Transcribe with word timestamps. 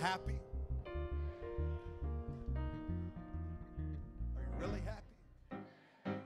happy? 0.00 0.40
Are 4.34 4.42
you 4.42 4.48
really 4.58 4.80
happy? 4.86 6.16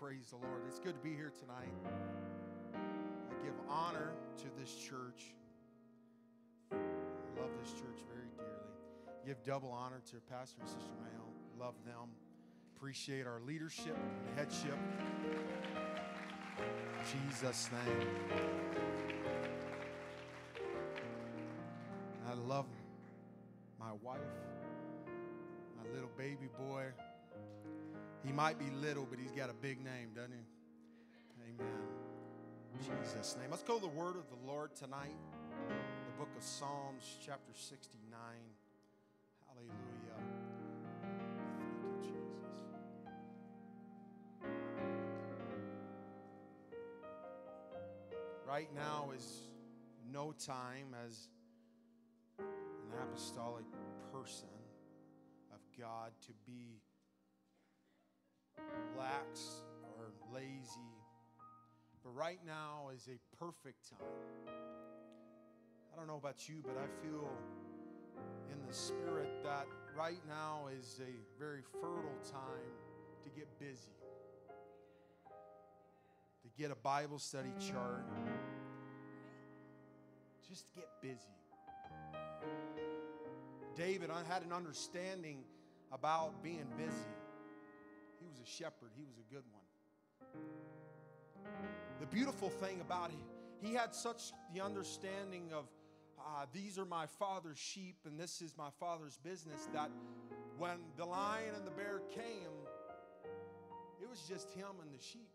Praise 0.00 0.30
the 0.30 0.36
Lord. 0.36 0.62
It's 0.66 0.80
good 0.80 0.94
to 0.94 1.00
be 1.00 1.14
here 1.14 1.32
tonight. 1.38 1.72
I 2.74 3.44
give 3.44 3.54
honor 3.68 4.10
to 4.38 4.44
this 4.60 4.74
church. 4.74 5.34
I 6.72 6.76
love 7.40 7.50
this 7.62 7.72
church 7.72 8.02
very 8.12 8.26
dearly. 8.36 8.50
Give 9.24 9.40
double 9.44 9.70
honor 9.70 10.00
to 10.10 10.16
Pastor 10.28 10.60
and 10.60 10.68
Sister 10.68 10.90
Mayo. 11.00 11.24
Love 11.58 11.74
them. 11.86 12.10
Appreciate 12.76 13.26
our 13.26 13.40
leadership 13.46 13.96
and 13.96 14.38
headship. 14.38 14.78
In 16.58 17.30
Jesus' 17.30 17.70
name. 17.86 18.08
I 22.28 22.34
love 22.34 22.66
my 23.80 23.92
wife, 24.02 24.20
my 25.78 25.90
little 25.94 26.10
baby 26.18 26.48
boy. 26.58 26.84
He 28.22 28.32
might 28.32 28.58
be 28.58 28.66
little, 28.82 29.06
but 29.08 29.18
he's 29.18 29.30
got 29.30 29.48
a 29.48 29.54
big 29.54 29.82
name, 29.82 30.10
doesn't 30.14 30.32
he? 30.32 30.44
Amen. 31.54 31.66
Jesus' 32.82 33.34
name. 33.40 33.50
Let's 33.50 33.62
go 33.62 33.76
to 33.76 33.80
the 33.80 33.88
word 33.88 34.16
of 34.16 34.28
the 34.28 34.46
Lord 34.46 34.74
tonight. 34.76 35.16
The 35.68 36.18
book 36.18 36.28
of 36.36 36.42
Psalms, 36.42 37.16
chapter 37.24 37.52
69. 37.54 38.10
Hallelujah. 39.46 39.72
Thank 41.02 41.80
you, 41.82 41.96
Jesus. 42.02 42.60
Right 48.46 48.68
now 48.74 49.12
is 49.16 49.48
no 50.12 50.32
time 50.32 50.94
as 51.06 51.28
apostolic 53.02 53.64
person 54.12 54.48
of 55.52 55.60
God 55.78 56.12
to 56.26 56.32
be 56.46 56.80
lax 58.98 59.62
or 59.96 60.12
lazy. 60.34 60.94
But 62.02 62.10
right 62.10 62.40
now 62.46 62.90
is 62.94 63.08
a 63.08 63.36
perfect 63.36 63.90
time. 63.90 64.54
I 65.92 65.96
don't 65.96 66.06
know 66.06 66.16
about 66.16 66.48
you, 66.48 66.62
but 66.62 66.76
I 66.76 66.86
feel 67.04 67.28
in 68.52 68.66
the 68.66 68.72
spirit 68.72 69.42
that 69.44 69.66
right 69.96 70.20
now 70.28 70.68
is 70.78 71.00
a 71.00 71.42
very 71.42 71.62
fertile 71.80 72.18
time 72.30 72.72
to 73.24 73.30
get 73.30 73.48
busy, 73.58 73.96
to 76.42 76.48
get 76.56 76.70
a 76.70 76.76
Bible 76.76 77.18
study 77.18 77.52
chart, 77.58 78.04
just 80.48 80.66
get 80.74 80.88
busy. 81.02 81.34
David 83.78 84.10
had 84.28 84.42
an 84.42 84.52
understanding 84.52 85.44
about 85.92 86.42
being 86.42 86.66
busy. 86.76 87.14
He 88.20 88.26
was 88.26 88.40
a 88.40 88.44
shepherd, 88.44 88.90
he 88.96 89.04
was 89.04 89.18
a 89.18 89.32
good 89.32 89.44
one. 89.52 90.42
The 92.00 92.06
beautiful 92.06 92.50
thing 92.50 92.80
about 92.80 93.10
it, 93.10 93.64
he 93.64 93.74
had 93.74 93.94
such 93.94 94.32
the 94.52 94.60
understanding 94.60 95.52
of 95.52 95.66
uh, 96.18 96.46
these 96.52 96.76
are 96.76 96.84
my 96.84 97.06
father's 97.06 97.58
sheep 97.58 97.94
and 98.04 98.18
this 98.18 98.42
is 98.42 98.56
my 98.58 98.70
father's 98.80 99.16
business 99.18 99.68
that 99.72 99.90
when 100.58 100.78
the 100.96 101.04
lion 101.04 101.54
and 101.56 101.64
the 101.64 101.70
bear 101.70 102.02
came, 102.12 102.50
it 104.02 104.10
was 104.10 104.22
just 104.28 104.50
him 104.50 104.66
and 104.82 104.92
the 104.92 105.02
sheep. 105.02 105.30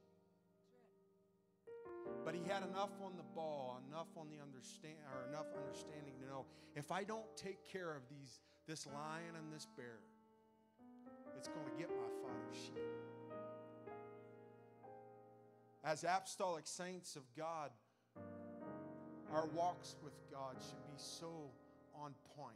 But 2.25 2.35
he 2.35 2.41
had 2.47 2.63
enough 2.63 2.91
on 3.03 3.17
the 3.17 3.27
ball, 3.35 3.81
enough 3.89 4.07
on 4.15 4.27
the 4.29 4.41
understand, 4.41 4.95
or 5.13 5.27
enough 5.27 5.47
understanding 5.57 6.13
to 6.21 6.25
know 6.27 6.45
if 6.75 6.91
I 6.91 7.03
don't 7.03 7.25
take 7.35 7.59
care 7.69 7.95
of 7.95 8.03
these, 8.09 8.39
this 8.67 8.87
lion 8.87 9.35
and 9.37 9.51
this 9.53 9.67
bear, 9.75 9.99
it's 11.37 11.47
going 11.47 11.65
to 11.65 11.77
get 11.77 11.89
my 11.89 12.09
father's 12.21 12.55
sheep. 12.55 12.79
As 15.83 16.03
apostolic 16.03 16.65
saints 16.65 17.17
of 17.17 17.23
God, 17.35 17.71
our 19.33 19.47
walks 19.47 19.97
with 20.01 20.13
God 20.31 20.55
should 20.59 20.83
be 20.87 20.95
so 20.95 21.51
on 21.93 22.13
point 22.37 22.55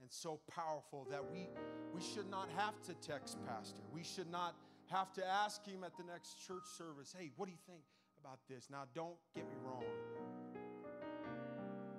and 0.00 0.10
so 0.10 0.40
powerful 0.50 1.06
that 1.10 1.22
we, 1.32 1.48
we 1.94 2.02
should 2.02 2.28
not 2.28 2.48
have 2.56 2.80
to 2.82 2.94
text 2.94 3.38
pastor. 3.46 3.80
We 3.92 4.02
should 4.02 4.30
not 4.30 4.56
have 4.90 5.12
to 5.14 5.26
ask 5.26 5.64
him 5.64 5.84
at 5.84 5.96
the 5.96 6.04
next 6.04 6.46
church 6.46 6.66
service, 6.76 7.14
hey, 7.18 7.30
what 7.36 7.46
do 7.46 7.52
you 7.52 7.58
think 7.66 7.80
about 8.22 8.38
this? 8.48 8.70
Now, 8.70 8.86
don't 8.94 9.18
get 9.34 9.44
me 9.50 9.58
wrong. 9.66 9.82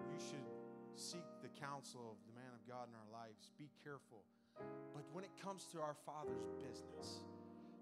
You 0.08 0.20
should 0.20 0.48
seek 0.96 1.28
the 1.44 1.52
counsel 1.60 2.16
of 2.16 2.18
the 2.32 2.40
man 2.40 2.56
of 2.56 2.64
God 2.64 2.88
in 2.88 2.96
our 2.96 3.12
lives. 3.12 3.52
Be 3.60 3.68
careful. 3.84 4.24
But 4.94 5.04
when 5.12 5.24
it 5.24 5.32
comes 5.44 5.68
to 5.74 5.82
our 5.82 5.96
Father's 6.06 6.48
business, 6.64 7.26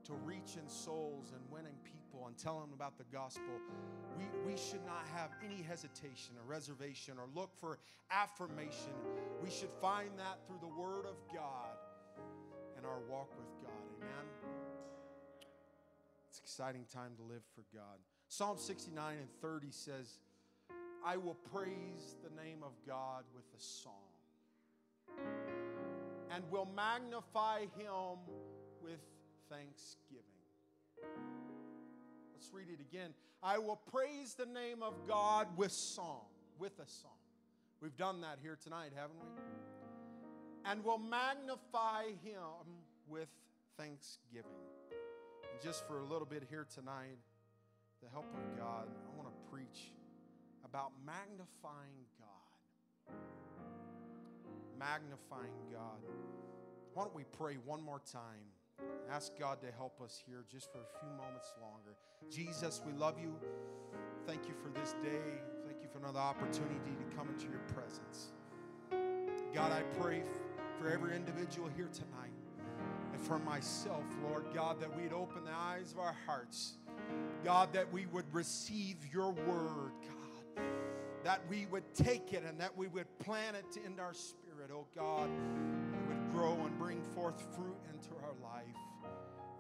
to 0.05 0.13
reaching 0.25 0.65
souls 0.67 1.33
and 1.35 1.41
winning 1.51 1.77
people 1.83 2.25
and 2.27 2.37
telling 2.37 2.61
them 2.61 2.73
about 2.73 2.97
the 2.97 3.05
gospel, 3.13 3.53
we, 4.17 4.25
we 4.51 4.57
should 4.57 4.83
not 4.85 5.05
have 5.13 5.29
any 5.45 5.61
hesitation 5.61 6.33
or 6.37 6.49
reservation 6.49 7.15
or 7.19 7.27
look 7.35 7.51
for 7.59 7.77
affirmation. 8.09 8.97
We 9.43 9.51
should 9.51 9.71
find 9.79 10.09
that 10.17 10.39
through 10.47 10.59
the 10.61 10.73
Word 10.73 11.05
of 11.05 11.15
God 11.33 11.77
and 12.77 12.85
our 12.85 12.99
walk 13.09 13.29
with 13.37 13.53
God. 13.61 13.83
Amen. 14.01 14.25
It's 16.29 16.39
an 16.39 16.43
exciting 16.43 16.85
time 16.91 17.11
to 17.17 17.23
live 17.23 17.43
for 17.53 17.63
God. 17.75 17.99
Psalm 18.31 18.57
69 18.57 19.17
and 19.17 19.27
30 19.41 19.67
says, 19.71 20.19
I 21.05 21.17
will 21.17 21.35
praise 21.53 22.15
the 22.23 22.29
name 22.41 22.59
of 22.63 22.71
God 22.87 23.25
with 23.35 23.43
a 23.43 23.61
song 23.61 23.91
and 26.33 26.41
will 26.49 26.69
magnify 26.73 27.63
him 27.77 28.19
with 28.81 29.01
thanksgiving. 29.49 30.23
Let's 32.33 32.53
read 32.53 32.67
it 32.69 32.79
again. 32.79 33.13
I 33.43 33.57
will 33.57 33.81
praise 33.91 34.33
the 34.33 34.45
name 34.45 34.81
of 34.81 34.93
God 35.09 35.47
with 35.57 35.73
song, 35.73 36.23
with 36.57 36.79
a 36.79 36.87
song. 36.87 37.11
We've 37.81 37.97
done 37.97 38.21
that 38.21 38.37
here 38.41 38.57
tonight, 38.63 38.93
haven't 38.95 39.17
we? 39.19 40.71
And 40.71 40.85
will 40.85 40.99
magnify 40.99 42.03
him 42.23 42.79
with 43.09 43.27
thanksgiving. 43.75 44.45
And 45.51 45.61
just 45.61 45.85
for 45.85 45.99
a 45.99 46.05
little 46.05 46.25
bit 46.25 46.43
here 46.49 46.65
tonight, 46.73 47.17
the 48.01 48.09
help 48.09 48.25
of 48.33 48.57
God, 48.57 48.87
I 48.89 49.15
want 49.15 49.29
to 49.29 49.51
preach 49.51 49.93
about 50.65 50.91
magnifying 51.05 52.01
God. 52.17 53.15
Magnifying 54.79 55.53
God. 55.71 56.01
Why 56.93 57.03
don't 57.03 57.15
we 57.15 57.25
pray 57.37 57.57
one 57.63 57.81
more 57.83 58.01
time? 58.11 58.49
Ask 59.11 59.33
God 59.39 59.61
to 59.61 59.71
help 59.77 60.01
us 60.01 60.21
here 60.25 60.45
just 60.51 60.71
for 60.71 60.79
a 60.79 60.99
few 60.99 61.09
moments 61.09 61.53
longer. 61.61 61.95
Jesus, 62.31 62.81
we 62.85 62.93
love 62.93 63.19
you. 63.21 63.35
Thank 64.25 64.47
you 64.47 64.55
for 64.55 64.69
this 64.79 64.93
day. 65.03 65.41
Thank 65.67 65.83
you 65.83 65.89
for 65.91 65.99
another 65.99 66.19
opportunity 66.19 66.95
to 66.97 67.15
come 67.15 67.29
into 67.29 67.45
your 67.45 67.61
presence. 67.73 68.31
God, 69.53 69.71
I 69.71 69.81
pray 69.99 70.23
for 70.79 70.89
every 70.89 71.15
individual 71.15 71.69
here 71.75 71.89
tonight 71.93 72.33
and 73.13 73.21
for 73.21 73.37
myself, 73.37 74.03
Lord 74.23 74.45
God, 74.53 74.79
that 74.79 74.95
we'd 74.95 75.13
open 75.13 75.45
the 75.45 75.51
eyes 75.51 75.91
of 75.91 75.99
our 75.99 76.15
hearts. 76.25 76.77
God, 77.43 77.73
that 77.73 77.91
we 77.91 78.05
would 78.07 78.31
receive 78.33 78.97
your 79.11 79.31
word, 79.31 79.91
God, 80.55 80.63
that 81.23 81.41
we 81.49 81.65
would 81.67 81.93
take 81.93 82.33
it 82.33 82.43
and 82.47 82.59
that 82.59 82.75
we 82.75 82.87
would 82.87 83.07
plant 83.19 83.55
it 83.55 83.79
in 83.85 83.99
our 83.99 84.13
spirit, 84.13 84.71
oh 84.73 84.87
God 84.95 85.29
it 86.01 86.07
would 86.07 86.31
grow 86.31 86.53
and 86.65 86.77
bring 86.77 87.01
forth 87.15 87.39
fruit 87.55 87.77
into 87.93 88.09
our 88.23 88.33
life. 88.41 88.65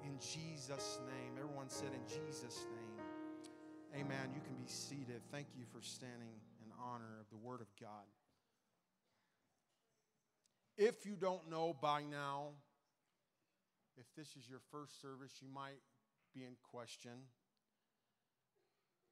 In 0.03 0.17
Jesus' 0.19 0.99
name. 1.05 1.33
Everyone 1.37 1.69
said, 1.69 1.89
In 1.93 2.05
Jesus' 2.07 2.65
name. 2.69 4.01
Amen. 4.01 4.31
You 4.33 4.41
can 4.41 4.55
be 4.55 4.67
seated. 4.67 5.21
Thank 5.31 5.47
you 5.57 5.65
for 5.71 5.81
standing 5.81 6.33
in 6.63 6.71
honor 6.81 7.19
of 7.19 7.29
the 7.29 7.37
Word 7.37 7.61
of 7.61 7.67
God. 7.79 8.07
If 10.77 11.05
you 11.05 11.15
don't 11.19 11.49
know 11.49 11.75
by 11.79 12.03
now, 12.03 12.49
if 13.97 14.05
this 14.15 14.35
is 14.37 14.49
your 14.49 14.61
first 14.71 15.01
service, 15.01 15.33
you 15.41 15.49
might 15.53 15.81
be 16.33 16.43
in 16.43 16.55
question. 16.71 17.11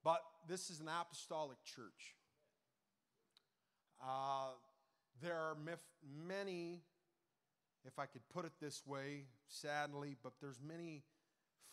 But 0.03 0.21
this 0.47 0.69
is 0.69 0.79
an 0.79 0.87
apostolic 0.87 1.57
church. 1.63 2.15
Uh, 4.01 4.51
there 5.21 5.35
are 5.35 5.57
many 6.27 6.81
if 7.85 7.97
I 7.97 8.05
could 8.05 8.27
put 8.29 8.45
it 8.45 8.51
this 8.59 8.85
way, 8.85 9.25
sadly, 9.47 10.15
but 10.21 10.33
there's 10.41 10.59
many 10.65 11.03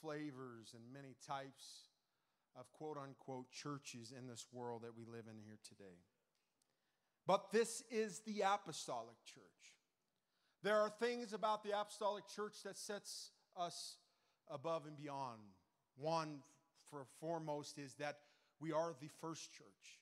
flavors 0.00 0.74
and 0.74 0.82
many 0.92 1.16
types 1.26 1.88
of 2.58 2.70
quote 2.72 2.96
unquote 2.96 3.50
churches 3.50 4.12
in 4.16 4.26
this 4.26 4.46
world 4.52 4.82
that 4.82 4.96
we 4.96 5.04
live 5.04 5.24
in 5.30 5.38
here 5.38 5.58
today. 5.66 5.98
But 7.26 7.50
this 7.52 7.82
is 7.90 8.20
the 8.20 8.42
apostolic 8.42 9.16
church. 9.24 9.42
There 10.62 10.76
are 10.76 10.90
things 10.90 11.32
about 11.32 11.64
the 11.64 11.78
apostolic 11.78 12.24
church 12.28 12.62
that 12.64 12.78
sets 12.78 13.30
us 13.56 13.96
above 14.48 14.86
and 14.86 14.96
beyond. 14.96 15.40
One, 15.96 16.38
for 16.90 17.04
foremost, 17.20 17.78
is 17.78 17.94
that 17.94 18.18
we 18.60 18.72
are 18.72 18.94
the 19.00 19.08
first 19.20 19.52
church. 19.52 20.00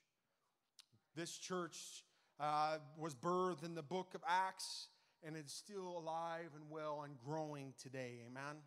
This 1.15 1.37
church 1.37 2.03
uh, 2.39 2.77
was 2.97 3.15
birthed 3.15 3.63
in 3.63 3.75
the 3.75 3.83
book 3.83 4.13
of 4.15 4.21
Acts 4.27 4.87
and 5.25 5.35
it's 5.35 5.53
still 5.53 5.97
alive 5.97 6.49
and 6.55 6.63
well 6.69 7.01
and 7.03 7.15
growing 7.25 7.73
today. 7.81 8.19
Amen. 8.27 8.57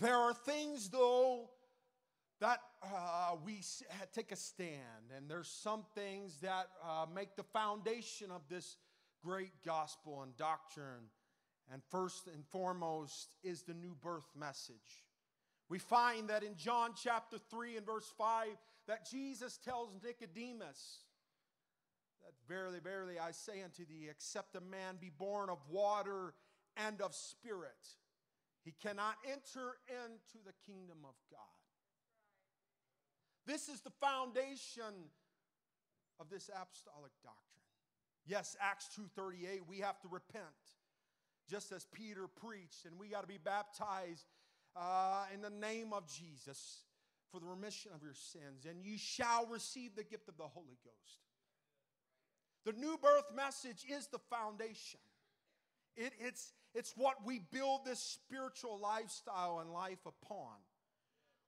There 0.00 0.16
are 0.16 0.32
things, 0.32 0.88
though, 0.88 1.50
that 2.40 2.60
uh, 2.82 3.36
we 3.44 3.60
take 4.12 4.32
a 4.32 4.36
stand, 4.36 5.12
and 5.16 5.30
there's 5.30 5.48
some 5.48 5.84
things 5.94 6.38
that 6.40 6.68
uh, 6.82 7.06
make 7.14 7.36
the 7.36 7.44
foundation 7.44 8.30
of 8.30 8.42
this 8.48 8.76
great 9.22 9.52
gospel 9.64 10.22
and 10.22 10.36
doctrine. 10.36 11.10
And 11.72 11.82
first 11.90 12.26
and 12.26 12.44
foremost 12.50 13.36
is 13.42 13.62
the 13.62 13.74
new 13.74 13.94
birth 14.02 14.28
message. 14.38 15.04
We 15.68 15.78
find 15.78 16.28
that 16.28 16.42
in 16.42 16.56
John 16.56 16.92
chapter 17.00 17.38
3 17.50 17.76
and 17.78 17.86
verse 17.86 18.12
5 18.18 18.48
that 18.86 19.08
Jesus 19.10 19.58
tells 19.58 19.90
Nicodemus 20.02 20.98
that 22.22 22.32
verily, 22.48 22.80
verily, 22.80 23.18
I 23.18 23.30
say 23.30 23.62
unto 23.62 23.84
thee, 23.86 24.08
except 24.10 24.56
a 24.56 24.60
man 24.60 24.96
be 25.00 25.10
born 25.10 25.50
of 25.50 25.58
water 25.70 26.34
and 26.76 27.00
of 27.00 27.14
spirit, 27.14 27.96
he 28.64 28.72
cannot 28.82 29.16
enter 29.24 29.76
into 29.88 30.44
the 30.44 30.52
kingdom 30.66 30.98
of 31.04 31.14
God. 31.30 31.40
This 33.46 33.68
is 33.68 33.80
the 33.80 33.92
foundation 34.00 35.10
of 36.18 36.30
this 36.30 36.48
apostolic 36.48 37.12
doctrine. 37.22 37.40
Yes, 38.26 38.56
Acts 38.58 38.88
2:38, 38.88 39.66
we 39.66 39.80
have 39.80 40.00
to 40.00 40.08
repent, 40.08 40.44
just 41.46 41.72
as 41.72 41.84
Peter 41.86 42.26
preached, 42.26 42.86
and 42.86 42.98
we 42.98 43.08
got 43.08 43.20
to 43.20 43.26
be 43.26 43.38
baptized 43.38 44.26
uh, 44.76 45.24
in 45.32 45.40
the 45.40 45.50
name 45.50 45.92
of 45.92 46.06
Jesus 46.06 46.84
for 47.30 47.40
the 47.40 47.46
remission 47.46 47.90
of 47.94 48.02
your 48.02 48.14
sins, 48.14 48.66
and 48.68 48.84
you 48.84 48.96
shall 48.96 49.46
receive 49.46 49.96
the 49.96 50.04
gift 50.04 50.28
of 50.28 50.36
the 50.36 50.44
Holy 50.44 50.78
Ghost. 50.84 51.20
The 52.64 52.72
new 52.72 52.96
birth 52.96 53.34
message 53.34 53.84
is 53.88 54.06
the 54.06 54.20
foundation. 54.30 55.00
It, 55.96 56.12
it's, 56.18 56.52
it's 56.74 56.94
what 56.96 57.26
we 57.26 57.40
build 57.52 57.84
this 57.84 58.00
spiritual 58.00 58.78
lifestyle 58.80 59.58
and 59.60 59.70
life 59.70 60.06
upon. 60.06 60.56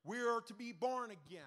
We 0.04 0.18
are 0.18 0.40
to 0.42 0.54
be 0.54 0.72
born 0.72 1.10
again. 1.10 1.40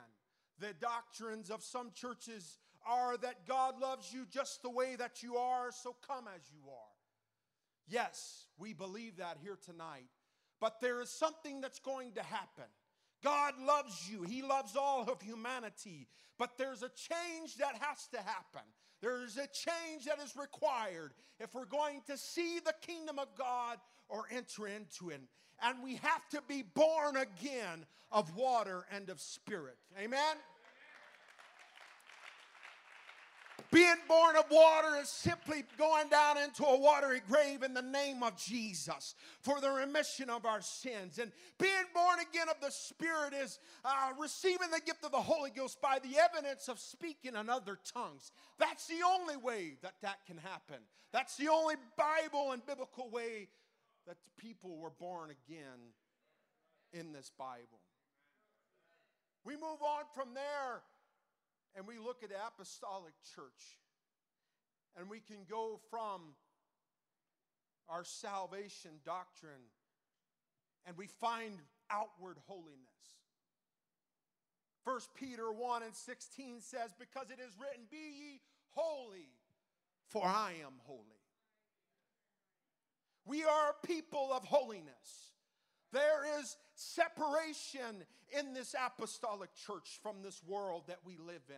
The 0.59 0.73
doctrines 0.81 1.49
of 1.49 1.63
some 1.63 1.91
churches 1.93 2.57
are 2.85 3.17
that 3.17 3.47
God 3.47 3.79
loves 3.79 4.11
you 4.11 4.25
just 4.29 4.61
the 4.61 4.69
way 4.69 4.95
that 4.95 5.21
you 5.21 5.37
are, 5.37 5.71
so 5.71 5.95
come 6.05 6.25
as 6.33 6.41
you 6.51 6.69
are. 6.69 6.95
Yes, 7.87 8.45
we 8.57 8.73
believe 8.73 9.17
that 9.17 9.37
here 9.41 9.57
tonight. 9.63 10.09
But 10.59 10.81
there 10.81 11.01
is 11.01 11.09
something 11.09 11.61
that's 11.61 11.79
going 11.79 12.13
to 12.13 12.23
happen. 12.23 12.65
God 13.23 13.53
loves 13.59 14.09
you, 14.09 14.23
He 14.23 14.41
loves 14.41 14.75
all 14.75 15.09
of 15.09 15.21
humanity. 15.21 16.07
But 16.37 16.57
there's 16.57 16.83
a 16.83 16.89
change 16.89 17.57
that 17.57 17.75
has 17.79 18.07
to 18.13 18.17
happen. 18.17 18.61
There's 19.01 19.37
a 19.37 19.47
change 19.47 20.05
that 20.05 20.19
is 20.23 20.35
required 20.35 21.13
if 21.39 21.53
we're 21.53 21.65
going 21.65 22.01
to 22.07 22.17
see 22.17 22.59
the 22.59 22.73
kingdom 22.81 23.19
of 23.19 23.27
God 23.37 23.77
or 24.09 24.25
enter 24.31 24.67
into 24.67 25.09
it. 25.09 25.21
And 25.61 25.83
we 25.83 25.95
have 25.95 26.27
to 26.31 26.41
be 26.47 26.63
born 26.63 27.17
again 27.17 27.85
of 28.11 28.35
water 28.35 28.85
and 28.91 29.09
of 29.09 29.19
spirit. 29.19 29.77
Amen? 30.01 30.35
Being 33.71 33.97
born 34.07 34.35
of 34.35 34.45
water 34.49 34.95
is 34.99 35.09
simply 35.09 35.63
going 35.77 36.09
down 36.09 36.39
into 36.39 36.63
a 36.65 36.79
watery 36.79 37.21
grave 37.29 37.61
in 37.61 37.75
the 37.75 37.83
name 37.83 38.23
of 38.23 38.35
Jesus 38.35 39.13
for 39.41 39.61
the 39.61 39.69
remission 39.69 40.27
of 40.29 40.45
our 40.45 40.61
sins. 40.61 41.19
And 41.19 41.31
being 41.59 41.85
born 41.93 42.17
again 42.19 42.49
of 42.49 42.59
the 42.61 42.71
Spirit 42.71 43.33
is 43.33 43.59
uh, 43.85 44.09
receiving 44.19 44.71
the 44.71 44.81
gift 44.83 45.05
of 45.05 45.11
the 45.11 45.17
Holy 45.17 45.51
Ghost 45.51 45.79
by 45.81 45.99
the 45.99 46.17
evidence 46.17 46.67
of 46.67 46.79
speaking 46.79 47.35
in 47.35 47.47
other 47.47 47.77
tongues. 47.93 48.31
That's 48.57 48.87
the 48.87 49.01
only 49.05 49.37
way 49.37 49.77
that 49.83 49.93
that 50.01 50.25
can 50.25 50.37
happen. 50.37 50.77
That's 51.11 51.37
the 51.37 51.49
only 51.49 51.75
Bible 51.95 52.53
and 52.53 52.65
biblical 52.65 53.11
way 53.11 53.49
that 54.07 54.17
people 54.39 54.77
were 54.77 54.89
born 54.89 55.29
again 55.29 55.93
in 56.91 57.13
this 57.13 57.29
Bible. 57.37 57.81
We 59.45 59.53
move 59.53 59.81
on 59.81 60.05
from 60.15 60.33
there 60.33 60.81
and 61.75 61.87
we 61.87 61.97
look 61.97 62.23
at 62.23 62.29
apostolic 62.31 63.13
church, 63.35 63.77
and 64.97 65.09
we 65.09 65.19
can 65.19 65.45
go 65.49 65.79
from 65.89 66.21
our 67.89 68.03
salvation 68.03 68.91
doctrine 69.05 69.65
and 70.85 70.97
we 70.97 71.07
find 71.07 71.53
outward 71.89 72.37
holiness. 72.47 72.77
1 74.83 74.99
Peter 75.15 75.51
1 75.51 75.83
and 75.83 75.93
16 75.93 76.61
says, 76.61 76.93
Because 76.97 77.29
it 77.29 77.39
is 77.39 77.53
written, 77.59 77.83
Be 77.91 77.97
ye 77.97 78.41
holy, 78.69 79.29
for 80.07 80.25
I 80.25 80.53
am 80.63 80.73
holy. 80.85 81.03
We 83.25 83.43
are 83.43 83.69
a 83.69 83.87
people 83.87 84.31
of 84.33 84.43
holiness. 84.43 85.33
There 85.91 86.39
is 86.39 86.57
separation 86.79 88.03
in 88.37 88.53
this 88.53 88.73
apostolic 88.73 89.49
church 89.55 89.99
from 90.01 90.21
this 90.23 90.41
world 90.47 90.83
that 90.87 90.99
we 91.05 91.17
live 91.17 91.43
in. 91.49 91.55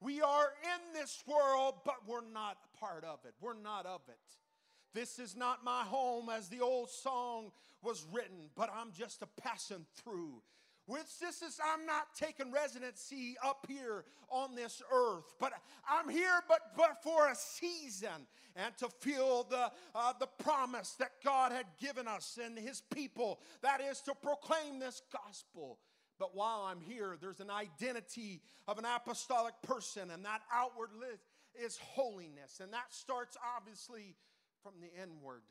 We 0.00 0.20
are 0.20 0.52
in 0.62 1.00
this 1.00 1.24
world, 1.26 1.74
but 1.84 1.96
we're 2.06 2.28
not 2.32 2.58
part 2.78 3.04
of 3.04 3.20
it. 3.24 3.34
We're 3.40 3.60
not 3.60 3.86
of 3.86 4.02
it. 4.08 4.18
This 4.94 5.18
is 5.18 5.36
not 5.36 5.64
my 5.64 5.82
home, 5.82 6.28
as 6.28 6.48
the 6.48 6.60
old 6.60 6.90
song 6.90 7.50
was 7.82 8.06
written, 8.12 8.50
but 8.56 8.70
I'm 8.74 8.92
just 8.92 9.22
a 9.22 9.26
passing 9.40 9.86
through. 9.96 10.42
This 10.88 11.42
is, 11.42 11.60
I'm 11.62 11.84
not 11.84 12.14
taking 12.14 12.50
residency 12.50 13.36
up 13.44 13.66
here 13.68 14.04
on 14.30 14.54
this 14.54 14.82
earth, 14.92 15.34
but 15.38 15.52
I'm 15.88 16.08
here 16.08 16.40
but, 16.48 16.60
but 16.76 17.02
for 17.02 17.28
a 17.28 17.34
season 17.34 18.26
and 18.56 18.76
to 18.78 18.88
feel 18.88 19.46
the, 19.50 19.70
uh, 19.94 20.12
the 20.18 20.28
promise 20.42 20.94
that 20.98 21.12
God 21.22 21.52
had 21.52 21.66
given 21.80 22.08
us 22.08 22.38
and 22.42 22.58
His 22.58 22.82
people. 22.92 23.40
That 23.62 23.80
is 23.80 24.00
to 24.02 24.14
proclaim 24.14 24.78
this 24.78 25.02
gospel. 25.12 25.78
But 26.18 26.34
while 26.34 26.62
I'm 26.62 26.80
here, 26.80 27.16
there's 27.20 27.40
an 27.40 27.50
identity 27.50 28.40
of 28.66 28.78
an 28.78 28.84
apostolic 28.84 29.54
person, 29.62 30.10
and 30.10 30.24
that 30.24 30.40
outward 30.52 30.90
is 31.54 31.78
holiness. 31.80 32.60
And 32.60 32.72
that 32.72 32.92
starts 32.92 33.36
obviously 33.56 34.16
from 34.62 34.72
the 34.80 34.90
inward. 35.00 35.42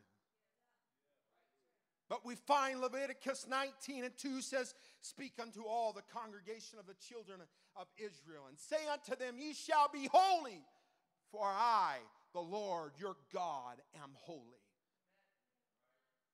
But 2.09 2.25
we 2.25 2.35
find 2.35 2.79
Leviticus 2.79 3.47
19 3.49 4.05
and 4.05 4.17
2 4.17 4.41
says, 4.41 4.73
Speak 5.01 5.33
unto 5.41 5.63
all 5.63 5.91
the 5.91 6.03
congregation 6.13 6.79
of 6.79 6.85
the 6.85 6.95
children 6.95 7.39
of 7.75 7.87
Israel, 7.97 8.43
and 8.47 8.57
say 8.57 8.87
unto 8.91 9.15
them, 9.15 9.35
Ye 9.37 9.53
shall 9.53 9.89
be 9.91 10.09
holy, 10.11 10.63
for 11.31 11.45
I, 11.45 11.97
the 12.33 12.39
Lord 12.39 12.93
your 12.97 13.17
God, 13.33 13.81
am 14.01 14.11
holy. 14.13 14.39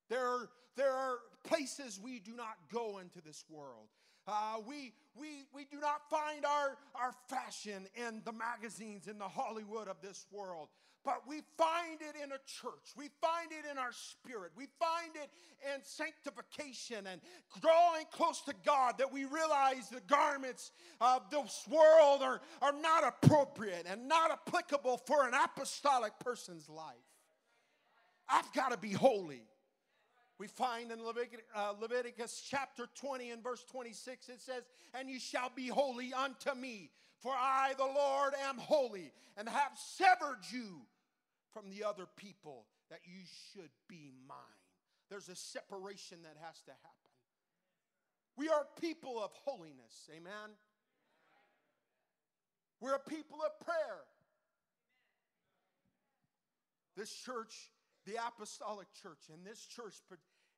There 0.09 0.25
are, 0.27 0.49
there 0.75 0.91
are 0.91 1.17
places 1.43 1.99
we 2.01 2.19
do 2.19 2.35
not 2.35 2.55
go 2.71 2.99
into 2.99 3.21
this 3.21 3.43
world. 3.49 3.87
Uh, 4.27 4.57
we, 4.67 4.93
we, 5.15 5.45
we 5.53 5.65
do 5.65 5.79
not 5.79 6.09
find 6.09 6.45
our, 6.45 6.77
our 6.95 7.13
fashion 7.27 7.87
in 7.95 8.21
the 8.25 8.31
magazines 8.31 9.07
in 9.07 9.17
the 9.17 9.27
Hollywood 9.27 9.87
of 9.87 9.97
this 10.01 10.25
world 10.31 10.69
but 11.03 11.27
we 11.27 11.41
find 11.57 11.99
it 11.99 12.15
in 12.21 12.31
a 12.31 12.39
church. 12.45 12.93
We 12.95 13.09
find 13.21 13.51
it 13.51 13.69
in 13.69 13.77
our 13.77 13.91
spirit. 13.91 14.51
We 14.55 14.67
find 14.79 15.11
it 15.15 15.29
in 15.73 15.83
sanctification 15.83 17.07
and 17.07 17.19
drawing 17.61 18.05
close 18.11 18.41
to 18.43 18.53
God 18.65 18.95
that 18.99 19.11
we 19.11 19.25
realize 19.25 19.89
the 19.89 20.01
garments 20.07 20.71
of 21.01 21.29
this 21.29 21.65
world 21.69 22.21
are, 22.21 22.41
are 22.61 22.73
not 22.73 23.03
appropriate 23.03 23.85
and 23.87 24.07
not 24.07 24.31
applicable 24.31 25.01
for 25.05 25.27
an 25.27 25.33
apostolic 25.33 26.13
person's 26.19 26.69
life. 26.69 26.95
I've 28.29 28.51
got 28.53 28.71
to 28.71 28.77
be 28.77 28.91
holy. 28.91 29.43
We 30.39 30.47
find 30.47 30.91
in 30.91 31.03
Leviticus, 31.03 31.41
uh, 31.55 32.47
chapter 32.49 32.87
20 32.95 33.31
and 33.31 33.43
verse 33.43 33.63
26, 33.71 34.29
it 34.29 34.41
says, 34.41 34.63
And 34.93 35.09
you 35.09 35.19
shall 35.19 35.51
be 35.55 35.67
holy 35.67 36.11
unto 36.13 36.53
me, 36.55 36.89
for 37.19 37.31
I, 37.31 37.73
the 37.77 37.85
Lord, 37.85 38.33
am 38.47 38.57
holy, 38.57 39.11
and 39.37 39.47
have 39.47 39.71
severed 39.75 40.41
you 40.51 40.81
from 41.53 41.69
the 41.69 41.83
other 41.83 42.07
people 42.17 42.65
that 42.89 43.01
you 43.05 43.21
should 43.51 43.69
be 43.87 44.11
mine. 44.27 44.37
There's 45.09 45.29
a 45.29 45.35
separation 45.35 46.19
that 46.23 46.35
has 46.43 46.61
to 46.63 46.71
happen. 46.71 47.03
We 48.35 48.49
are 48.49 48.65
people 48.81 49.23
of 49.23 49.31
holiness. 49.45 50.09
Amen. 50.15 50.57
We're 52.79 52.95
a 52.95 52.99
people 52.99 53.37
of 53.45 53.65
prayer. 53.65 53.99
This 56.97 57.13
church, 57.13 57.71
the 58.05 58.15
apostolic 58.15 58.87
church, 58.93 59.29
and 59.31 59.45
this 59.45 59.65
church 59.65 59.95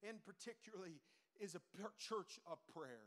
in 0.02 0.16
particularly 0.26 1.02
is 1.40 1.56
a 1.56 1.62
church 1.98 2.40
of 2.50 2.58
prayer. 2.74 3.06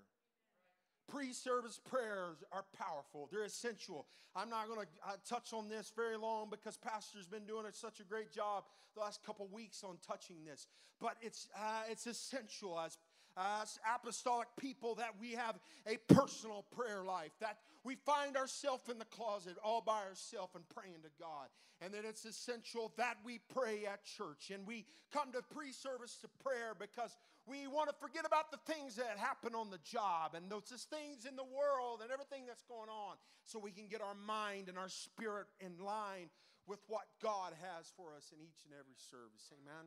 Pre 1.08 1.32
service 1.32 1.80
prayers 1.88 2.44
are 2.52 2.64
powerful, 2.76 3.28
they're 3.32 3.44
essential. 3.44 4.06
I'm 4.36 4.50
not 4.50 4.68
going 4.68 4.80
to 4.80 4.86
touch 5.28 5.52
on 5.52 5.68
this 5.68 5.90
very 5.96 6.16
long 6.16 6.48
because 6.50 6.76
Pastor's 6.76 7.26
been 7.26 7.46
doing 7.46 7.64
such 7.72 7.98
a 8.00 8.04
great 8.04 8.30
job 8.30 8.64
the 8.94 9.00
last 9.00 9.24
couple 9.24 9.48
weeks 9.48 9.82
on 9.82 9.96
touching 10.06 10.44
this. 10.44 10.66
But 11.00 11.16
it's, 11.20 11.48
uh, 11.56 11.82
it's 11.90 12.06
essential 12.06 12.78
as, 12.78 12.98
uh, 13.38 13.64
apostolic 13.94 14.48
people 14.58 14.96
that 14.96 15.14
we 15.20 15.32
have 15.32 15.58
a 15.86 15.96
personal 16.12 16.64
prayer 16.74 17.04
life, 17.04 17.30
that 17.40 17.58
we 17.84 17.94
find 17.94 18.36
ourselves 18.36 18.88
in 18.90 18.98
the 18.98 19.04
closet 19.06 19.56
all 19.62 19.80
by 19.80 20.02
ourselves 20.02 20.54
and 20.54 20.68
praying 20.68 21.02
to 21.02 21.10
God. 21.20 21.48
And 21.80 21.94
that 21.94 22.04
it's 22.04 22.24
essential 22.24 22.92
that 22.96 23.18
we 23.24 23.38
pray 23.54 23.86
at 23.86 24.04
church 24.04 24.50
and 24.52 24.66
we 24.66 24.84
come 25.12 25.30
to 25.30 25.42
pre 25.54 25.70
service 25.70 26.18
to 26.22 26.28
prayer 26.42 26.74
because 26.78 27.16
we 27.46 27.68
want 27.68 27.88
to 27.88 27.94
forget 28.00 28.26
about 28.26 28.50
the 28.50 28.58
things 28.66 28.96
that 28.96 29.16
happen 29.16 29.54
on 29.54 29.70
the 29.70 29.78
job 29.84 30.34
and 30.34 30.50
those 30.50 30.68
things 30.90 31.24
in 31.24 31.36
the 31.36 31.46
world 31.46 32.00
and 32.02 32.10
everything 32.10 32.46
that's 32.46 32.64
going 32.64 32.90
on 32.90 33.14
so 33.44 33.60
we 33.60 33.70
can 33.70 33.86
get 33.86 34.02
our 34.02 34.16
mind 34.26 34.68
and 34.68 34.76
our 34.76 34.88
spirit 34.88 35.46
in 35.60 35.78
line 35.78 36.28
with 36.66 36.80
what 36.88 37.06
God 37.22 37.54
has 37.62 37.92
for 37.96 38.12
us 38.16 38.32
in 38.34 38.42
each 38.42 38.66
and 38.66 38.74
every 38.74 38.98
service. 38.98 39.48
Amen. 39.54 39.86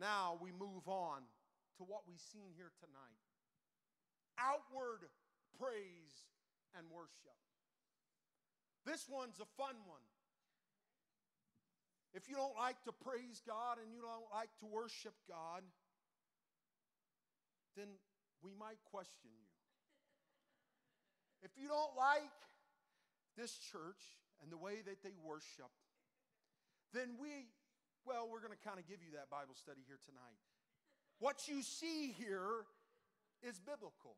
Now 0.00 0.38
we 0.40 0.50
move 0.50 0.88
on 0.88 1.20
to 1.76 1.84
what 1.84 2.08
we've 2.08 2.24
seen 2.32 2.56
here 2.56 2.72
tonight 2.80 3.20
outward 4.40 5.04
praise 5.60 6.24
and 6.72 6.88
worship. 6.88 7.36
This 8.86 9.04
one's 9.04 9.36
a 9.38 9.48
fun 9.60 9.76
one. 9.84 10.00
If 12.14 12.28
you 12.28 12.34
don't 12.34 12.56
like 12.56 12.82
to 12.84 12.92
praise 12.92 13.42
God 13.46 13.76
and 13.76 13.92
you 13.92 14.00
don't 14.00 14.26
like 14.32 14.48
to 14.60 14.66
worship 14.66 15.14
God, 15.28 15.62
then 17.76 17.86
we 18.42 18.50
might 18.58 18.80
question 18.90 19.30
you. 19.30 19.46
If 21.42 21.52
you 21.60 21.68
don't 21.68 21.94
like 21.96 22.34
this 23.36 23.52
church 23.52 24.18
and 24.42 24.50
the 24.50 24.56
way 24.56 24.82
that 24.84 25.02
they 25.04 25.14
worship, 25.22 25.70
then 26.92 27.14
we 27.20 27.46
well, 28.06 28.28
we're 28.30 28.40
going 28.40 28.56
to 28.56 28.64
kind 28.64 28.78
of 28.78 28.86
give 28.88 29.02
you 29.04 29.12
that 29.14 29.30
Bible 29.30 29.54
study 29.54 29.80
here 29.86 29.98
tonight. 30.04 30.38
What 31.18 31.48
you 31.48 31.62
see 31.62 32.14
here 32.16 32.64
is 33.42 33.58
biblical. 33.60 34.16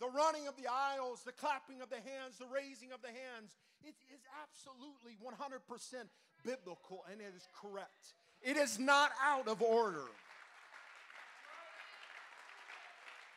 The 0.00 0.08
running 0.08 0.46
of 0.46 0.56
the 0.56 0.70
aisles, 0.70 1.22
the 1.26 1.32
clapping 1.32 1.82
of 1.82 1.90
the 1.90 1.96
hands, 1.96 2.38
the 2.38 2.46
raising 2.46 2.92
of 2.92 3.02
the 3.02 3.08
hands, 3.08 3.58
it 3.82 3.94
is 4.14 4.20
absolutely 4.42 5.18
100% 5.18 6.08
biblical 6.44 7.04
and 7.10 7.20
it 7.20 7.34
is 7.36 7.48
correct. 7.60 8.14
It 8.42 8.56
is 8.56 8.78
not 8.78 9.10
out 9.22 9.48
of 9.48 9.60
order. 9.60 10.06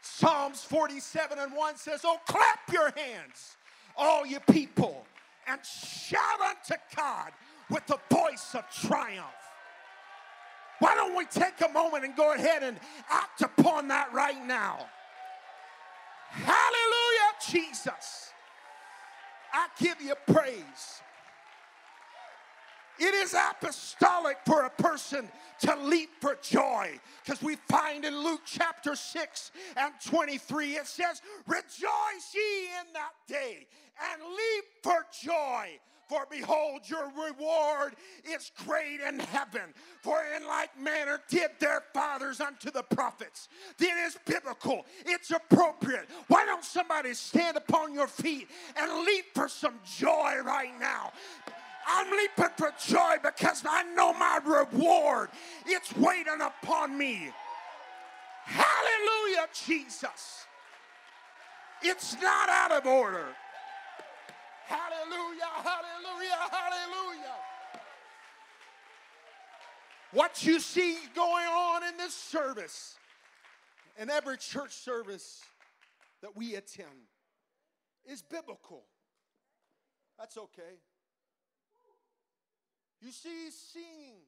Psalms 0.02 0.64
47 0.64 1.40
and 1.40 1.54
1 1.54 1.78
says, 1.78 2.02
Oh, 2.04 2.18
clap 2.28 2.60
your 2.72 2.92
hands, 2.92 3.58
all 3.98 4.26
you 4.26 4.40
people, 4.52 5.06
and 5.48 5.60
shout 5.66 6.40
unto 6.42 6.80
God 6.96 7.32
with 7.72 7.88
the 7.88 7.98
voice 8.14 8.54
of 8.54 8.70
triumph. 8.70 9.26
Why 10.80 10.96
don't 10.96 11.16
we 11.16 11.26
take 11.26 11.62
a 11.68 11.72
moment 11.72 12.04
and 12.04 12.16
go 12.16 12.34
ahead 12.34 12.64
and 12.64 12.78
act 13.10 13.42
upon 13.42 13.88
that 13.88 14.12
right 14.14 14.46
now? 14.46 14.88
Hallelujah, 16.30 17.32
Jesus. 17.50 18.32
I 19.54 19.68
give 19.80 20.02
you 20.02 20.16
praise. 20.28 21.02
It 23.00 23.14
is 23.16 23.34
apostolic 23.34 24.38
for 24.46 24.64
a 24.64 24.70
person 24.70 25.28
to 25.62 25.76
leap 25.76 26.10
for 26.20 26.38
joy 26.42 27.00
because 27.24 27.42
we 27.42 27.56
find 27.68 28.06
in 28.06 28.16
Luke 28.18 28.42
chapter 28.46 28.96
6 28.96 29.52
and 29.78 29.94
23 30.06 30.76
it 30.76 30.88
says, 30.88 31.22
Rejoice 31.48 32.36
ye 32.36 32.66
in 32.80 32.94
that 32.94 33.14
day 33.28 33.66
and 34.12 34.22
leap 34.24 34.66
for 34.84 35.06
joy 35.24 35.80
for 36.12 36.28
behold, 36.30 36.82
your 36.88 37.06
reward 37.06 37.96
is 38.26 38.52
great 38.66 39.00
in 39.00 39.18
heaven. 39.18 39.62
For 40.02 40.22
in 40.36 40.46
like 40.46 40.78
manner 40.78 41.22
did 41.30 41.52
their 41.60 41.84
fathers 41.94 42.42
unto 42.42 42.70
the 42.70 42.84
prophets. 42.84 43.48
It 43.80 43.86
is 43.86 44.18
biblical, 44.26 44.86
it's 45.06 45.32
appropriate. 45.32 46.10
Why 46.28 46.46
don't 46.46 46.66
somebody 46.66 47.14
stand 47.14 47.56
upon 47.56 47.94
your 47.94 48.08
feet 48.08 48.50
and 48.76 49.06
leap 49.06 49.28
for 49.34 49.48
some 49.48 49.76
joy 49.98 50.34
right 50.44 50.78
now? 50.82 51.14
I'm 51.88 52.12
leaping 52.12 52.54
for 52.58 52.74
joy 52.86 53.16
because 53.24 53.64
I 53.66 53.84
know 53.96 54.12
my 54.12 54.42
reward. 54.46 55.30
It's 55.66 55.96
waiting 55.96 56.42
upon 56.42 56.98
me. 56.98 57.30
Hallelujah, 58.44 59.48
Jesus. 59.66 60.46
It's 61.82 62.22
not 62.22 62.50
out 62.50 62.74
of 62.74 62.86
order. 62.86 63.28
Hallelujah, 64.72 65.52
hallelujah, 65.64 66.38
hallelujah. 66.50 67.36
What 70.14 70.46
you 70.46 70.62
see 70.62 70.98
going 71.14 71.46
on 71.46 71.84
in 71.84 71.98
this 71.98 72.14
service, 72.14 72.96
in 74.00 74.10
every 74.10 74.38
church 74.38 74.72
service 74.72 75.42
that 76.22 76.38
we 76.38 76.56
attend, 76.56 77.10
is 78.06 78.22
biblical. 78.22 78.84
That's 80.18 80.38
okay. 80.38 80.80
You 83.02 83.12
see 83.12 83.50
singing. 83.50 84.22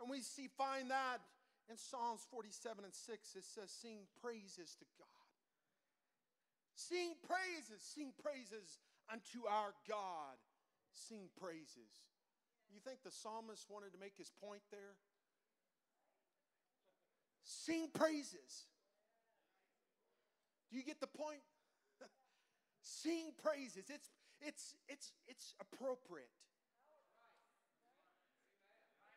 And 0.00 0.08
we 0.10 0.22
see 0.22 0.48
find 0.56 0.90
that 0.90 1.18
in 1.68 1.76
Psalms 1.76 2.22
47 2.30 2.84
and 2.84 2.94
6. 2.94 3.34
It 3.36 3.44
says, 3.44 3.70
Sing 3.70 3.98
praises 4.22 4.76
to 4.78 4.86
God. 4.98 5.19
Sing 6.88 7.12
praises, 7.28 7.84
sing 7.84 8.12
praises 8.24 8.80
unto 9.12 9.44
our 9.44 9.76
God. 9.84 10.40
Sing 10.92 11.28
praises. 11.36 11.92
You 12.72 12.80
think 12.80 13.02
the 13.04 13.10
psalmist 13.10 13.66
wanted 13.68 13.92
to 13.92 14.00
make 14.00 14.16
his 14.16 14.32
point 14.40 14.62
there? 14.70 14.96
Sing 17.44 17.88
praises. 17.92 18.64
Do 20.70 20.78
you 20.78 20.84
get 20.84 21.00
the 21.00 21.10
point? 21.10 21.44
sing 22.80 23.32
praises. 23.42 23.90
It's 23.90 24.08
it's 24.40 24.74
it's 24.88 25.12
it's 25.28 25.54
appropriate. 25.60 26.32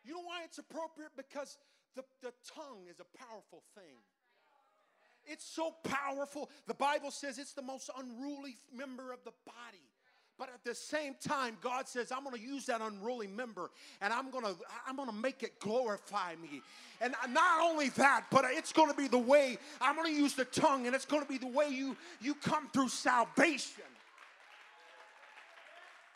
You 0.04 0.16
know 0.16 0.28
why 0.28 0.44
it's 0.44 0.58
appropriate? 0.58 1.12
Because 1.16 1.58
the, 1.96 2.04
the 2.22 2.34
tongue 2.44 2.92
is 2.92 3.00
a 3.00 3.08
powerful 3.18 3.64
thing. 3.74 4.04
It's 5.26 5.46
so 5.46 5.74
powerful. 5.84 6.50
The 6.68 6.74
Bible 6.74 7.12
says 7.12 7.38
it's 7.38 7.54
the 7.54 7.62
most 7.62 7.90
unruly 7.98 8.58
member 8.76 9.12
of 9.12 9.24
the 9.24 9.32
body. 9.46 9.82
But 10.38 10.50
at 10.50 10.64
the 10.64 10.74
same 10.74 11.16
time, 11.26 11.58
God 11.62 11.88
says, 11.88 12.12
I'm 12.12 12.24
going 12.24 12.36
to 12.36 12.42
use 12.42 12.66
that 12.66 12.82
unruly 12.82 13.28
member 13.28 13.70
and 14.02 14.12
I'm 14.12 14.32
going 14.32 14.44
to 14.44 14.56
I'm 14.88 14.96
going 14.96 15.08
to 15.08 15.16
make 15.16 15.44
it 15.44 15.60
glorify 15.60 16.36
me. 16.42 16.62
And 17.02 17.14
not 17.30 17.62
only 17.62 17.90
that, 17.90 18.26
but 18.32 18.46
it's 18.48 18.74
going 18.74 18.90
to 18.90 18.98
be 18.98 19.08
the 19.08 19.20
way 19.20 19.58
I'm 19.80 19.96
going 19.96 20.14
to 20.14 20.20
use 20.20 20.34
the 20.34 20.46
tongue 20.46 20.88
and 20.88 20.96
it's 20.96 21.06
going 21.06 21.22
to 21.22 21.30
be 21.30 21.38
the 21.38 21.48
way 21.48 21.70
you 21.70 21.96
you 22.20 22.34
come 22.34 22.68
through 22.70 22.90
salvation. 22.90 23.84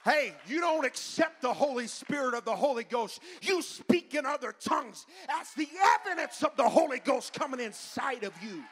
Hey, 0.03 0.33
you 0.47 0.61
don't 0.61 0.85
accept 0.85 1.41
the 1.41 1.53
Holy 1.53 1.85
Spirit 1.85 2.33
of 2.33 2.45
the 2.45 2.55
Holy 2.55 2.85
Ghost. 2.85 3.19
You 3.41 3.61
speak 3.61 4.15
in 4.15 4.25
other 4.25 4.53
tongues 4.57 5.05
as 5.29 5.53
the 5.53 5.67
evidence 5.99 6.43
of 6.43 6.55
the 6.55 6.67
Holy 6.67 6.99
Ghost 6.99 7.33
coming 7.33 7.59
inside 7.59 8.23
of 8.23 8.31
you. 8.41 8.63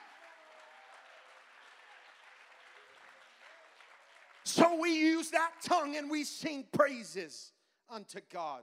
So 4.45 4.79
we 4.79 4.91
use 4.91 5.31
that 5.31 5.53
tongue 5.63 5.95
and 5.97 6.09
we 6.09 6.23
sing 6.23 6.65
praises 6.71 7.51
unto 7.89 8.19
God. 8.31 8.61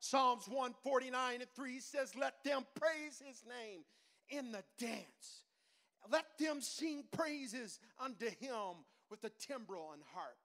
Psalms 0.00 0.48
149 0.48 1.40
and 1.40 1.50
3 1.54 1.80
says, 1.80 2.12
Let 2.18 2.42
them 2.42 2.66
praise 2.74 3.22
his 3.24 3.44
name 3.46 3.82
in 4.28 4.50
the 4.50 4.64
dance. 4.78 5.44
Let 6.10 6.24
them 6.38 6.60
sing 6.60 7.04
praises 7.12 7.78
unto 8.02 8.26
him 8.26 8.84
with 9.08 9.20
the 9.20 9.30
timbrel 9.38 9.90
and 9.92 10.02
harp. 10.14 10.36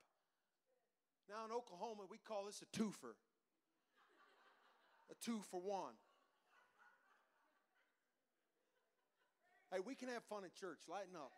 Now 1.28 1.46
in 1.46 1.52
Oklahoma, 1.52 2.04
we 2.10 2.18
call 2.18 2.46
this 2.46 2.62
a 2.62 2.78
twofer. 2.78 3.16
A 5.10 5.16
two 5.24 5.40
for 5.50 5.60
one. 5.60 5.94
Hey, 9.72 9.80
we 9.84 9.96
can 9.96 10.10
have 10.10 10.24
fun 10.24 10.44
at 10.44 10.54
church. 10.54 10.80
Lighten 10.88 11.16
up. 11.16 11.32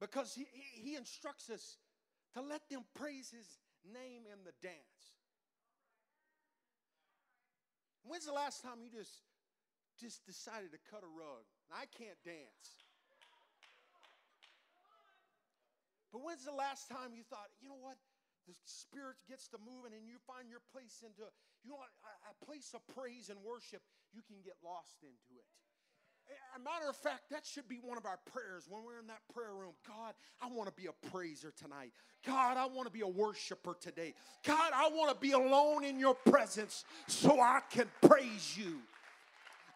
Because 0.00 0.34
he, 0.34 0.46
he 0.52 0.96
instructs 0.96 1.50
us 1.50 1.76
to 2.34 2.42
let 2.42 2.68
them 2.70 2.82
praise 2.94 3.30
his 3.30 3.58
name 3.84 4.22
in 4.30 4.44
the 4.44 4.54
dance. 4.62 5.18
When's 8.04 8.26
the 8.26 8.32
last 8.32 8.62
time 8.62 8.80
you 8.80 8.90
just 8.90 9.22
just 10.00 10.24
decided 10.24 10.70
to 10.70 10.80
cut 10.88 11.02
a 11.02 11.10
rug? 11.10 11.42
I 11.74 11.90
can't 11.90 12.16
dance. 12.24 12.86
But 16.14 16.24
when's 16.24 16.46
the 16.46 16.54
last 16.54 16.88
time 16.88 17.12
you 17.12 17.26
thought, 17.26 17.52
you 17.60 17.68
know 17.68 17.82
what? 17.82 17.98
The 18.48 18.56
spirit 18.64 19.20
gets 19.28 19.44
to 19.52 19.60
moving 19.60 19.92
and 19.92 20.08
you 20.08 20.16
find 20.24 20.48
your 20.48 20.64
place 20.72 21.04
into, 21.04 21.28
you 21.60 21.76
know, 21.76 21.82
a, 21.84 22.32
a 22.32 22.34
place 22.48 22.72
of 22.72 22.80
praise 22.96 23.28
and 23.28 23.36
worship, 23.44 23.84
you 24.16 24.24
can 24.24 24.40
get 24.40 24.56
lost 24.64 25.04
into 25.04 25.36
it. 25.36 25.44
A 26.56 26.58
matter 26.58 26.88
of 26.88 26.96
fact, 26.96 27.30
that 27.30 27.46
should 27.46 27.68
be 27.68 27.78
one 27.82 27.98
of 27.98 28.06
our 28.06 28.18
prayers 28.32 28.66
when 28.68 28.82
we're 28.84 28.98
in 28.98 29.06
that 29.06 29.20
prayer 29.32 29.54
room. 29.54 29.72
God, 29.86 30.14
I 30.42 30.48
want 30.48 30.68
to 30.68 30.74
be 30.74 30.88
a 30.88 31.08
praiser 31.10 31.52
tonight. 31.56 31.92
God, 32.26 32.56
I 32.56 32.66
want 32.66 32.86
to 32.86 32.92
be 32.92 33.02
a 33.02 33.08
worshiper 33.08 33.76
today. 33.80 34.14
God, 34.44 34.72
I 34.74 34.88
want 34.88 35.14
to 35.14 35.20
be 35.20 35.32
alone 35.32 35.84
in 35.84 35.98
your 35.98 36.14
presence 36.14 36.84
so 37.06 37.40
I 37.40 37.60
can 37.70 37.86
praise 38.02 38.56
you. 38.56 38.78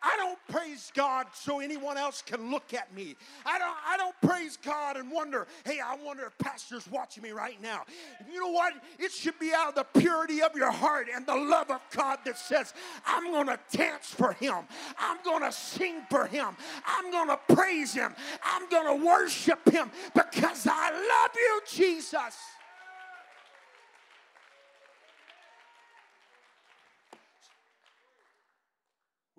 I 0.02 0.16
don't 0.16 0.38
praise 0.48 0.90
God 0.94 1.26
so 1.32 1.60
anyone 1.60 1.96
else 1.96 2.22
can 2.22 2.50
look 2.50 2.74
at 2.74 2.94
me. 2.94 3.16
I 3.46 3.58
don't, 3.58 3.76
I 3.86 3.96
don't 3.96 4.14
praise 4.20 4.58
God 4.62 4.96
and 4.96 5.10
wonder, 5.10 5.46
hey, 5.64 5.78
I 5.84 5.96
wonder 5.96 6.24
if 6.24 6.36
pastor's 6.38 6.88
watching 6.90 7.22
me 7.22 7.30
right 7.30 7.60
now. 7.62 7.82
You 8.30 8.40
know 8.40 8.50
what? 8.50 8.74
It 8.98 9.12
should 9.12 9.38
be 9.38 9.52
out 9.54 9.68
of 9.68 9.74
the 9.74 10.00
purity 10.00 10.42
of 10.42 10.56
your 10.56 10.72
heart 10.72 11.06
and 11.14 11.26
the 11.26 11.36
love 11.36 11.70
of 11.70 11.80
God 11.94 12.18
that 12.24 12.36
says, 12.36 12.74
I'm 13.06 13.30
going 13.30 13.46
to 13.46 13.58
dance 13.70 14.06
for 14.06 14.32
him. 14.32 14.56
I'm 14.98 15.22
going 15.22 15.42
to 15.42 15.52
sing 15.52 16.02
for 16.10 16.26
him. 16.26 16.56
I'm 16.84 17.10
going 17.10 17.28
to 17.28 17.54
praise 17.54 17.94
him. 17.94 18.14
I'm 18.42 18.68
going 18.68 18.98
to 18.98 19.06
worship 19.06 19.68
him 19.70 19.90
because 20.14 20.66
I 20.68 20.90
love 20.90 21.30
you, 21.34 21.60
Jesus. 21.70 22.36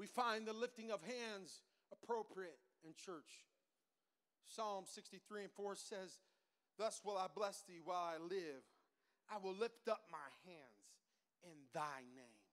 We 0.03 0.07
find 0.07 0.45
the 0.45 0.51
lifting 0.51 0.91
of 0.91 0.99
hands 0.99 1.63
appropriate 1.87 2.59
in 2.83 2.91
church. 2.91 3.47
Psalm 4.43 4.83
63 4.83 5.43
and 5.43 5.51
4 5.53 5.77
says, 5.77 6.19
Thus 6.77 6.99
will 7.05 7.15
I 7.15 7.27
bless 7.33 7.63
thee 7.63 7.79
while 7.81 8.11
I 8.11 8.19
live. 8.21 8.67
I 9.31 9.37
will 9.41 9.55
lift 9.55 9.87
up 9.87 10.01
my 10.11 10.27
hands 10.43 10.91
in 11.45 11.55
thy 11.73 12.03
name. 12.19 12.43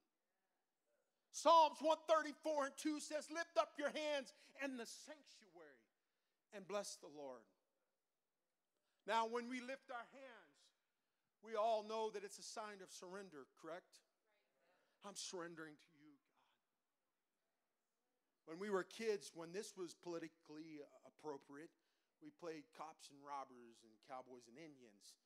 Psalms 1.33 1.83
134 1.83 2.66
and 2.66 2.76
2 2.78 3.00
says, 3.00 3.26
Lift 3.35 3.59
up 3.59 3.75
your 3.76 3.90
hands 3.90 4.33
in 4.62 4.76
the 4.76 4.87
sanctuary 4.87 5.83
and 6.54 6.69
bless 6.69 6.99
the 7.02 7.11
Lord. 7.11 7.42
Now, 9.09 9.26
when 9.26 9.49
we 9.49 9.59
lift 9.59 9.90
our 9.90 10.07
hands, 10.14 10.54
we 11.42 11.57
all 11.57 11.83
know 11.83 12.11
that 12.14 12.23
it's 12.23 12.38
a 12.38 12.47
sign 12.47 12.78
of 12.80 12.92
surrender, 12.92 13.50
correct? 13.61 13.99
I'm 15.04 15.16
surrendering 15.16 15.75
to. 15.83 15.89
When 18.49 18.59
we 18.59 18.70
were 18.70 18.85
kids, 18.85 19.30
when 19.35 19.52
this 19.52 19.76
was 19.76 19.94
politically 19.94 20.82
appropriate, 21.06 21.70
we 22.20 22.32
played 22.37 22.68
cops 22.76 23.09
and 23.09 23.20
robbers 23.25 23.80
and 23.85 23.92
cowboys 24.04 24.44
and 24.50 24.56
Indians. 24.61 25.16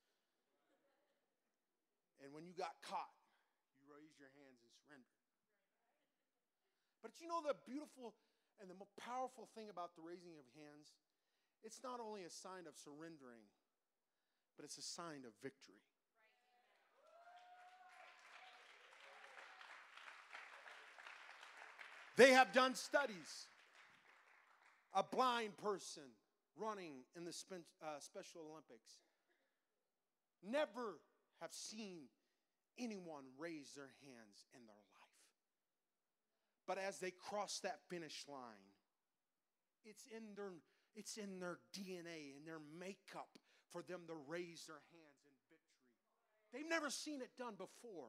And 2.23 2.31
when 2.31 2.47
you 2.47 2.55
got 2.55 2.79
caught, 2.85 3.15
you 3.83 3.91
raised 3.91 4.15
your 4.15 4.31
hands 4.39 4.63
and 4.63 4.71
surrendered. 4.71 5.19
But 7.03 7.19
you 7.19 7.27
know 7.27 7.43
the 7.43 7.57
beautiful 7.67 8.15
and 8.59 8.71
the 8.71 8.79
powerful 8.95 9.51
thing 9.53 9.67
about 9.67 9.93
the 9.99 10.03
raising 10.03 10.39
of 10.39 10.47
hands? 10.55 10.95
It's 11.63 11.83
not 11.83 11.99
only 11.99 12.23
a 12.23 12.31
sign 12.31 12.69
of 12.69 12.77
surrendering, 12.79 13.43
but 14.55 14.63
it's 14.63 14.79
a 14.79 14.85
sign 14.85 15.27
of 15.27 15.35
victory. 15.43 15.83
They 22.15 22.31
have 22.31 22.53
done 22.53 22.75
studies. 22.75 23.47
A 24.93 25.03
blind 25.03 25.57
person 25.57 26.03
running 26.57 27.03
in 27.17 27.25
the 27.25 27.33
uh, 27.83 27.99
Special 27.99 28.41
Olympics 28.51 28.99
never 30.41 30.99
have 31.41 31.51
seen 31.51 32.03
anyone 32.79 33.23
raise 33.37 33.73
their 33.75 33.91
hands 34.03 34.47
in 34.53 34.65
their 34.65 34.75
life. 34.75 35.05
But 36.67 36.77
as 36.77 36.99
they 36.99 37.11
cross 37.11 37.59
that 37.59 37.79
finish 37.89 38.23
line, 38.27 38.71
it's 39.85 40.07
in 40.15 40.35
their 40.35 40.51
it's 40.95 41.17
in 41.17 41.39
their 41.39 41.59
DNA 41.77 42.37
and 42.37 42.47
their 42.47 42.61
makeup 42.79 43.37
for 43.73 43.81
them 43.81 44.01
to 44.07 44.13
raise 44.29 44.63
their 44.65 44.79
hands 44.93 45.19
in 45.25 45.33
victory. 45.49 45.83
They've 46.53 46.69
never 46.69 46.89
seen 46.89 47.21
it 47.21 47.31
done 47.37 47.55
before. 47.57 48.07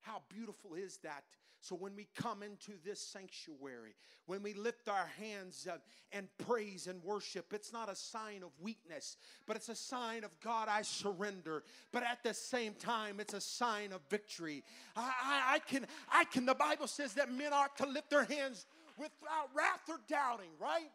How 0.00 0.22
beautiful 0.28 0.74
is 0.74 0.98
that? 1.04 1.22
So, 1.62 1.76
when 1.76 1.94
we 1.94 2.08
come 2.16 2.42
into 2.42 2.72
this 2.84 3.00
sanctuary, 3.00 3.94
when 4.24 4.42
we 4.42 4.54
lift 4.54 4.88
our 4.88 5.10
hands 5.18 5.68
up 5.70 5.82
and 6.10 6.26
praise 6.38 6.86
and 6.86 7.04
worship, 7.04 7.52
it's 7.52 7.70
not 7.70 7.90
a 7.90 7.94
sign 7.94 8.42
of 8.42 8.50
weakness, 8.62 9.18
but 9.46 9.56
it's 9.56 9.68
a 9.68 9.76
sign 9.76 10.24
of 10.24 10.30
God, 10.40 10.68
I 10.70 10.80
surrender. 10.80 11.62
But 11.92 12.02
at 12.02 12.22
the 12.24 12.32
same 12.32 12.72
time, 12.72 13.20
it's 13.20 13.34
a 13.34 13.42
sign 13.42 13.92
of 13.92 14.00
victory. 14.08 14.64
I, 14.96 15.12
I, 15.22 15.54
I 15.54 15.58
can, 15.58 15.86
I 16.10 16.24
can, 16.24 16.46
the 16.46 16.54
Bible 16.54 16.86
says 16.86 17.12
that 17.14 17.30
men 17.30 17.52
ought 17.52 17.76
to 17.76 17.86
lift 17.86 18.08
their 18.08 18.24
hands 18.24 18.64
without 18.96 19.50
wrath 19.54 19.82
or 19.88 20.00
doubting, 20.08 20.50
right? 20.58 20.90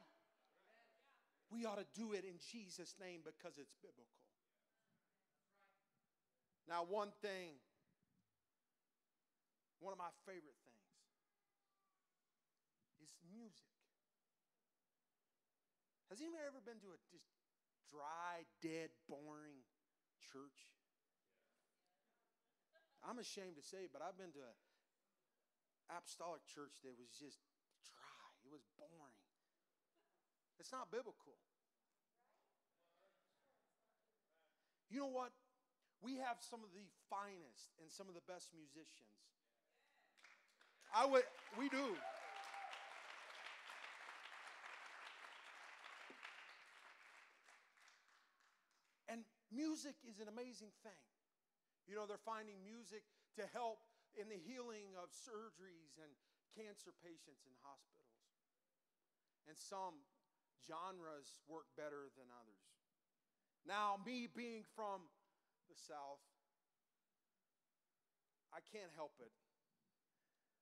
We 1.52 1.66
ought 1.66 1.78
to 1.78 1.86
do 1.94 2.14
it 2.14 2.26
in 2.26 2.40
Jesus' 2.52 2.96
name 3.00 3.20
because 3.24 3.60
it's 3.60 3.76
biblical. 3.82 4.06
Now, 6.68 6.86
one 6.90 7.10
thing 7.22 7.54
one 9.80 9.92
of 9.92 10.00
my 10.00 10.12
favorite 10.24 10.58
things 10.64 10.92
is 13.04 13.12
music. 13.28 13.76
Has 16.10 16.22
anyone 16.22 16.42
ever 16.46 16.62
been 16.64 16.80
to 16.86 16.94
a 16.96 17.00
just 17.12 17.28
dry, 17.90 18.46
dead, 18.62 18.94
boring 19.10 19.66
church? 20.22 20.76
I'm 23.06 23.22
ashamed 23.22 23.58
to 23.62 23.66
say, 23.66 23.86
but 23.92 24.02
I've 24.02 24.18
been 24.18 24.34
to 24.34 24.42
an 24.42 24.58
apostolic 25.94 26.42
church 26.50 26.82
that 26.82 26.96
was 26.98 27.14
just 27.14 27.38
dry. 27.86 28.26
It 28.42 28.50
was 28.50 28.66
boring. 28.80 29.20
It's 30.58 30.72
not 30.72 30.90
biblical. 30.90 31.38
You 34.90 35.06
know 35.06 35.14
what? 35.14 35.34
We 36.02 36.22
have 36.22 36.40
some 36.40 36.62
of 36.62 36.72
the 36.74 36.86
finest 37.10 37.74
and 37.82 37.90
some 37.90 38.08
of 38.08 38.16
the 38.16 38.26
best 38.26 38.54
musicians 38.54 39.35
I 40.94 41.06
would, 41.06 41.24
we 41.58 41.70
do. 41.70 41.96
And 49.08 49.22
music 49.52 49.96
is 50.10 50.20
an 50.20 50.28
amazing 50.28 50.74
thing. 50.84 51.04
You 51.88 51.96
know, 51.96 52.06
they're 52.10 52.22
finding 52.26 52.58
music 52.66 53.06
to 53.38 53.44
help 53.54 53.80
in 54.18 54.28
the 54.32 54.40
healing 54.40 54.96
of 54.98 55.12
surgeries 55.12 55.96
and 56.02 56.10
cancer 56.56 56.96
patients 57.04 57.46
in 57.46 57.54
hospitals. 57.62 58.24
And 59.46 59.54
some 59.54 60.02
genres 60.66 61.44
work 61.46 61.70
better 61.78 62.10
than 62.18 62.26
others. 62.34 62.66
Now, 63.68 64.02
me 64.02 64.26
being 64.26 64.66
from 64.74 65.06
the 65.70 65.78
South, 65.78 66.24
I 68.54 68.64
can't 68.72 68.90
help 68.96 69.14
it 69.22 69.34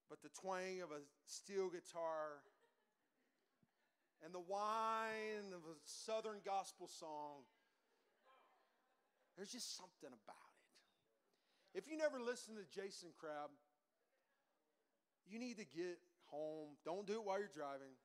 but 0.10 0.22
the 0.22 0.30
twang 0.40 0.82
of 0.82 0.92
a 0.92 1.02
steel 1.26 1.70
guitar 1.70 2.44
and 4.24 4.34
the 4.34 4.40
whine 4.40 5.52
of 5.52 5.64
a 5.68 5.76
southern 5.84 6.40
gospel 6.46 6.88
song, 6.88 7.44
there's 9.36 9.52
just 9.52 9.76
something 9.76 10.10
about 10.10 10.50
it. 11.74 11.78
If 11.78 11.90
you 11.90 11.98
never 11.98 12.22
listen 12.22 12.56
to 12.56 12.66
Jason 12.70 13.10
Crabb, 13.18 13.50
you 15.28 15.40
need 15.40 15.58
to 15.58 15.66
get 15.66 15.98
home. 16.30 16.78
Don't 16.86 17.08
do 17.08 17.14
it 17.14 17.26
while 17.26 17.40
you're 17.40 17.52
driving, 17.52 17.98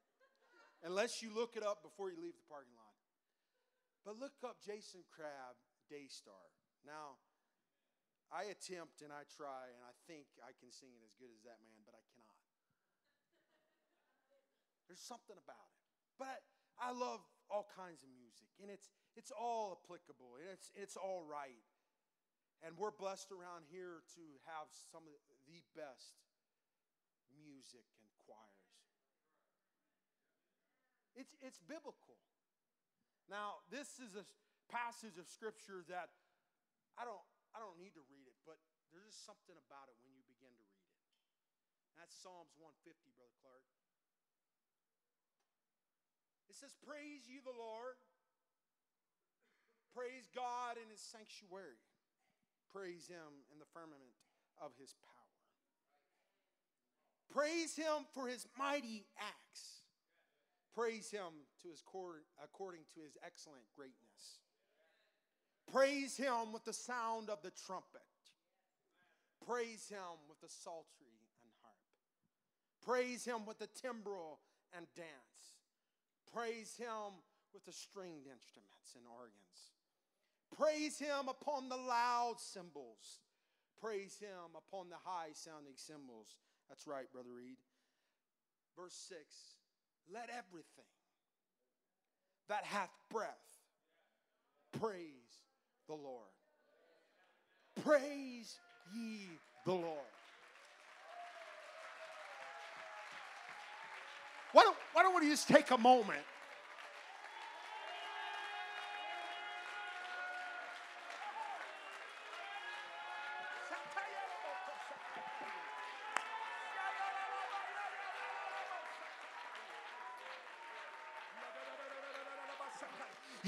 unless 0.83 1.23
you 1.23 1.35
look 1.35 1.57
it 1.57 1.63
up 1.63 1.83
before 1.83 2.11
you 2.11 2.17
leave 2.17 2.35
the 2.35 2.49
parking 2.49 2.75
lot. 2.77 2.97
But 4.05 4.19
look 4.19 4.33
up 4.43 4.57
Jason 4.65 5.01
Crabb 5.13 5.61
Daystar. 5.91 6.49
Now, 6.87 7.21
I 8.29 8.53
attempt 8.53 9.01
and 9.01 9.09
I 9.09 9.25
try, 9.25 9.73
and 9.73 9.81
I 9.85 9.95
think 10.05 10.29
I 10.45 10.53
can 10.57 10.69
sing 10.69 10.93
it 10.93 11.01
as 11.01 11.17
good 11.17 11.33
as 11.33 11.41
that 11.49 11.61
man, 11.65 11.81
but 11.89 11.97
I 11.97 12.05
cannot. 12.13 12.37
There's 14.89 15.05
something 15.05 15.37
about 15.37 15.69
it. 15.69 15.81
But 16.17 16.41
I, 16.81 16.89
I 16.89 16.97
love 16.97 17.21
all 17.49 17.69
kinds 17.77 18.05
of 18.05 18.11
music, 18.13 18.49
and 18.61 18.69
it's, 18.69 18.89
it's 19.17 19.33
all 19.33 19.77
applicable, 19.77 20.41
and 20.41 20.49
it's, 20.49 20.73
it's 20.77 20.97
all 20.97 21.25
right. 21.25 21.65
And 22.65 22.77
we're 22.77 22.93
blessed 22.93 23.31
around 23.31 23.69
here 23.71 24.03
to 24.19 24.25
have 24.51 24.69
some 24.93 25.07
of 25.07 25.17
the 25.47 25.61
best 25.79 26.21
music 27.33 27.87
and 28.03 28.11
choirs. 28.27 28.69
It's, 31.15 31.35
it's 31.41 31.61
biblical. 31.63 32.19
Now, 33.31 33.63
this 33.71 34.01
is 34.01 34.17
a 34.17 34.25
passage 34.73 35.21
of 35.21 35.29
scripture 35.29 35.85
that 35.89 36.11
I 36.97 37.05
don't, 37.05 37.25
I 37.59 37.67
don't 37.67 37.75
need 37.75 37.99
to 37.99 38.05
read 38.07 38.31
it, 38.31 38.39
but 38.47 38.63
there's 38.95 39.11
just 39.11 39.27
something 39.27 39.59
about 39.59 39.91
it 39.91 39.99
when 40.07 40.15
you 40.15 40.23
begin 40.31 40.55
to 40.55 40.63
read 40.71 40.87
it. 40.87 41.03
That's 41.99 42.15
Psalms 42.15 42.55
150, 42.55 43.11
Brother 43.19 43.35
Clark. 43.43 43.67
It 46.47 46.55
says, 46.55 46.71
Praise 46.79 47.27
you, 47.27 47.43
the 47.43 47.59
Lord. 47.59 47.99
Praise 49.91 50.31
God 50.31 50.79
in 50.79 50.87
his 50.87 51.03
sanctuary. 51.03 51.83
Praise 52.71 53.11
him 53.11 53.43
in 53.51 53.59
the 53.59 53.67
firmament 53.75 54.15
of 54.63 54.71
his 54.79 54.95
power. 55.03 55.35
Praise 57.27 57.75
him 57.75 58.07
for 58.15 58.31
his 58.31 58.47
mighty 58.55 59.11
acts. 59.19 59.83
Praise 60.79 61.11
him 61.11 61.43
to 61.67 61.75
his 61.75 61.83
cor- 61.83 62.23
according 62.39 62.87
to 62.95 63.03
his 63.03 63.19
excellent 63.27 63.67
greatness. 63.75 64.47
Praise 65.73 66.17
him 66.17 66.53
with 66.53 66.65
the 66.65 66.73
sound 66.73 67.29
of 67.29 67.43
the 67.43 67.53
trumpet. 67.67 68.01
Praise 69.47 69.89
him 69.89 70.19
with 70.29 70.41
the 70.41 70.49
psaltery 70.49 71.21
and 71.43 71.51
harp. 71.63 71.77
Praise 72.85 73.25
him 73.25 73.47
with 73.47 73.59
the 73.59 73.69
timbrel 73.81 74.41
and 74.77 74.87
dance. 74.97 75.09
Praise 76.33 76.77
him 76.77 77.21
with 77.53 77.65
the 77.65 77.73
stringed 77.73 78.27
instruments 78.27 78.95
and 78.97 79.05
organs. 79.09 79.73
Praise 80.57 80.99
him 80.99 81.29
upon 81.29 81.69
the 81.69 81.77
loud 81.77 82.37
cymbals. 82.39 83.21
Praise 83.81 84.19
him 84.21 84.57
upon 84.57 84.89
the 84.89 85.01
high 85.05 85.33
sounding 85.33 85.77
cymbals. 85.77 86.39
That's 86.69 86.87
right, 86.87 87.11
Brother 87.13 87.33
Reed. 87.37 87.57
Verse 88.77 88.95
6 89.09 89.21
Let 90.13 90.31
everything 90.31 90.93
that 92.49 92.65
hath 92.65 92.91
breath 93.11 93.49
praise 94.81 95.28
the 95.89 95.95
Lord. 95.95 96.29
Praise 97.83 98.57
ye 98.95 99.27
the 99.65 99.73
Lord. 99.73 100.07
Why 104.53 104.63
don't, 104.63 104.77
why 104.93 105.03
don't 105.03 105.19
we 105.21 105.29
just 105.29 105.49
take 105.49 105.71
a 105.71 105.79
moment? 105.79 106.21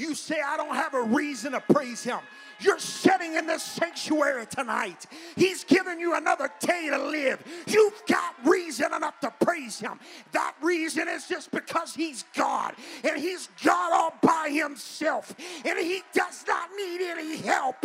You 0.00 0.14
say, 0.14 0.40
I 0.40 0.56
don't 0.56 0.74
have 0.74 0.94
a 0.94 1.02
reason 1.02 1.52
to 1.52 1.60
praise 1.60 2.02
him. 2.02 2.20
You're 2.58 2.78
sitting 2.78 3.34
in 3.34 3.46
this 3.46 3.62
sanctuary 3.62 4.46
tonight. 4.46 5.06
He's 5.36 5.62
given 5.64 6.00
you 6.00 6.14
another 6.14 6.50
day 6.58 6.88
to 6.90 6.98
live. 6.98 7.44
You've 7.66 8.02
got 8.06 8.34
reason 8.46 8.94
enough 8.94 9.20
to 9.20 9.30
praise 9.44 9.78
him. 9.78 10.00
That 10.32 10.54
reason 10.62 11.06
is 11.06 11.28
just 11.28 11.50
because 11.50 11.94
he's 11.94 12.24
God 12.34 12.74
and 13.04 13.20
he's 13.20 13.50
God 13.62 13.92
all 13.92 14.14
by 14.22 14.48
himself 14.50 15.34
and 15.66 15.78
he 15.78 16.02
does 16.14 16.44
not 16.48 16.70
need 16.76 17.02
any 17.02 17.36
help. 17.36 17.76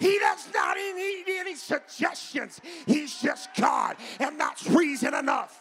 He 0.00 0.18
does 0.18 0.48
not 0.52 0.76
need 0.76 1.24
any 1.28 1.54
suggestions. 1.54 2.60
He's 2.86 3.20
just 3.20 3.50
God, 3.54 3.96
and 4.18 4.40
that's 4.40 4.66
reason 4.66 5.12
enough. 5.12 5.59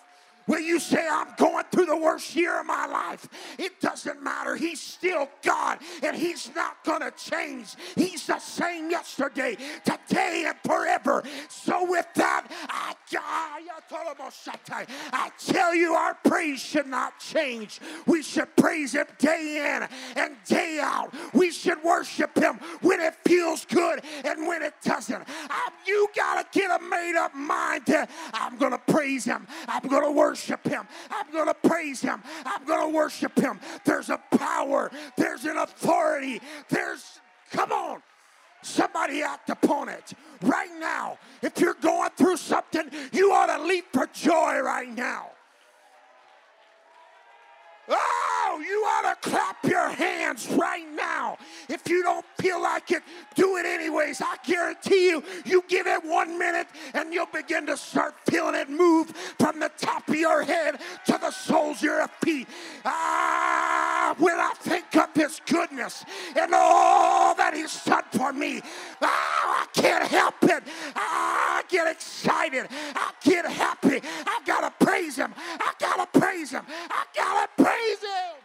When 0.50 0.64
you 0.64 0.80
say, 0.80 1.08
I'm 1.08 1.28
going 1.38 1.64
through 1.72 1.86
the 1.86 1.96
worst 1.96 2.36
year 2.36 2.60
of 2.60 2.66
my 2.66 2.88
life, 2.88 3.30
it 3.60 3.80
doesn't 3.80 4.24
matter. 4.24 4.56
He's 4.56 4.82
still 4.82 5.30
God 5.44 5.78
and 6.02 6.18
He's 6.18 6.50
not 6.56 6.84
going 6.84 7.02
to 7.02 7.12
change. 7.12 7.76
He's 7.96 8.26
the 8.26 8.40
same 8.40 8.90
yesterday, 8.90 9.58
today, 9.86 10.46
and 10.48 10.58
forever. 10.66 11.22
So, 11.50 11.88
with 11.88 12.08
that, 12.16 12.48
I, 12.68 12.96
oh, 13.16 14.30
I 15.14 15.30
tell 15.38 15.76
you, 15.76 15.94
our 15.94 16.16
praise 16.16 16.60
should 16.60 16.88
not 16.88 17.20
change. 17.20 17.80
We 18.08 18.24
should 18.24 18.56
praise 18.56 18.94
Him 18.94 19.06
day 19.20 19.78
in 19.78 20.20
and 20.20 20.36
day 20.48 20.80
out. 20.82 21.14
We 21.32 21.52
should 21.52 21.84
worship 21.84 22.36
Him 22.36 22.60
when 22.82 23.02
it 23.02 23.14
feels 23.24 23.66
good 23.66 24.02
and 24.26 24.48
when 24.48 24.64
it 24.64 24.74
doesn't. 24.84 25.24
I'm, 25.28 25.72
you 25.86 26.08
got 26.16 26.52
to 26.52 26.60
get 26.60 26.72
a 26.72 26.84
made 26.84 27.16
up 27.20 27.36
mind 27.36 27.86
to, 27.86 28.08
I'm 28.34 28.58
going 28.58 28.72
to 28.72 28.82
praise 28.92 29.26
Him. 29.26 29.46
I'm 29.68 29.88
going 29.88 30.06
to 30.06 30.12
worship 30.12 30.39
worship 30.40 30.68
Him. 30.68 30.88
I'm 31.12 31.32
going 31.32 31.48
to 31.48 31.54
praise 31.54 32.02
Him. 32.02 32.22
I'm 32.46 32.66
going 32.66 32.90
to 32.92 32.96
worship 32.96 33.38
Him. 33.38 33.60
There's 33.84 34.10
a 34.10 34.20
power, 34.38 34.92
there's 35.18 35.46
an 35.46 35.58
authority, 35.58 36.42
there's, 36.70 37.20
come 37.52 37.72
on. 37.72 38.02
Somebody 38.62 39.22
act 39.22 39.50
upon 39.50 39.88
it 39.88 40.12
right 40.42 40.72
now. 40.80 41.18
If 41.42 41.62
you're 41.62 41.76
going 41.76 42.10
through 42.18 42.36
something, 42.36 42.90
you 43.14 43.32
ought 43.32 43.56
to 43.56 43.64
leap 43.64 43.86
for 43.94 44.06
joy 44.08 44.60
right 44.60 44.94
now. 44.94 45.30
Ah! 47.90 48.29
You 48.60 48.84
ought 48.86 49.22
to 49.22 49.30
clap 49.30 49.64
your 49.64 49.90
hands 49.90 50.48
right 50.52 50.86
now. 50.96 51.38
If 51.68 51.88
you 51.88 52.04
don't 52.04 52.26
feel 52.40 52.62
like 52.62 52.92
it, 52.92 53.04
do 53.36 53.58
it 53.58 53.66
anyways. 53.66 54.22
I 54.22 54.36
guarantee 54.46 55.10
you, 55.10 55.24
you 55.46 55.64
give 55.68 55.88
it 55.88 56.04
one 56.04 56.38
minute 56.38 56.68
and 56.94 57.14
you'll 57.14 57.28
begin 57.28 57.66
to 57.68 57.78
start 57.78 58.16
feeling 58.26 58.56
it 58.56 58.70
move 58.70 59.10
from 59.40 59.60
the 59.60 59.72
top 59.78 60.08
of 60.10 60.16
your 60.16 60.44
head 60.44 60.80
to 61.06 61.18
the 61.20 61.32
soles 61.32 61.78
of 61.78 61.84
your 61.84 62.08
feet. 62.24 62.48
Ah, 62.86 64.16
when 64.18 64.40
I 64.40 64.54
think 64.60 64.96
of 64.96 65.14
His 65.14 65.40
goodness 65.46 66.04
and 66.36 66.54
all 66.54 67.36
that 67.36 67.54
He's 67.54 67.84
done 67.84 68.04
for 68.12 68.34
me, 68.34 68.62
ah, 69.02 69.64
I 69.64 69.66
can't 69.74 70.08
help 70.08 70.44
it. 70.44 70.64
Ah, 70.96 71.60
I 71.60 71.64
get 71.68 71.88
excited. 71.88 72.68
I 72.96 73.12
get 73.24 73.46
happy. 73.46 74.02
I 74.26 74.42
gotta 74.46 74.74
praise 74.84 75.16
Him. 75.16 75.34
I 75.38 75.74
gotta 75.80 76.08
praise 76.20 76.52
Him. 76.52 76.66
I 76.90 77.06
gotta 77.16 77.50
praise 77.64 78.00
Him. 78.00 78.39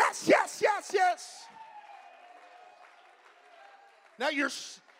Yes, 0.00 0.26
yes, 0.26 0.60
yes, 0.62 0.90
yes. 0.94 1.44
Now 4.18 4.30
you're, 4.30 4.50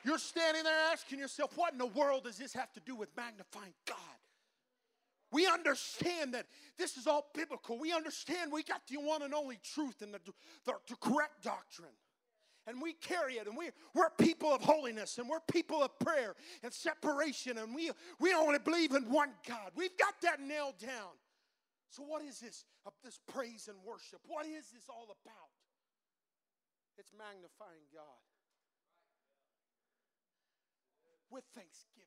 you're 0.04 0.18
standing 0.18 0.62
there 0.62 0.92
asking 0.92 1.18
yourself, 1.18 1.56
what 1.56 1.72
in 1.72 1.78
the 1.78 1.86
world 1.86 2.24
does 2.24 2.36
this 2.36 2.52
have 2.52 2.70
to 2.74 2.80
do 2.80 2.94
with 2.94 3.08
magnifying 3.16 3.72
God? 3.86 3.96
We 5.32 5.46
understand 5.46 6.34
that 6.34 6.46
this 6.76 6.98
is 6.98 7.06
all 7.06 7.28
biblical. 7.34 7.78
We 7.78 7.92
understand 7.92 8.52
we 8.52 8.62
got 8.62 8.82
the 8.88 8.98
one 8.98 9.22
and 9.22 9.32
only 9.32 9.58
truth 9.62 10.02
and 10.02 10.12
the, 10.12 10.20
the, 10.66 10.74
the 10.88 10.96
correct 10.96 11.44
doctrine 11.44 11.96
and 12.66 12.80
we 12.82 12.92
carry 12.92 13.34
it 13.34 13.46
and 13.46 13.56
we, 13.56 13.70
we're 13.94 14.10
people 14.18 14.52
of 14.52 14.60
holiness 14.60 15.16
and 15.16 15.28
we're 15.28 15.40
people 15.50 15.82
of 15.82 15.98
prayer 15.98 16.34
and 16.62 16.72
separation 16.72 17.56
and 17.56 17.74
we, 17.74 17.90
we 18.18 18.34
only 18.34 18.58
believe 18.58 18.92
in 18.92 19.10
one 19.10 19.30
god 19.48 19.70
we've 19.74 19.96
got 19.96 20.14
that 20.20 20.40
nailed 20.40 20.78
down 20.78 21.10
so 21.90 22.02
what 22.02 22.22
is 22.22 22.38
this 22.38 22.64
uh, 22.86 22.90
this 23.04 23.18
praise 23.28 23.68
and 23.68 23.76
worship? 23.84 24.20
What 24.26 24.46
is 24.46 24.70
this 24.70 24.86
all 24.88 25.10
about? 25.10 25.50
It's 26.96 27.12
magnifying 27.12 27.86
god 27.92 28.22
with 31.30 31.44
thanksgiving. 31.54 32.06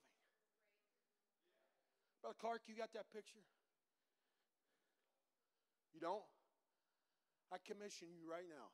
Brother 2.22 2.36
clark 2.39 2.62
you 2.67 2.76
got 2.76 2.93
that 2.93 3.12
picture? 3.12 3.43
You 5.93 6.00
don't? 6.00 6.24
I 7.52 7.58
commission 7.67 8.08
you 8.15 8.30
right 8.30 8.48
now. 8.48 8.72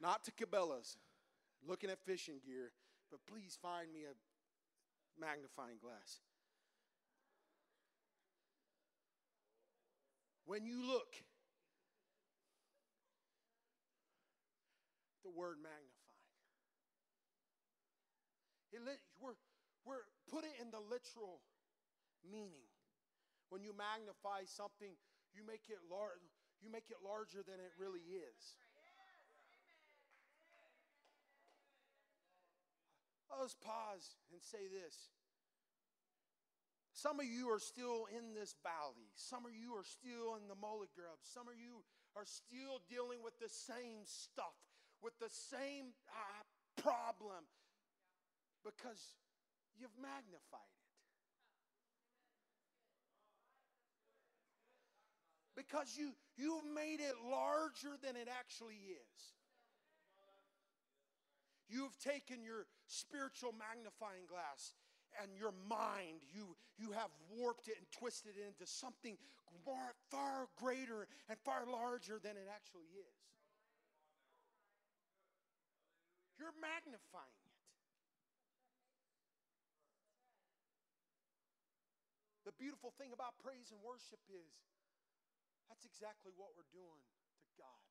Not 0.00 0.24
to 0.24 0.32
Cabela's, 0.32 0.96
looking 1.66 1.90
at 1.90 1.98
fishing 2.04 2.40
gear, 2.44 2.72
but 3.10 3.20
please 3.26 3.58
find 3.60 3.92
me 3.92 4.04
a 4.04 4.14
magnifying 5.20 5.78
glass. 5.80 6.20
When 10.46 10.66
you 10.66 10.86
look, 10.86 11.16
the 15.24 15.30
word 15.30 15.56
magnifying. 15.62 15.90
It, 18.72 19.00
we're, 19.22 19.38
we're 19.86 20.04
put 20.28 20.44
it 20.44 20.52
in 20.60 20.70
the 20.70 20.82
literal 20.82 21.40
meaning. 22.26 22.68
When 23.48 23.62
you 23.62 23.72
magnify 23.72 24.44
something, 24.44 24.92
you 25.32 25.46
make 25.46 25.70
it 25.70 25.78
lar- 25.88 26.20
you 26.60 26.68
make 26.68 26.90
it 26.90 27.00
larger 27.00 27.40
than 27.46 27.56
it 27.62 27.72
really 27.78 28.02
is. 28.02 28.58
Let's 33.30 33.54
pause 33.54 34.16
and 34.32 34.40
say 34.40 34.70
this. 34.70 35.13
Some 36.94 37.18
of 37.18 37.26
you 37.26 37.50
are 37.50 37.58
still 37.58 38.06
in 38.14 38.38
this 38.38 38.54
valley. 38.62 39.10
Some 39.18 39.44
of 39.44 39.50
you 39.50 39.74
are 39.74 39.82
still 39.82 40.38
in 40.38 40.46
the 40.46 40.54
mullet 40.54 40.94
grub. 40.94 41.18
Some 41.26 41.50
of 41.50 41.58
you 41.58 41.82
are 42.14 42.22
still 42.22 42.78
dealing 42.86 43.18
with 43.18 43.34
the 43.42 43.50
same 43.50 44.06
stuff, 44.06 44.54
with 45.02 45.18
the 45.18 45.28
same 45.28 45.90
uh, 46.06 46.46
problem, 46.78 47.50
because 48.62 49.18
you've 49.74 49.98
magnified 49.98 50.70
it. 50.70 50.86
Because 55.58 55.98
you, 55.98 56.14
you've 56.38 56.66
made 56.70 57.02
it 57.02 57.18
larger 57.26 57.98
than 58.06 58.14
it 58.14 58.30
actually 58.30 58.78
is. 58.94 59.20
You've 61.66 61.98
taken 61.98 62.44
your 62.44 62.70
spiritual 62.86 63.50
magnifying 63.50 64.30
glass 64.30 64.78
and 65.22 65.30
your 65.38 65.52
mind, 65.68 66.22
you, 66.32 66.56
you 66.78 66.92
have 66.92 67.10
warped 67.30 67.68
it 67.68 67.76
and 67.78 67.86
twisted 67.92 68.34
it 68.36 68.44
into 68.44 68.66
something 68.66 69.16
more, 69.66 69.94
far 70.10 70.48
greater 70.58 71.06
and 71.30 71.38
far 71.44 71.64
larger 71.64 72.18
than 72.20 72.36
it 72.36 72.48
actually 72.50 72.90
is. 72.92 73.18
You're 76.38 76.54
magnifying 76.60 77.40
it. 77.46 77.54
The 82.44 82.52
beautiful 82.60 82.92
thing 83.00 83.14
about 83.14 83.40
praise 83.40 83.72
and 83.72 83.80
worship 83.80 84.20
is 84.28 84.52
that's 85.70 85.88
exactly 85.88 86.34
what 86.36 86.52
we're 86.52 86.68
doing 86.74 87.00
to 87.48 87.52
God. 87.56 87.82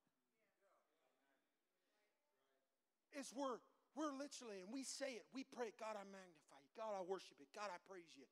Is 3.17 3.33
we're 3.33 3.57
we're 3.95 4.13
literally, 4.13 4.61
and 4.65 4.73
we 4.73 4.83
say 4.83 5.13
it, 5.21 5.25
we 5.33 5.45
pray, 5.45 5.69
God, 5.77 5.93
I 5.93 6.05
magnify. 6.05 6.42
God, 6.73 6.93
I 6.97 7.01
worship 7.05 7.37
you. 7.37 7.47
God, 7.53 7.69
I 7.69 7.79
praise 7.85 8.13
you. 8.17 8.25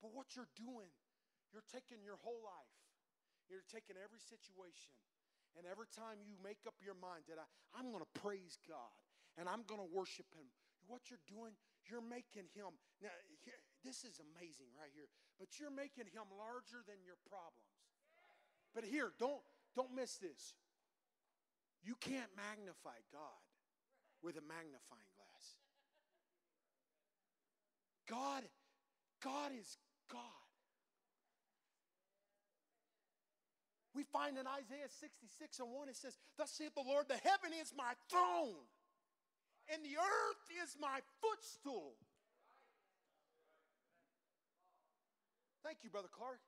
But 0.00 0.12
what 0.12 0.36
you're 0.36 0.50
doing, 0.56 0.90
you're 1.52 1.64
taking 1.70 2.04
your 2.04 2.20
whole 2.20 2.40
life, 2.44 2.76
you're 3.48 3.64
taking 3.68 3.96
every 4.00 4.20
situation, 4.20 4.92
and 5.54 5.64
every 5.68 5.88
time 5.92 6.20
you 6.26 6.34
make 6.42 6.66
up 6.66 6.74
your 6.82 6.98
mind 6.98 7.30
that 7.30 7.38
I, 7.38 7.46
I'm 7.78 7.94
going 7.94 8.02
to 8.02 8.14
praise 8.18 8.58
God 8.66 8.92
and 9.38 9.46
I'm 9.46 9.62
going 9.64 9.80
to 9.80 9.90
worship 9.90 10.26
Him, 10.34 10.46
what 10.90 11.06
you're 11.08 11.22
doing, 11.30 11.54
you're 11.86 12.04
making 12.04 12.50
Him. 12.54 12.74
Now, 12.98 13.14
here, 13.46 13.58
this 13.86 14.02
is 14.02 14.18
amazing 14.18 14.68
right 14.74 14.90
here, 14.92 15.06
but 15.38 15.56
you're 15.60 15.72
making 15.72 16.10
Him 16.10 16.26
larger 16.34 16.82
than 16.86 16.98
your 17.06 17.18
problems. 17.26 17.70
But 18.74 18.82
here, 18.82 19.14
don't, 19.22 19.42
don't 19.78 19.94
miss 19.94 20.18
this. 20.18 20.58
You 21.86 21.94
can't 22.02 22.30
magnify 22.34 22.98
God 23.14 23.42
with 24.24 24.40
a 24.40 24.44
magnifying. 24.44 25.13
God, 28.08 28.42
God 29.22 29.52
is 29.58 29.76
God. 30.10 30.20
We 33.94 34.02
find 34.02 34.36
in 34.36 34.46
Isaiah 34.46 34.88
66 34.88 35.60
and 35.60 35.70
1, 35.70 35.88
it 35.88 35.96
says, 35.96 36.18
Thus 36.36 36.50
saith 36.50 36.74
the 36.74 36.82
Lord, 36.82 37.06
the 37.08 37.14
heaven 37.14 37.56
is 37.60 37.72
my 37.76 37.92
throne, 38.10 38.66
and 39.72 39.84
the 39.84 39.96
earth 39.96 40.64
is 40.64 40.76
my 40.80 40.98
footstool. 41.22 41.92
Thank 45.64 45.78
you, 45.82 45.90
Brother 45.90 46.08
Clark. 46.12 46.40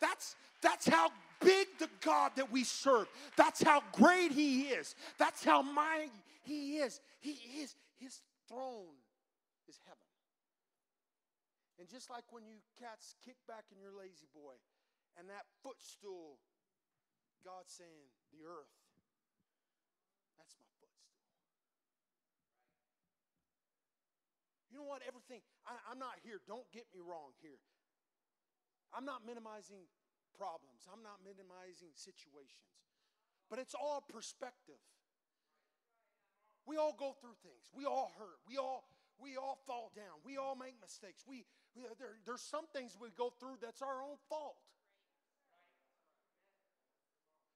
That's, 0.00 0.34
that's 0.60 0.88
how 0.88 1.10
big 1.40 1.68
the 1.78 1.88
God 2.00 2.32
that 2.36 2.50
we 2.50 2.64
serve. 2.64 3.06
That's 3.36 3.62
how 3.62 3.82
great 3.92 4.32
He 4.32 4.62
is. 4.62 4.96
That's 5.16 5.44
how 5.44 5.62
mighty 5.62 6.10
He 6.42 6.78
is. 6.78 7.00
He 7.20 7.38
is. 7.60 7.76
His 7.98 8.20
throne 8.52 9.00
is 9.64 9.80
heaven. 9.88 10.04
And 11.80 11.88
just 11.88 12.12
like 12.12 12.28
when 12.28 12.44
you 12.44 12.60
cats 12.76 13.16
kick 13.24 13.40
back 13.48 13.72
in 13.72 13.80
your 13.80 13.96
La-Z-Boy 13.96 14.60
and 15.16 15.24
that 15.32 15.48
footstool, 15.64 16.36
God's 17.40 17.72
saying, 17.72 18.12
the 18.28 18.44
earth, 18.44 18.76
that's 20.36 20.52
my 20.60 20.68
footstool. 20.76 21.16
You 24.68 24.84
know 24.84 24.88
what? 24.88 25.00
Everything, 25.08 25.40
I, 25.64 25.80
I'm 25.88 25.98
not 25.98 26.20
here, 26.20 26.44
don't 26.44 26.68
get 26.76 26.84
me 26.92 27.00
wrong 27.00 27.32
here. 27.40 27.64
I'm 28.92 29.08
not 29.08 29.24
minimizing 29.24 29.88
problems, 30.36 30.84
I'm 30.92 31.00
not 31.00 31.24
minimizing 31.24 31.96
situations, 31.96 32.68
but 33.48 33.56
it's 33.56 33.72
all 33.72 34.04
perspective. 34.04 34.80
We 36.66 36.76
all 36.76 36.94
go 36.94 37.14
through 37.20 37.36
things. 37.42 37.62
We 37.74 37.84
all 37.84 38.12
hurt. 38.18 38.38
We 38.46 38.56
all 38.56 38.84
we 39.22 39.38
all 39.38 39.58
fall 39.66 39.94
down. 39.94 40.18
We 40.26 40.36
all 40.36 40.58
make 40.58 40.74
mistakes. 40.82 41.22
We, 41.26 41.46
we 41.78 41.86
there, 41.98 42.18
there's 42.26 42.42
some 42.42 42.66
things 42.74 42.98
we 42.98 43.14
go 43.14 43.30
through 43.38 43.62
that's 43.62 43.82
our 43.82 44.02
own 44.02 44.18
fault. 44.26 44.58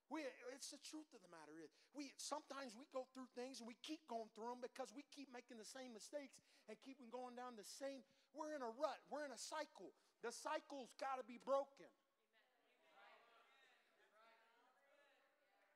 We, 0.07 0.23
it's 0.55 0.71
the 0.71 0.79
truth 0.87 1.11
of 1.11 1.19
the 1.19 1.27
matter 1.27 1.59
is 1.59 1.67
we 1.91 2.15
sometimes 2.15 2.71
we 2.79 2.87
go 2.95 3.03
through 3.11 3.27
things 3.35 3.59
and 3.59 3.67
we 3.67 3.75
keep 3.83 3.99
going 4.07 4.31
through 4.31 4.55
them 4.55 4.63
because 4.63 4.95
we 4.95 5.03
keep 5.11 5.27
making 5.35 5.59
the 5.59 5.67
same 5.67 5.91
mistakes 5.91 6.39
and 6.71 6.79
keep 6.79 6.95
going 7.11 7.35
down 7.35 7.59
the 7.59 7.67
same. 7.67 8.07
We're 8.31 8.55
in 8.55 8.63
a 8.63 8.71
rut. 8.79 9.03
We're 9.11 9.27
in 9.27 9.35
a 9.35 9.39
cycle. 9.39 9.91
The 10.23 10.31
cycle's 10.31 10.95
got 10.95 11.19
to 11.19 11.27
be 11.27 11.43
broken. 11.43 11.91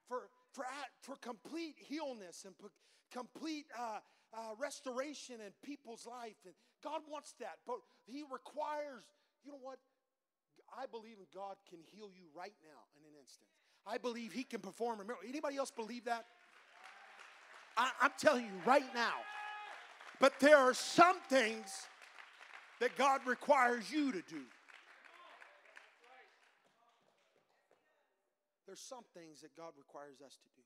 For, 0.07 0.31
for, 0.55 0.63
for 1.03 1.15
complete 1.19 1.75
healness 1.87 2.47
and 2.47 2.55
complete 3.11 3.65
uh, 3.77 3.99
uh, 4.33 4.39
restoration 4.59 5.35
in 5.35 5.51
people's 5.63 6.07
life. 6.07 6.37
And 6.45 6.53
God 6.83 7.01
wants 7.09 7.33
that, 7.39 7.57
but 7.67 7.77
He 8.05 8.23
requires, 8.31 9.03
you 9.43 9.51
know 9.51 9.59
what? 9.61 9.79
I 10.77 10.85
believe 10.85 11.17
in 11.19 11.25
God 11.33 11.55
can 11.69 11.79
heal 11.91 12.09
you 12.13 12.25
right 12.35 12.53
now 12.63 12.79
in 12.97 13.03
an 13.03 13.19
instant. 13.19 13.49
I 13.85 13.97
believe 13.97 14.31
He 14.31 14.43
can 14.43 14.61
perform 14.61 14.99
a 15.01 15.03
miracle. 15.03 15.27
Anybody 15.27 15.57
else 15.57 15.71
believe 15.71 16.05
that? 16.05 16.25
I, 17.77 17.91
I'm 18.01 18.11
telling 18.17 18.45
you 18.45 18.51
right 18.65 18.93
now. 18.93 19.13
But 20.19 20.39
there 20.39 20.57
are 20.57 20.73
some 20.73 21.17
things 21.29 21.87
that 22.79 22.95
God 22.97 23.21
requires 23.25 23.91
you 23.91 24.11
to 24.11 24.21
do. 24.29 24.41
There's 28.65 28.79
some 28.79 29.03
things 29.13 29.41
that 29.41 29.55
God 29.57 29.73
requires 29.77 30.21
us 30.25 30.37
to 30.43 30.49
do. 30.55 30.63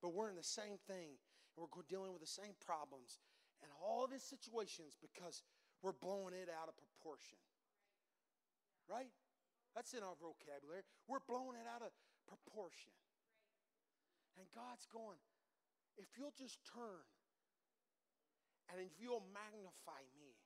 But 0.00 0.14
we're 0.14 0.30
in 0.30 0.36
the 0.36 0.42
same 0.42 0.78
thing, 0.86 1.20
and 1.56 1.64
we're 1.64 1.88
dealing 1.88 2.12
with 2.12 2.20
the 2.20 2.28
same 2.28 2.52
problems 2.60 3.18
and 3.64 3.72
all 3.80 4.04
these 4.04 4.22
situations 4.22 4.92
because 5.00 5.42
we're 5.80 5.96
blowing 5.96 6.36
it 6.36 6.52
out 6.52 6.68
of 6.68 6.76
proportion. 6.76 7.40
Right? 8.84 9.10
That's 9.74 9.92
in 9.96 10.04
our 10.04 10.16
vocabulary. 10.20 10.84
We're 11.08 11.24
blowing 11.24 11.56
it 11.56 11.66
out 11.66 11.80
of 11.80 11.90
proportion. 12.28 12.92
And 14.36 14.44
God's 14.52 14.84
going, 14.92 15.20
if 15.96 16.12
you'll 16.16 16.36
just 16.36 16.60
turn 16.68 17.04
and 18.68 18.84
if 18.84 18.92
you'll 19.00 19.24
magnify 19.32 20.04
me, 20.12 20.36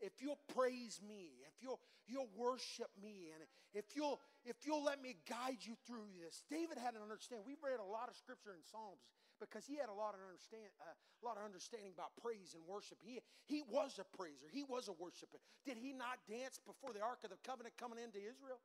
if 0.00 0.22
you'll 0.22 0.40
praise 0.54 1.02
me, 1.02 1.42
if 1.42 1.58
you'll 1.60 1.80
you'll 2.06 2.30
worship 2.38 2.88
me, 3.02 3.34
and 3.34 3.42
if 3.74 3.96
you'll 3.98 4.22
if 4.46 4.62
you'll 4.62 4.84
let 4.84 5.02
me 5.02 5.18
guide 5.26 5.58
you 5.60 5.74
through 5.86 6.06
this. 6.22 6.46
David 6.46 6.78
had 6.78 6.94
an 6.94 7.02
understanding. 7.02 7.42
We've 7.42 7.62
read 7.62 7.82
a 7.82 7.90
lot 7.90 8.06
of 8.06 8.14
scripture 8.14 8.54
in 8.54 8.62
Psalms 8.62 9.02
because 9.40 9.64
he 9.66 9.78
had 9.78 9.88
a 9.88 9.94
lot 9.94 10.14
of 10.14 10.20
understand 10.20 10.68
uh, 10.82 10.92
a 10.92 11.22
lot 11.24 11.38
of 11.38 11.46
understanding 11.46 11.94
about 11.94 12.14
praise 12.20 12.54
and 12.54 12.62
worship. 12.66 12.98
He 13.00 13.22
he 13.46 13.62
was 13.66 13.98
a 13.98 14.06
praiser. 14.16 14.50
He 14.50 14.62
was 14.62 14.86
a 14.90 14.94
worshiper. 14.94 15.38
Did 15.64 15.78
he 15.78 15.94
not 15.94 16.18
dance 16.28 16.58
before 16.62 16.92
the 16.92 17.00
Ark 17.00 17.22
of 17.24 17.30
the 17.30 17.40
Covenant 17.46 17.74
coming 17.78 17.98
into 17.98 18.18
Israel? 18.18 18.60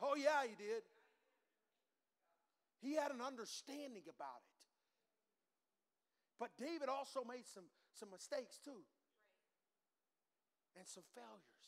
Oh 0.00 0.14
yeah, 0.14 0.44
he 0.44 0.54
did. 0.54 0.84
He 2.84 2.94
had 2.94 3.10
an 3.10 3.24
understanding 3.24 4.04
about 4.04 4.44
it. 4.44 4.56
But 6.36 6.52
David 6.60 6.92
also 6.92 7.24
made 7.24 7.48
some, 7.48 7.64
some 7.96 8.12
mistakes 8.12 8.60
too 8.60 8.84
and 10.76 10.84
some 10.84 11.04
failures. 11.16 11.64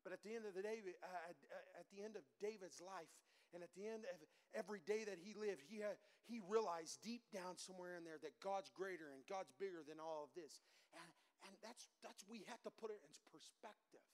But 0.00 0.16
at 0.16 0.24
the 0.24 0.32
end 0.32 0.48
of 0.48 0.56
the 0.56 0.64
day, 0.64 0.80
uh, 0.80 1.36
at 1.76 1.84
the 1.92 2.00
end 2.00 2.16
of 2.16 2.24
David's 2.40 2.80
life, 2.80 3.12
and 3.54 3.62
at 3.62 3.72
the 3.74 3.86
end 3.86 4.06
of 4.06 4.18
every 4.54 4.80
day 4.86 5.02
that 5.06 5.18
he 5.18 5.34
lived, 5.34 5.62
he, 5.66 5.82
had, 5.82 5.98
he 6.26 6.38
realized 6.46 7.02
deep 7.02 7.22
down 7.34 7.58
somewhere 7.58 7.98
in 7.98 8.04
there 8.06 8.18
that 8.22 8.38
God's 8.38 8.70
greater 8.70 9.10
and 9.10 9.22
God's 9.26 9.50
bigger 9.58 9.82
than 9.82 9.98
all 9.98 10.26
of 10.26 10.32
this. 10.38 10.62
And, 10.94 11.10
and 11.46 11.52
that's, 11.62 11.90
that's, 12.02 12.22
we 12.30 12.46
have 12.46 12.62
to 12.62 12.72
put 12.74 12.90
it 12.90 13.02
in 13.02 13.12
perspective. 13.30 14.06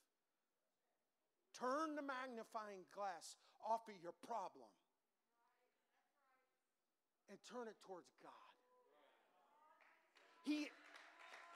Turn 1.53 1.97
the 1.97 2.05
magnifying 2.05 2.85
glass 2.93 3.37
off 3.65 3.85
of 3.89 3.97
your 4.01 4.13
problem 4.25 4.69
and 7.29 7.37
turn 7.49 7.67
it 7.67 7.77
towards 7.85 8.13
God. 8.21 8.53
He, 10.45 10.69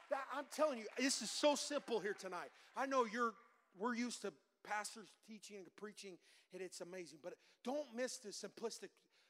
that, 0.10 0.26
I'm 0.36 0.46
telling 0.54 0.80
you, 0.80 0.86
this 0.98 1.22
is 1.22 1.32
so 1.32 1.56
simple 1.56 2.00
here 2.00 2.16
tonight. 2.18 2.50
I 2.76 2.86
know 2.86 3.06
you're 3.06 3.34
we're 3.80 3.96
used 3.96 4.22
to 4.24 4.34
pastors 4.64 5.10
teaching 5.28 5.58
and 5.58 5.76
preaching, 5.76 6.18
and 6.54 6.62
it's 6.62 6.82
amazing. 6.82 7.20
But 7.24 7.34
don't 7.64 7.88
miss 7.96 8.18
the 8.18 8.30
simplistic, 8.30 8.90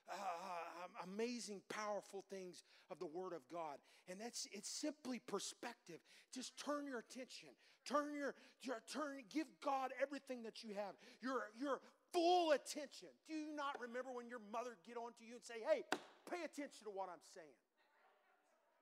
uh, 0.09 0.13
uh, 0.13 1.05
amazing, 1.11 1.61
powerful 1.69 2.23
things 2.29 2.63
of 2.89 2.99
the 2.99 3.05
Word 3.05 3.33
of 3.33 3.41
God. 3.51 3.77
And 4.07 4.19
that's 4.19 4.47
it's 4.51 4.69
simply 4.69 5.19
perspective. 5.19 5.99
Just 6.33 6.57
turn 6.57 6.85
your 6.85 6.99
attention. 6.99 7.49
Turn 7.85 8.13
your, 8.15 8.35
your 8.61 8.81
turn. 8.91 9.23
Give 9.29 9.47
God 9.63 9.91
everything 10.01 10.43
that 10.43 10.63
you 10.63 10.73
have. 10.75 10.93
Your 11.21 11.49
your 11.59 11.79
full 12.13 12.51
attention. 12.51 13.09
Do 13.27 13.33
you 13.33 13.55
not 13.55 13.79
remember 13.79 14.11
when 14.11 14.27
your 14.27 14.41
mother 14.51 14.77
get 14.85 14.97
on 14.97 15.13
to 15.19 15.25
you 15.25 15.35
and 15.35 15.43
say, 15.43 15.61
"Hey, 15.67 15.83
pay 16.29 16.43
attention 16.43 16.85
to 16.85 16.91
what 16.91 17.09
I'm 17.09 17.23
saying"? 17.33 17.57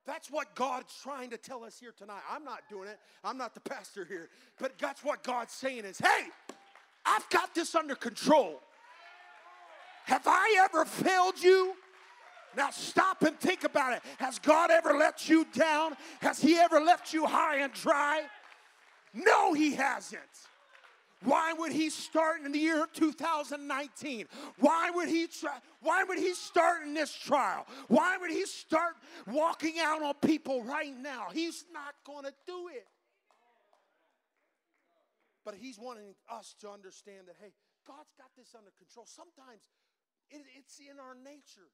That's 0.06 0.30
what 0.30 0.54
God's 0.54 0.92
trying 1.02 1.30
to 1.30 1.36
tell 1.36 1.62
us 1.62 1.78
here 1.78 1.92
tonight. 1.96 2.22
I'm 2.30 2.42
not 2.42 2.62
doing 2.70 2.88
it. 2.88 2.98
I'm 3.22 3.36
not 3.36 3.54
the 3.54 3.60
pastor 3.60 4.04
here. 4.04 4.30
But 4.58 4.78
that's 4.78 5.04
what 5.04 5.22
God's 5.22 5.52
saying 5.52 5.84
is, 5.84 5.98
hey, 5.98 6.28
I've 7.10 7.28
got 7.28 7.54
this 7.54 7.74
under 7.74 7.94
control. 7.94 8.60
Have 10.04 10.26
I 10.26 10.56
ever 10.64 10.84
failed 10.84 11.42
you? 11.42 11.74
Now 12.56 12.70
stop 12.70 13.22
and 13.22 13.38
think 13.38 13.64
about 13.64 13.92
it. 13.92 14.02
Has 14.18 14.38
God 14.38 14.70
ever 14.70 14.96
let 14.96 15.28
you 15.28 15.46
down? 15.52 15.96
Has 16.20 16.40
He 16.40 16.56
ever 16.56 16.80
left 16.80 17.12
you 17.12 17.26
high 17.26 17.58
and 17.58 17.72
dry? 17.72 18.22
No, 19.14 19.52
He 19.54 19.74
hasn't. 19.74 20.20
Why 21.22 21.52
would 21.52 21.72
he 21.72 21.90
start 21.90 22.40
in 22.44 22.52
the 22.52 22.58
year 22.58 22.86
2019? 22.94 24.26
Why 24.58 24.90
would 24.90 25.08
he 25.08 25.26
try, 25.26 25.58
why 25.82 26.02
would 26.02 26.18
he 26.18 26.32
start 26.32 26.82
in 26.82 26.94
this 26.94 27.12
trial? 27.12 27.66
Why 27.88 28.16
would 28.16 28.30
he 28.30 28.46
start 28.46 28.94
walking 29.26 29.74
out 29.80 30.02
on 30.02 30.14
people 30.14 30.62
right 30.62 30.96
now? 30.98 31.26
He's 31.30 31.66
not 31.74 31.94
going 32.06 32.24
to 32.24 32.32
do 32.46 32.68
it. 32.68 32.86
But 35.44 35.56
he's 35.56 35.80
wanting 35.80 36.16
us 36.28 36.52
to 36.60 36.68
understand 36.68 37.28
that 37.32 37.40
hey, 37.40 37.56
God's 37.88 38.12
got 38.16 38.28
this 38.36 38.52
under 38.52 38.72
control. 38.76 39.08
Sometimes 39.08 39.64
it, 40.28 40.44
it's 40.56 40.76
in 40.78 41.00
our 41.00 41.16
nature. 41.16 41.72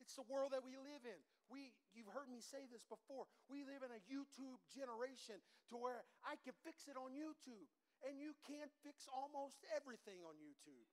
It's 0.00 0.18
the 0.18 0.26
world 0.26 0.50
that 0.52 0.66
we 0.66 0.74
live 0.74 1.06
in. 1.06 1.20
We, 1.46 1.70
you've 1.94 2.10
heard 2.10 2.26
me 2.26 2.42
say 2.42 2.66
this 2.66 2.82
before. 2.90 3.30
We 3.46 3.62
live 3.62 3.86
in 3.86 3.92
a 3.94 4.02
YouTube 4.10 4.58
generation 4.72 5.38
to 5.70 5.78
where 5.78 6.02
I 6.26 6.34
can 6.42 6.56
fix 6.66 6.90
it 6.90 6.98
on 6.98 7.14
YouTube 7.14 7.70
and 8.02 8.18
you 8.18 8.34
can't 8.42 8.72
fix 8.82 9.06
almost 9.06 9.62
everything 9.70 10.18
on 10.26 10.34
YouTube. 10.42 10.90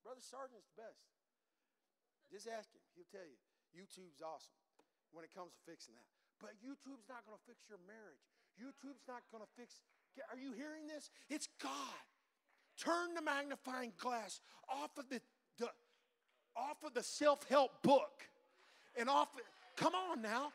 Brother 0.00 0.24
Sargent's 0.24 0.72
the 0.72 0.80
best. 0.80 1.04
Just 2.32 2.48
ask 2.48 2.72
him, 2.72 2.80
he'll 2.96 3.08
tell 3.12 3.28
you. 3.28 3.36
YouTube's 3.76 4.24
awesome 4.24 4.56
when 5.12 5.28
it 5.28 5.32
comes 5.32 5.52
to 5.52 5.60
fixing 5.68 5.92
that. 5.96 6.08
But 6.40 6.56
YouTube's 6.64 7.08
not 7.08 7.28
going 7.28 7.36
to 7.36 7.44
fix 7.44 7.68
your 7.68 7.80
marriage. 7.84 8.24
YouTube's 8.60 9.06
not 9.06 9.22
going 9.30 9.42
to 9.42 9.50
fix. 9.56 9.80
Are 10.30 10.38
you 10.38 10.52
hearing 10.52 10.86
this? 10.86 11.10
It's 11.30 11.48
God. 11.62 11.72
Turn 12.78 13.14
the 13.14 13.22
magnifying 13.22 13.92
glass 13.98 14.40
off 14.68 14.90
of 14.98 15.08
the, 15.08 15.20
the 15.58 15.68
off 16.56 16.82
of 16.84 16.94
the 16.94 17.02
self-help 17.02 17.82
book 17.82 18.28
and 18.98 19.08
off. 19.08 19.28
Come 19.76 19.94
on 19.94 20.22
now. 20.22 20.52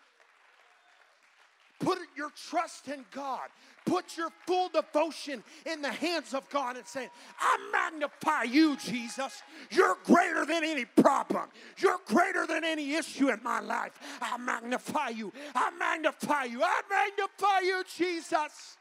Put 1.84 2.00
your 2.15 2.32
trust 2.50 2.88
in 2.88 3.06
God. 3.12 3.50
Put 3.86 4.15
your 4.15 4.30
full 4.48 4.69
devotion 4.69 5.43
in 5.65 5.82
the 5.82 5.91
hands 5.91 6.34
of 6.34 6.50
God 6.50 6.78
and 6.78 6.88
say, 6.88 7.10
I 7.39 7.69
magnify 7.72 8.43
you, 8.43 8.78
Jesus. 8.78 9.43
You're 9.69 9.98
greater 10.06 10.46
than 10.46 10.63
any 10.63 10.86
problem. 10.86 11.50
You're 11.78 12.00
greater 12.06 12.48
than 12.48 12.63
any 12.63 12.93
issue 12.93 13.30
in 13.30 13.41
my 13.43 13.60
life. 13.60 13.91
I 14.22 14.38
magnify 14.38 15.10
you. 15.10 15.34
I 15.54 15.72
magnify 15.78 16.46
you. 16.46 16.62
I 16.63 16.82
magnify 16.89 17.60
you, 17.60 17.84
Jesus. 17.98 18.78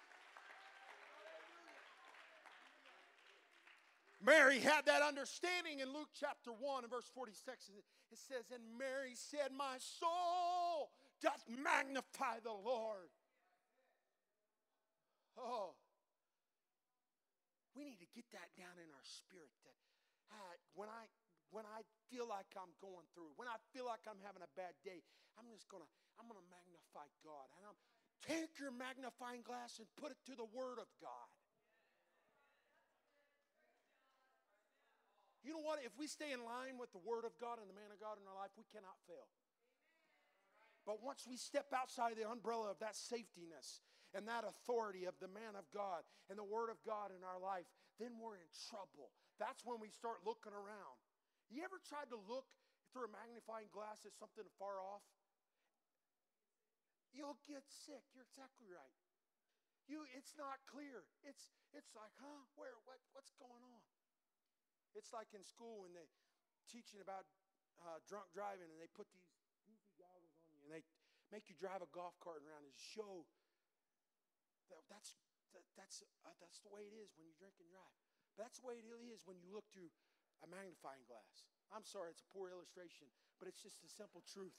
Mary 4.24 4.60
had 4.60 4.86
that 4.86 5.02
understanding 5.02 5.80
in 5.80 5.88
Luke 5.88 6.10
chapter 6.18 6.52
1 6.52 6.84
and 6.84 6.90
verse 6.90 7.10
46. 7.12 7.70
It 8.12 8.18
says, 8.18 8.44
And 8.54 8.62
Mary 8.78 9.14
said, 9.14 9.50
My 9.56 9.78
soul 9.78 10.90
doth 11.22 11.46
magnify 11.48 12.42
the 12.42 12.52
Lord. 12.52 13.08
Oh, 15.38 15.78
we 17.72 17.88
need 17.88 18.02
to 18.04 18.10
get 18.12 18.28
that 18.36 18.52
down 18.58 18.76
in 18.76 18.90
our 18.92 19.06
spirit 19.06 19.54
that 19.64 19.78
uh, 20.28 20.54
when 20.76 20.92
I 20.92 21.08
when 21.52 21.68
I 21.68 21.84
feel 22.08 22.24
like 22.24 22.48
I'm 22.56 22.72
going 22.80 23.04
through, 23.12 23.32
when 23.36 23.48
I 23.48 23.60
feel 23.76 23.84
like 23.84 24.04
I'm 24.08 24.20
having 24.24 24.40
a 24.40 24.52
bad 24.56 24.76
day, 24.84 25.00
I'm 25.40 25.48
just 25.48 25.68
gonna 25.72 25.88
I'm 26.20 26.28
gonna 26.28 26.44
magnify 26.52 27.08
God. 27.24 27.48
And 27.56 27.64
I'm 27.64 27.78
take 28.24 28.60
your 28.60 28.72
magnifying 28.72 29.42
glass 29.42 29.80
and 29.80 29.88
put 29.96 30.12
it 30.12 30.20
to 30.28 30.34
the 30.36 30.46
Word 30.52 30.78
of 30.78 30.88
God. 31.00 31.30
You 35.42 35.58
know 35.58 35.64
what? 35.66 35.82
If 35.82 35.90
we 35.98 36.06
stay 36.06 36.30
in 36.30 36.38
line 36.46 36.78
with 36.78 36.94
the 36.94 37.02
Word 37.02 37.26
of 37.26 37.34
God 37.42 37.58
and 37.58 37.66
the 37.66 37.74
man 37.74 37.90
of 37.90 37.98
God 37.98 38.14
in 38.14 38.24
our 38.30 38.38
life, 38.38 38.54
we 38.54 38.62
cannot 38.70 38.94
fail. 39.10 39.26
But 40.82 40.98
once 40.98 41.26
we 41.28 41.38
step 41.38 41.70
outside 41.70 42.18
the 42.18 42.26
umbrella 42.26 42.70
of 42.70 42.82
that 42.82 42.98
safetyness 42.98 43.82
and 44.12 44.26
that 44.26 44.42
authority 44.42 45.06
of 45.06 45.14
the 45.22 45.30
man 45.30 45.54
of 45.54 45.70
God 45.70 46.02
and 46.26 46.34
the 46.34 46.46
word 46.46 46.68
of 46.74 46.82
God 46.82 47.14
in 47.14 47.22
our 47.22 47.38
life, 47.38 47.70
then 48.02 48.18
we're 48.18 48.36
in 48.36 48.50
trouble. 48.68 49.14
That's 49.38 49.62
when 49.62 49.78
we 49.78 49.94
start 49.94 50.26
looking 50.26 50.52
around. 50.52 50.98
You 51.48 51.62
ever 51.62 51.78
tried 51.78 52.10
to 52.10 52.18
look 52.18 52.50
through 52.90 53.08
a 53.08 53.14
magnifying 53.14 53.70
glass 53.70 54.02
at 54.02 54.18
something 54.18 54.44
far 54.58 54.82
off? 54.82 55.06
You'll 57.14 57.38
get 57.44 57.62
sick. 57.68 58.02
You're 58.16 58.26
exactly 58.26 58.66
right. 58.66 58.96
You, 59.86 60.08
it's 60.16 60.32
not 60.34 60.64
clear. 60.64 61.04
It's, 61.20 61.52
it's 61.76 61.92
like, 61.92 62.14
huh? 62.16 62.48
Where? 62.56 62.72
What, 62.88 63.02
what's 63.12 63.36
going 63.36 63.60
on? 63.60 63.82
It's 64.96 65.12
like 65.12 65.32
in 65.36 65.44
school 65.44 65.84
when 65.84 65.92
they 65.92 66.08
teaching 66.68 67.00
about 67.04 67.28
uh, 67.84 68.00
drunk 68.08 68.32
driving 68.32 68.68
and 68.72 68.80
they 68.80 68.88
put 68.92 69.08
these 69.12 69.28
and 70.72 70.80
they 70.80 70.84
make 71.28 71.52
you 71.52 71.56
drive 71.60 71.84
a 71.84 71.90
golf 71.92 72.16
cart 72.24 72.40
around 72.40 72.64
and 72.64 72.72
show 72.72 73.28
that 74.72 74.80
that's 74.88 75.20
that, 75.52 75.68
that's 75.76 76.00
uh, 76.24 76.32
that's 76.40 76.64
the 76.64 76.72
way 76.72 76.88
it 76.88 76.96
is 76.96 77.12
when 77.12 77.28
you 77.28 77.36
drink 77.36 77.60
and 77.60 77.68
drive. 77.68 77.92
But 78.32 78.48
that's 78.48 78.64
the 78.64 78.72
way 78.72 78.80
it 78.80 78.88
is 79.12 79.28
when 79.28 79.36
you 79.36 79.52
look 79.52 79.68
through 79.68 79.92
a 80.40 80.48
magnifying 80.48 81.04
glass. 81.04 81.44
I'm 81.68 81.84
sorry, 81.84 82.08
it's 82.16 82.24
a 82.24 82.30
poor 82.32 82.48
illustration, 82.48 83.12
but 83.36 83.52
it's 83.52 83.60
just 83.60 83.84
a 83.84 83.90
simple 83.92 84.24
truth. 84.24 84.56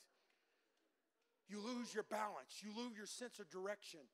You 1.50 1.58
lose 1.58 1.94
your 1.98 2.06
balance, 2.06 2.62
you 2.62 2.70
lose 2.70 2.94
your 2.94 3.10
sense 3.10 3.42
of 3.42 3.50
direction. 3.50 4.06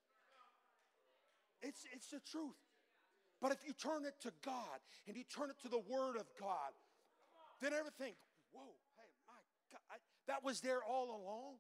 It's, 1.62 1.84
it's 1.92 2.08
the 2.08 2.24
truth. 2.24 2.56
But 3.44 3.52
if 3.52 3.60
you 3.68 3.76
turn 3.76 4.08
it 4.08 4.16
to 4.24 4.32
God 4.44 4.80
and 5.08 5.16
you 5.16 5.24
turn 5.28 5.52
it 5.52 5.60
to 5.64 5.70
the 5.70 5.80
Word 5.80 6.16
of 6.16 6.28
God, 6.40 6.72
then 7.60 7.72
everything, 7.76 8.16
whoa, 8.52 8.76
hey, 8.96 9.12
my 9.28 9.40
God, 9.72 9.84
I, 9.92 9.96
that 10.28 10.44
was 10.44 10.60
there 10.60 10.84
all 10.84 11.12
along. 11.12 11.60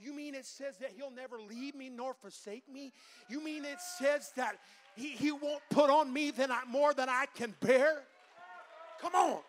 You 0.00 0.14
mean 0.14 0.34
it 0.34 0.46
says 0.46 0.76
that 0.78 0.92
he'll 0.96 1.10
never 1.10 1.40
leave 1.40 1.74
me 1.74 1.88
nor 1.88 2.14
forsake 2.14 2.64
me? 2.72 2.92
You 3.28 3.42
mean 3.42 3.64
it 3.64 3.80
says 3.98 4.32
that 4.36 4.56
he, 4.94 5.08
he 5.08 5.32
won't 5.32 5.62
put 5.70 5.90
on 5.90 6.12
me 6.12 6.30
than 6.30 6.50
I, 6.50 6.62
more 6.68 6.94
than 6.94 7.08
I 7.08 7.26
can 7.34 7.54
bear? 7.60 8.02
Come 9.00 9.14
on. 9.14 9.40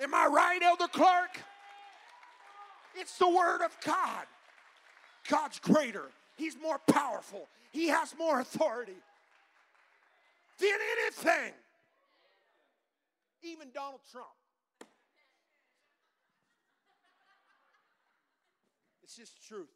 Am 0.00 0.14
I 0.14 0.26
right, 0.26 0.60
Elder 0.62 0.88
Clark? 0.88 1.38
It's 2.96 3.16
the 3.18 3.28
Word 3.28 3.62
of 3.62 3.76
God. 3.84 4.26
God's 5.28 5.60
greater, 5.60 6.10
He's 6.36 6.56
more 6.60 6.78
powerful, 6.90 7.46
He 7.70 7.88
has 7.88 8.14
more 8.18 8.40
authority 8.40 8.96
than 10.58 10.78
anything. 11.00 11.52
Even 13.44 13.68
Donald 13.74 14.00
Trump. 14.10 14.28
Just 19.16 19.42
truth. 19.44 19.72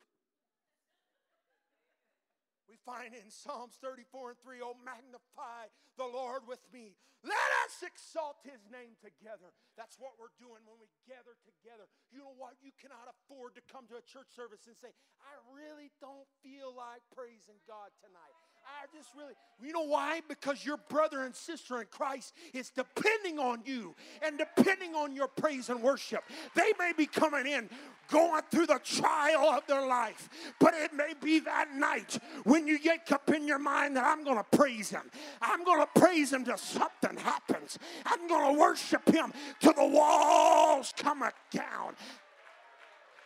We 2.66 2.75
find 2.83 3.14
in 3.14 3.31
Psalms 3.31 3.79
34 3.79 4.35
and 4.35 4.40
3, 4.42 4.59
oh, 4.59 4.75
magnify 4.83 5.70
the 5.94 6.09
Lord 6.09 6.51
with 6.51 6.62
me. 6.75 6.99
Let 7.22 7.51
us 7.66 7.79
exalt 7.83 8.42
his 8.42 8.66
name 8.70 8.99
together. 8.99 9.55
That's 9.79 9.99
what 10.03 10.18
we're 10.18 10.35
doing 10.38 10.66
when 10.66 10.79
we 10.83 10.90
gather 11.07 11.38
together. 11.46 11.87
You 12.11 12.22
know 12.22 12.35
what? 12.35 12.59
You 12.62 12.75
cannot 12.75 13.07
afford 13.07 13.55
to 13.59 13.62
come 13.66 13.87
to 13.90 13.99
a 13.99 14.05
church 14.05 14.31
service 14.35 14.66
and 14.66 14.75
say, 14.75 14.90
I 15.22 15.35
really 15.51 15.94
don't 16.03 16.27
feel 16.42 16.75
like 16.75 17.07
praising 17.14 17.59
God 17.66 17.94
tonight. 18.03 18.35
I 18.66 18.87
just 18.96 19.11
really, 19.16 19.35
you 19.62 19.72
know 19.72 19.87
why? 19.87 20.20
Because 20.29 20.64
your 20.64 20.76
brother 20.88 21.22
and 21.22 21.35
sister 21.35 21.81
in 21.81 21.87
Christ 21.90 22.35
is 22.52 22.70
depending 22.70 23.38
on 23.38 23.62
you 23.64 23.94
and 24.22 24.38
depending 24.38 24.94
on 24.94 25.14
your 25.14 25.29
praise 25.29 25.68
and 25.68 25.83
worship. 25.83 26.24
They 26.55 26.72
may 26.79 26.92
be 26.96 27.07
coming 27.07 27.46
in 27.46 27.70
going 28.09 28.42
through 28.50 28.66
the 28.66 28.81
trial 28.83 29.50
of 29.50 29.66
their 29.66 29.87
life, 29.87 30.29
but 30.59 30.74
it 30.74 30.92
may 30.92 31.12
be 31.20 31.40
that 31.40 31.74
night 31.74 32.18
when 32.44 32.66
you 32.66 32.79
wake 32.85 33.12
up 33.12 33.31
in 33.31 33.46
your 33.46 33.59
mind 33.59 33.96
that 33.96 34.05
I'm 34.05 34.24
going 34.24 34.38
to 34.38 34.57
praise 34.57 34.90
Him. 34.90 35.11
I'm 35.40 35.64
going 35.64 35.81
to 35.81 36.00
praise 36.00 36.33
Him 36.33 36.44
till 36.44 36.57
something 36.57 37.16
happens. 37.16 37.79
I'm 38.05 38.26
going 38.26 38.55
to 38.55 38.61
worship 38.61 39.09
Him 39.09 39.33
till 39.61 39.74
the 39.74 39.87
walls 39.87 40.92
come 40.96 41.24
down. 41.50 41.94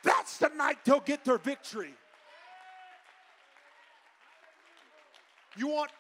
That's 0.03 0.39
the 0.39 0.49
night 0.57 0.79
they'll 0.85 1.01
get 1.01 1.25
their 1.25 1.39
victory. 1.39 1.95
You 5.57 5.69
want, 5.69 5.91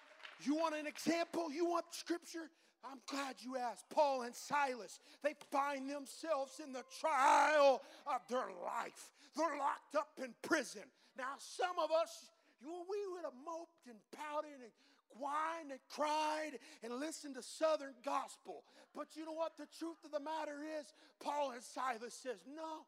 you 0.43 0.55
want 0.55 0.75
an 0.75 0.87
example? 0.87 1.53
You 1.53 1.67
want 1.67 1.87
scripture? 1.91 2.51
I'm 2.85 3.01
glad 3.07 3.37
you 3.41 3.57
asked. 3.57 3.85
Paul 3.91 4.23
and 4.23 4.35
Silas, 4.35 5.01
they 5.23 5.35
find 5.51 5.89
themselves 5.89 6.61
in 6.65 6.73
the 6.73 6.85
trial 7.01 7.83
of 8.07 8.21
their 8.29 8.49
life. 8.65 9.11
They're 9.37 9.59
locked 9.59 9.97
up 9.97 10.09
in 10.19 10.35
prison. 10.43 10.83
Now, 11.19 11.37
some 11.39 11.79
of 11.83 11.91
us, 11.91 12.31
you, 12.63 12.71
we 12.89 12.99
would 13.13 13.25
have 13.25 13.37
moped 13.45 13.87
and 13.87 13.99
pouted 14.17 14.61
and 14.63 14.73
whined 15.11 15.73
and 15.73 15.81
cried 15.91 16.59
and 16.83 16.95
listened 16.95 17.35
to 17.35 17.43
Southern 17.43 17.95
gospel. 18.05 18.65
But 18.95 19.09
you 19.15 19.27
know 19.27 19.33
what? 19.33 19.57
The 19.59 19.69
truth 19.79 19.99
of 20.05 20.11
the 20.11 20.21
matter 20.21 20.65
is, 20.81 20.95
Paul 21.23 21.53
and 21.53 21.63
Silas 21.63 22.15
says, 22.15 22.41
no, 22.49 22.87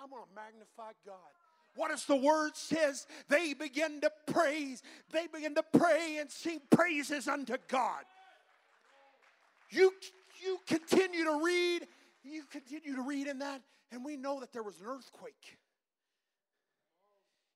I'm 0.00 0.08
going 0.08 0.24
to 0.24 0.34
magnify 0.34 0.92
God. 1.04 1.32
What 1.74 1.90
does 1.90 2.04
the 2.04 2.16
word 2.16 2.54
says? 2.54 3.06
They 3.28 3.54
begin 3.54 4.00
to 4.02 4.10
praise. 4.26 4.82
They 5.10 5.26
begin 5.26 5.54
to 5.54 5.62
pray 5.62 6.18
and 6.20 6.30
sing 6.30 6.60
praises 6.70 7.28
unto 7.28 7.56
God. 7.68 8.04
You, 9.70 9.92
you 10.44 10.58
continue 10.66 11.24
to 11.24 11.40
read, 11.42 11.86
you 12.24 12.44
continue 12.50 12.94
to 12.96 13.02
read 13.02 13.26
in 13.26 13.38
that, 13.38 13.62
and 13.90 14.04
we 14.04 14.16
know 14.16 14.40
that 14.40 14.52
there 14.52 14.62
was 14.62 14.80
an 14.80 14.86
earthquake. 14.86 15.56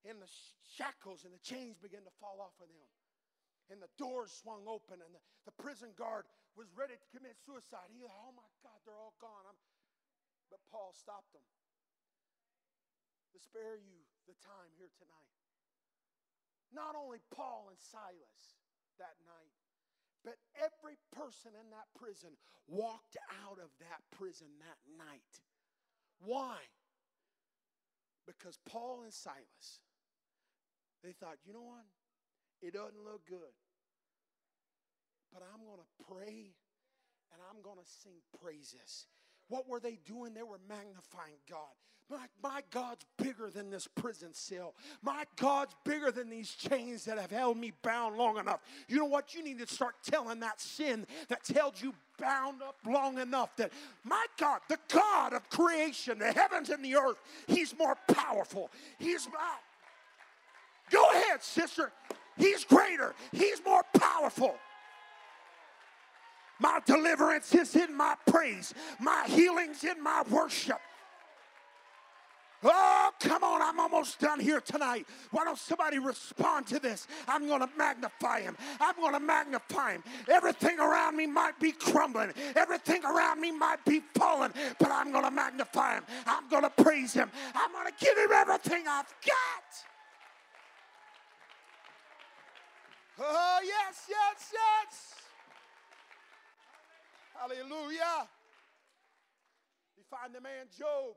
And 0.09 0.17
the 0.23 0.31
shackles 0.77 1.25
and 1.25 1.35
the 1.35 1.43
chains 1.45 1.77
began 1.77 2.01
to 2.05 2.15
fall 2.21 2.39
off 2.41 2.55
of 2.61 2.69
them. 2.69 2.89
and 3.71 3.83
the 3.83 3.91
doors 3.99 4.31
swung 4.31 4.63
open, 4.69 5.03
and 5.03 5.13
the, 5.13 5.23
the 5.45 5.55
prison 5.59 5.91
guard 5.99 6.25
was 6.57 6.71
ready 6.79 6.95
to 6.95 7.07
commit 7.13 7.37
suicide. 7.45 7.91
He, 7.91 8.01
oh 8.07 8.33
my 8.33 8.49
God, 8.63 8.79
they're 8.87 8.97
all 8.97 9.17
gone. 9.21 9.45
I'm, 9.51 9.59
but 10.49 10.63
Paul 10.71 10.95
stopped 10.95 11.33
them. 11.35 11.43
To 13.37 13.45
spare 13.45 13.77
you 13.77 14.01
the 14.25 14.33
time 14.41 14.73
here 14.81 14.89
tonight. 14.97 15.37
Not 16.73 16.97
only 16.97 17.21
Paul 17.29 17.69
and 17.69 17.77
Silas 17.77 18.57
that 18.97 19.13
night, 19.29 19.53
but 20.25 20.41
every 20.57 20.97
person 21.13 21.53
in 21.53 21.69
that 21.69 21.85
prison 21.93 22.33
walked 22.65 23.21
out 23.45 23.61
of 23.61 23.69
that 23.85 24.01
prison 24.17 24.49
that 24.65 24.81
night. 24.89 25.45
Why? 26.25 26.65
Because 28.25 28.57
Paul 28.65 29.05
and 29.05 29.13
Silas, 29.13 29.85
they 31.05 31.13
thought, 31.13 31.37
you 31.45 31.53
know 31.53 31.77
what? 31.77 31.85
It 32.65 32.73
doesn't 32.73 33.05
look 33.05 33.29
good. 33.29 33.53
But 35.29 35.45
I'm 35.45 35.61
going 35.61 35.85
to 35.85 35.93
pray 36.09 36.57
and 37.37 37.39
I'm 37.45 37.61
going 37.61 37.85
to 37.85 37.91
sing 38.01 38.17
praises. 38.41 39.05
What 39.49 39.69
were 39.69 39.81
they 39.81 39.99
doing? 40.05 40.35
They 40.35 40.43
were 40.43 40.61
magnifying 40.69 41.37
God. 41.49 41.73
My, 42.09 42.27
my 42.41 42.63
God's 42.71 43.05
bigger 43.19 43.51
than 43.51 43.69
this 43.69 43.89
prison 43.89 44.29
cell. 44.33 44.75
My 45.03 45.25
God's 45.37 45.75
bigger 45.85 46.13
than 46.13 46.31
these 46.31 46.53
chains 46.53 47.05
that 47.07 47.19
have 47.19 47.33
held 47.33 47.57
me 47.57 47.73
bound 47.83 48.17
long 48.17 48.39
enough. 48.39 48.61
You 48.87 48.99
know 48.99 49.07
what? 49.07 49.35
You 49.35 49.43
need 49.43 49.59
to 49.59 49.67
start 49.67 49.97
telling 50.05 50.39
that 50.41 50.61
sin 50.61 51.05
that's 51.29 51.51
held 51.51 51.81
you 51.81 51.95
bound 52.19 52.63
up 52.63 52.77
long 52.87 53.19
enough 53.19 53.57
that 53.57 53.73
my 54.05 54.25
God, 54.39 54.61
the 54.69 54.79
God 54.89 55.33
of 55.33 55.49
creation, 55.51 56.19
the 56.19 56.33
heavens 56.33 56.71
and 56.71 56.85
the 56.85 56.95
earth, 56.95 57.17
He's 57.49 57.77
more 57.77 57.97
powerful. 58.09 58.71
He's. 58.99 59.27
my. 59.27 59.57
go 60.91 61.11
ahead, 61.11 61.43
sister. 61.43 61.91
He's 62.37 62.65
greater, 62.65 63.15
He's 63.33 63.61
more 63.65 63.83
powerful. 63.99 64.55
My 66.59 66.81
deliverance 66.87 67.55
is 67.55 67.77
in 67.77 67.95
my 67.95 68.15
praise, 68.27 68.73
my 69.01 69.25
healing's 69.27 69.85
in 69.85 70.03
my 70.03 70.23
worship. 70.31 70.81
Oh, 72.65 73.11
come 73.21 73.45
on, 73.45 73.61
I'm 73.63 73.79
almost 73.79 74.19
done 74.19 74.41
here 74.41 74.61
tonight. 74.61 75.07
Why 75.31 75.45
don't 75.45 75.59
somebody 75.59 75.99
respond 75.99 76.67
to 76.69 76.81
this? 76.81 77.07
I'm 77.29 77.47
going 77.47 77.61
to 77.61 77.69
magnify 77.77 78.41
him. 78.41 78.57
I'm 78.81 78.97
going 78.97 79.13
to 79.13 79.21
magnify 79.21 79.93
him. 79.93 80.03
Everything 80.29 80.81
around 80.81 81.17
me 81.17 81.27
might 81.27 81.61
be 81.61 81.73
crumbling, 81.73 82.33
everything 82.57 83.05
around 83.05 83.41
me 83.41 83.53
might 83.53 83.85
be 83.85 84.01
falling, 84.15 84.53
but 84.81 84.91
I'm 84.91 85.13
going 85.13 85.25
to 85.25 85.31
magnify 85.31 85.97
him. 85.97 86.05
I'm 86.27 86.49
going 86.49 86.63
to 86.63 86.71
praise 86.71 87.13
him. 87.13 87.31
I'm 87.55 87.71
going 87.73 87.87
to 87.87 88.05
give 88.05 88.17
him 88.17 88.33
everything 88.33 88.85
I've 88.89 89.15
got. 89.25 89.67
Oh, 93.19 93.59
yes, 93.63 94.07
yes, 94.09 94.53
yes. 94.53 95.26
Hallelujah. 97.37 98.29
You 99.97 100.03
find 100.09 100.33
the 100.33 100.41
man 100.41 100.73
Job. 100.73 101.17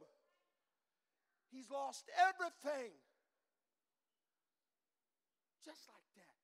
He's 1.51 1.71
lost 1.71 2.05
everything. 2.19 2.93
Just 5.65 5.87
like 5.89 6.07
that. 6.19 6.37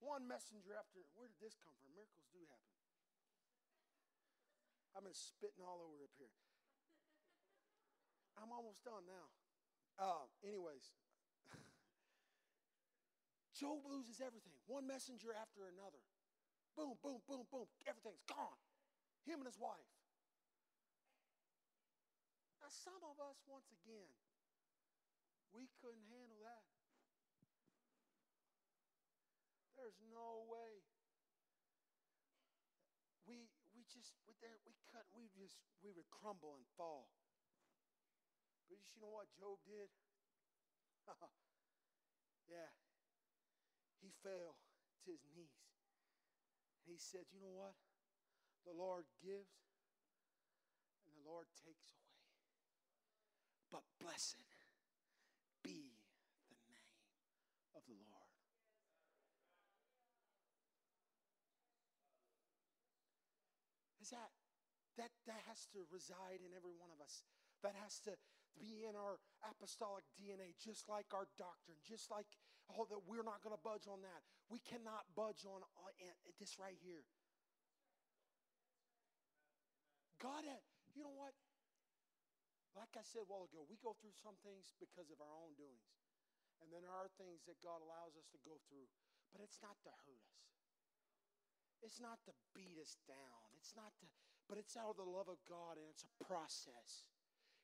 One 0.00 0.26
messenger 0.26 0.74
after, 0.74 1.04
where 1.14 1.28
did 1.28 1.38
this 1.42 1.54
come 1.62 1.74
from? 1.78 1.94
Miracles 1.94 2.26
do 2.32 2.42
happen. 2.46 2.72
I've 4.96 5.04
been 5.06 5.16
spitting 5.16 5.62
all 5.62 5.80
over 5.82 6.04
up 6.04 6.14
here. 6.18 6.32
I'm 8.40 8.50
almost 8.50 8.82
done 8.82 9.04
now. 9.04 9.26
Uh, 10.00 10.24
anyways, 10.42 10.90
Job 13.60 13.84
loses 13.84 14.20
everything. 14.24 14.56
One 14.66 14.88
messenger 14.88 15.30
after 15.36 15.68
another. 15.68 16.00
Boom, 16.76 16.96
boom, 17.04 17.20
boom, 17.28 17.44
boom. 17.52 17.68
Everything's 17.84 18.24
gone. 18.24 18.58
Him 19.24 19.40
and 19.42 19.48
his 19.48 19.58
wife. 19.58 19.90
Now, 22.58 22.70
some 22.70 23.02
of 23.06 23.18
us, 23.22 23.38
once 23.46 23.70
again, 23.70 24.10
we 25.54 25.68
couldn't 25.78 26.06
handle 26.10 26.42
that. 26.42 26.66
There's 29.76 29.98
no 30.14 30.46
way. 30.46 30.86
We 33.26 33.50
we 33.74 33.82
just 33.90 34.14
we 34.26 34.34
we 34.66 34.74
cut 34.90 35.06
we 35.10 35.26
just 35.34 35.58
we 35.82 35.90
would 35.90 36.06
crumble 36.10 36.54
and 36.54 36.66
fall. 36.78 37.10
But 38.70 38.78
you 38.94 39.02
know 39.02 39.10
what 39.10 39.28
Job 39.34 39.58
did? 39.66 39.90
yeah, 42.48 42.70
he 44.00 44.10
fell 44.22 44.56
to 45.04 45.10
his 45.10 45.26
knees. 45.34 45.60
And 46.86 46.94
he 46.94 46.98
said, 46.98 47.26
You 47.30 47.42
know 47.42 47.54
what? 47.54 47.74
The 48.66 48.74
Lord 48.74 49.04
gives 49.18 49.58
and 51.06 51.12
the 51.18 51.24
Lord 51.28 51.46
takes 51.58 51.90
away. 51.92 52.22
But 53.70 53.84
blessed 53.98 54.44
be 55.64 55.98
the 56.50 56.60
name 56.68 56.94
of 57.74 57.82
the 57.88 57.96
Lord. 57.96 58.36
Is 64.02 64.10
that 64.10 64.30
that 64.98 65.10
that 65.26 65.42
has 65.48 65.64
to 65.72 65.82
reside 65.88 66.44
in 66.44 66.52
every 66.52 66.76
one 66.76 66.92
of 66.92 67.00
us. 67.00 67.24
That 67.62 67.78
has 67.80 67.98
to 68.04 68.12
be 68.58 68.84
in 68.84 68.92
our 68.92 69.16
apostolic 69.40 70.04
DNA, 70.20 70.52
just 70.60 70.84
like 70.90 71.08
our 71.16 71.26
doctrine, 71.40 71.80
just 71.80 72.10
like 72.12 72.28
oh, 72.76 72.86
that 72.90 73.00
we're 73.08 73.24
not 73.24 73.40
going 73.40 73.54
to 73.56 73.64
budge 73.64 73.88
on 73.88 74.02
that. 74.04 74.20
We 74.50 74.60
cannot 74.60 75.08
budge 75.16 75.48
on 75.48 75.64
uh, 75.64 75.90
this 76.38 76.58
right 76.60 76.76
here. 76.84 77.04
God, 80.22 80.46
you 80.94 81.02
know 81.02 81.16
what? 81.18 81.34
Like 82.78 82.94
I 82.94 83.02
said 83.02 83.26
a 83.26 83.28
while 83.28 83.44
ago, 83.50 83.66
we 83.66 83.76
go 83.82 83.98
through 83.98 84.14
some 84.14 84.38
things 84.46 84.70
because 84.78 85.10
of 85.10 85.18
our 85.18 85.34
own 85.34 85.58
doings. 85.58 85.90
And 86.62 86.70
then 86.70 86.86
there 86.86 86.94
are 86.94 87.10
things 87.18 87.42
that 87.50 87.58
God 87.58 87.82
allows 87.82 88.14
us 88.14 88.30
to 88.30 88.38
go 88.46 88.62
through. 88.70 88.86
But 89.34 89.42
it's 89.42 89.58
not 89.58 89.74
to 89.82 89.90
hurt 90.06 90.22
us. 90.30 90.46
It's 91.82 91.98
not 91.98 92.22
to 92.30 92.32
beat 92.54 92.78
us 92.78 92.94
down. 93.10 93.42
It's 93.58 93.74
not 93.74 93.90
to, 93.98 94.06
but 94.46 94.62
it's 94.62 94.78
out 94.78 94.94
of 94.94 94.98
the 95.02 95.10
love 95.10 95.26
of 95.26 95.42
God 95.42 95.74
and 95.76 95.90
it's 95.90 96.06
a 96.06 96.12
process. 96.22 97.10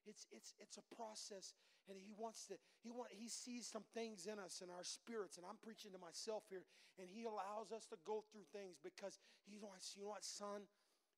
It's, 0.09 0.27
it's, 0.33 0.57
it's 0.57 0.81
a 0.81 0.87
process, 0.97 1.53
and 1.85 2.01
he 2.01 2.17
wants 2.17 2.49
to, 2.49 2.57
he 2.81 2.89
want, 2.89 3.13
he 3.13 3.29
sees 3.29 3.69
some 3.69 3.85
things 3.93 4.25
in 4.25 4.41
us 4.41 4.65
and 4.65 4.73
our 4.73 4.85
spirits, 4.85 5.37
and 5.37 5.45
I'm 5.45 5.61
preaching 5.61 5.93
to 5.93 6.01
myself 6.01 6.49
here, 6.49 6.65
and 6.97 7.13
he 7.13 7.29
allows 7.29 7.77
us 7.77 7.85
to 7.93 8.01
go 8.09 8.25
through 8.33 8.49
things 8.49 8.81
because 8.81 9.21
he 9.45 9.61
wants, 9.61 9.93
you 9.93 10.09
know 10.09 10.17
what, 10.17 10.25
son, 10.25 10.65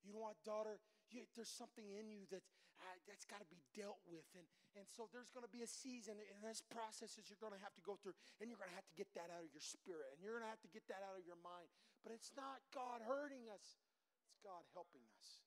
you 0.03 0.11
know 0.11 0.27
what, 0.27 0.43
daughter, 0.43 0.83
you, 1.15 1.27
there's 1.35 1.51
something 1.51 1.87
in 1.91 2.11
you 2.11 2.27
that 2.31 2.45
uh, 2.81 2.97
that's 3.05 3.29
got 3.29 3.45
to 3.45 3.51
be 3.53 3.61
dealt 3.77 4.01
with, 4.09 4.25
and 4.33 4.47
and 4.79 4.87
so 4.89 5.11
there's 5.11 5.29
going 5.35 5.45
to 5.45 5.53
be 5.53 5.61
a 5.61 5.71
season, 5.71 6.17
and 6.17 6.39
there's 6.41 6.63
processes 6.71 7.27
you're 7.27 7.43
going 7.43 7.53
to 7.53 7.61
have 7.61 7.75
to 7.77 7.85
go 7.85 7.99
through, 7.99 8.17
and 8.41 8.49
you're 8.49 8.61
going 8.61 8.71
to 8.71 8.79
have 8.79 8.87
to 8.89 8.97
get 8.97 9.11
that 9.19 9.29
out 9.29 9.43
of 9.43 9.51
your 9.51 9.63
spirit, 9.63 10.15
and 10.15 10.23
you're 10.23 10.39
going 10.39 10.47
to 10.47 10.53
have 10.53 10.63
to 10.63 10.73
get 10.73 10.87
that 10.89 11.03
out 11.05 11.19
of 11.19 11.25
your 11.27 11.39
mind. 11.43 11.69
But 12.01 12.15
it's 12.17 12.33
not 12.33 12.63
God 12.73 13.05
hurting 13.05 13.51
us; 13.51 13.83
it's 14.31 14.41
God 14.41 14.65
helping 14.73 15.05
us. 15.19 15.45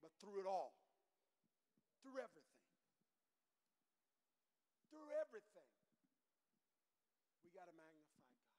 But 0.00 0.14
through 0.22 0.40
it 0.40 0.48
all, 0.48 0.78
through 2.00 2.22
everything, 2.22 2.64
through 4.88 5.10
everything, 5.18 5.70
we 7.42 7.50
got 7.52 7.66
to 7.66 7.74
magnify 7.74 8.22
God. 8.30 8.54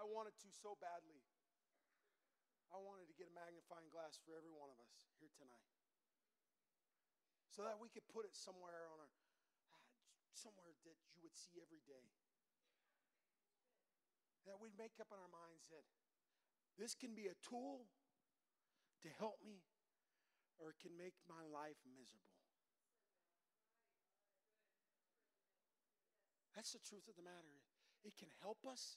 I 0.00 0.02
wanted 0.08 0.34
to 0.42 0.48
so 0.50 0.74
badly. 0.80 1.20
I 2.72 2.80
wanted 2.80 3.04
to 3.12 3.16
get 3.20 3.28
a 3.28 3.34
magnifying 3.36 3.92
glass 3.92 4.16
for 4.24 4.32
every 4.32 4.52
one 4.52 4.72
of 4.72 4.80
us 4.80 5.12
here 5.20 5.28
tonight. 5.36 5.68
So 7.52 7.68
that 7.68 7.76
we 7.76 7.92
could 7.92 8.08
put 8.08 8.24
it 8.24 8.32
somewhere 8.32 8.88
on 8.88 8.96
our 8.96 9.12
ah, 9.76 9.84
somewhere 10.32 10.72
that 10.88 10.96
you 11.12 11.20
would 11.20 11.36
see 11.36 11.60
every 11.60 11.84
day. 11.84 12.08
That 14.48 14.56
we'd 14.56 14.74
make 14.80 14.96
up 14.96 15.12
in 15.12 15.20
our 15.20 15.28
minds 15.28 15.68
that 15.68 15.84
this 16.80 16.96
can 16.96 17.12
be 17.12 17.28
a 17.28 17.36
tool 17.44 17.92
to 19.04 19.08
help 19.20 19.36
me 19.44 19.60
or 20.56 20.72
it 20.72 20.80
can 20.80 20.96
make 20.96 21.14
my 21.28 21.44
life 21.44 21.76
miserable. 21.84 22.32
That's 26.56 26.72
the 26.72 26.80
truth 26.80 27.04
of 27.04 27.20
the 27.20 27.24
matter. 27.24 27.60
It 28.00 28.16
can 28.16 28.32
help 28.40 28.64
us 28.64 28.96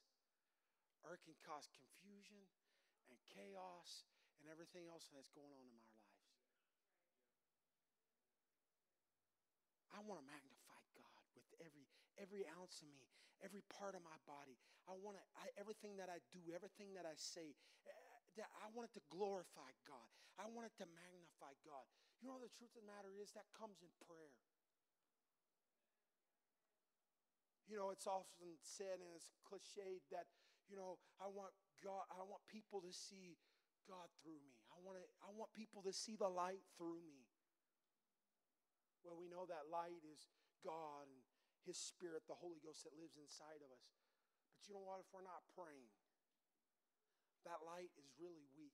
or 1.04 1.20
it 1.20 1.24
can 1.28 1.36
cause 1.44 1.68
confusion 1.76 2.48
and 3.10 3.20
chaos 3.24 4.06
and 4.42 4.50
everything 4.50 4.88
else 4.90 5.10
that's 5.12 5.32
going 5.32 5.52
on 5.52 5.66
in 5.66 5.78
my 5.78 5.92
lives. 5.96 6.16
I 9.96 10.04
want 10.04 10.22
to 10.22 10.28
magnify 10.28 10.84
God 10.96 11.24
with 11.34 11.48
every 11.64 11.88
every 12.20 12.44
ounce 12.60 12.84
of 12.84 12.92
me, 12.92 13.08
every 13.40 13.64
part 13.72 13.96
of 13.96 14.04
my 14.04 14.20
body. 14.28 14.60
I 14.88 14.96
want 14.96 15.16
to 15.18 15.24
I, 15.40 15.50
everything 15.56 15.96
that 15.98 16.12
I 16.12 16.20
do, 16.36 16.52
everything 16.52 16.92
that 17.00 17.08
I 17.08 17.16
say, 17.16 17.56
eh, 17.88 17.96
that 18.36 18.52
I 18.60 18.68
want 18.76 18.92
it 18.92 18.94
to 19.00 19.04
glorify 19.08 19.72
God. 19.88 20.12
I 20.36 20.52
want 20.52 20.68
it 20.68 20.76
to 20.84 20.88
magnify 20.92 21.56
God. 21.64 21.88
You 22.20 22.28
know 22.28 22.40
the 22.44 22.52
truth 22.52 22.76
of 22.76 22.84
the 22.84 22.90
matter 22.92 23.16
is 23.16 23.32
that 23.40 23.48
comes 23.56 23.80
in 23.80 23.92
prayer. 24.04 24.36
you 27.68 27.78
know, 27.78 27.90
it's 27.90 28.06
often 28.06 28.58
said 28.62 29.02
and 29.02 29.10
it's 29.18 29.34
cliched 29.42 30.06
that, 30.14 30.30
you 30.70 30.76
know, 30.76 30.98
I 31.22 31.30
want 31.30 31.54
God, 31.84 32.06
I 32.10 32.26
want 32.26 32.42
people 32.50 32.82
to 32.82 32.90
see 32.90 33.38
God 33.86 34.10
through 34.22 34.42
me. 34.42 34.58
I 34.74 34.78
want 34.82 34.98
to, 34.98 35.06
I 35.22 35.30
want 35.30 35.54
people 35.54 35.86
to 35.86 35.94
see 35.94 36.18
the 36.18 36.30
light 36.30 36.66
through 36.78 37.02
me. 37.06 37.30
Well, 39.06 39.18
we 39.18 39.30
know 39.30 39.46
that 39.46 39.70
light 39.70 40.02
is 40.02 40.26
God 40.66 41.06
and 41.06 41.22
His 41.70 41.78
Spirit, 41.78 42.26
the 42.26 42.38
Holy 42.38 42.58
Ghost 42.66 42.82
that 42.90 42.98
lives 42.98 43.22
inside 43.22 43.62
of 43.62 43.70
us. 43.70 43.86
But 44.58 44.66
you 44.66 44.74
know 44.74 44.82
what? 44.82 45.06
If 45.06 45.14
we're 45.14 45.26
not 45.26 45.46
praying, 45.54 45.94
that 47.46 47.62
light 47.62 47.94
is 48.02 48.10
really 48.18 48.50
weak. 48.58 48.74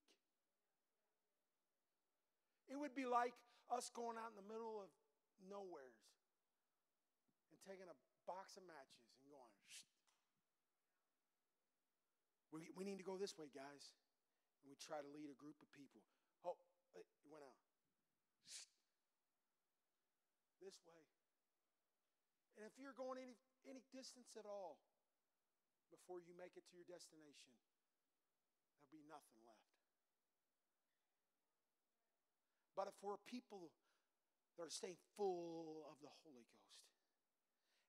It 2.71 2.79
would 2.79 2.95
be 2.95 3.03
like 3.03 3.35
us 3.67 3.91
going 3.91 4.15
out 4.15 4.31
in 4.31 4.39
the 4.39 4.47
middle 4.47 4.79
of 4.79 4.87
nowheres 5.43 5.99
and 7.51 7.59
taking 7.67 7.91
a 7.91 7.97
box 8.23 8.55
of 8.55 8.63
matches 8.63 9.11
and 9.19 9.27
going, 9.27 9.51
we, 12.51 12.67
we 12.75 12.83
need 12.83 12.99
to 12.99 13.07
go 13.07 13.15
this 13.15 13.39
way, 13.39 13.47
guys. 13.51 13.95
And 14.61 14.69
we 14.69 14.77
try 14.77 14.99
to 14.99 15.09
lead 15.09 15.31
a 15.31 15.37
group 15.39 15.57
of 15.63 15.71
people. 15.73 16.03
Oh, 16.45 16.59
it 16.93 17.07
went 17.25 17.41
out. 17.41 17.57
This 20.61 20.77
way. 20.85 21.01
And 22.59 22.69
if 22.69 22.77
you're 22.77 22.93
going 22.93 23.17
any, 23.17 23.33
any 23.65 23.81
distance 23.89 24.37
at 24.37 24.45
all 24.45 24.77
before 25.89 26.21
you 26.21 26.37
make 26.37 26.53
it 26.53 26.61
to 26.69 26.73
your 26.77 26.85
destination, 26.85 27.57
there'll 28.77 28.93
be 28.93 29.01
nothing 29.09 29.41
left. 29.41 29.73
But 32.77 32.85
if 32.85 32.95
we're 33.01 33.17
people 33.25 33.73
that 34.55 34.69
are 34.69 34.69
staying 34.69 35.01
full 35.17 35.89
of 35.89 35.97
the 36.05 36.13
Holy 36.21 36.45
Ghost 36.45 36.85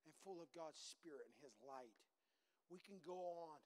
and 0.08 0.16
full 0.24 0.40
of 0.40 0.48
God's 0.56 0.80
Spirit 0.80 1.28
and 1.28 1.36
His 1.44 1.60
light, 1.60 1.92
we 2.72 2.80
can 2.80 2.96
go 3.04 3.52
on 3.52 3.60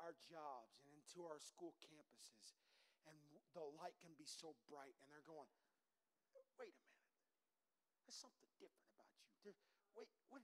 our 0.00 0.16
jobs 0.28 0.80
and 0.84 0.92
into 0.94 1.24
our 1.26 1.40
school 1.40 1.76
campuses, 1.84 2.56
and 3.04 3.16
the 3.52 3.64
light 3.80 3.96
can 4.00 4.12
be 4.16 4.24
so 4.24 4.56
bright, 4.68 4.96
and 5.04 5.08
they're 5.12 5.26
going, 5.28 5.48
wait 6.56 6.72
a 6.72 6.84
minute, 6.86 7.02
there's 8.06 8.18
something 8.18 8.48
different 8.56 8.88
about 8.94 9.10
you. 9.18 9.28
There, 9.42 9.58
wait, 9.98 10.08
what, 10.30 10.42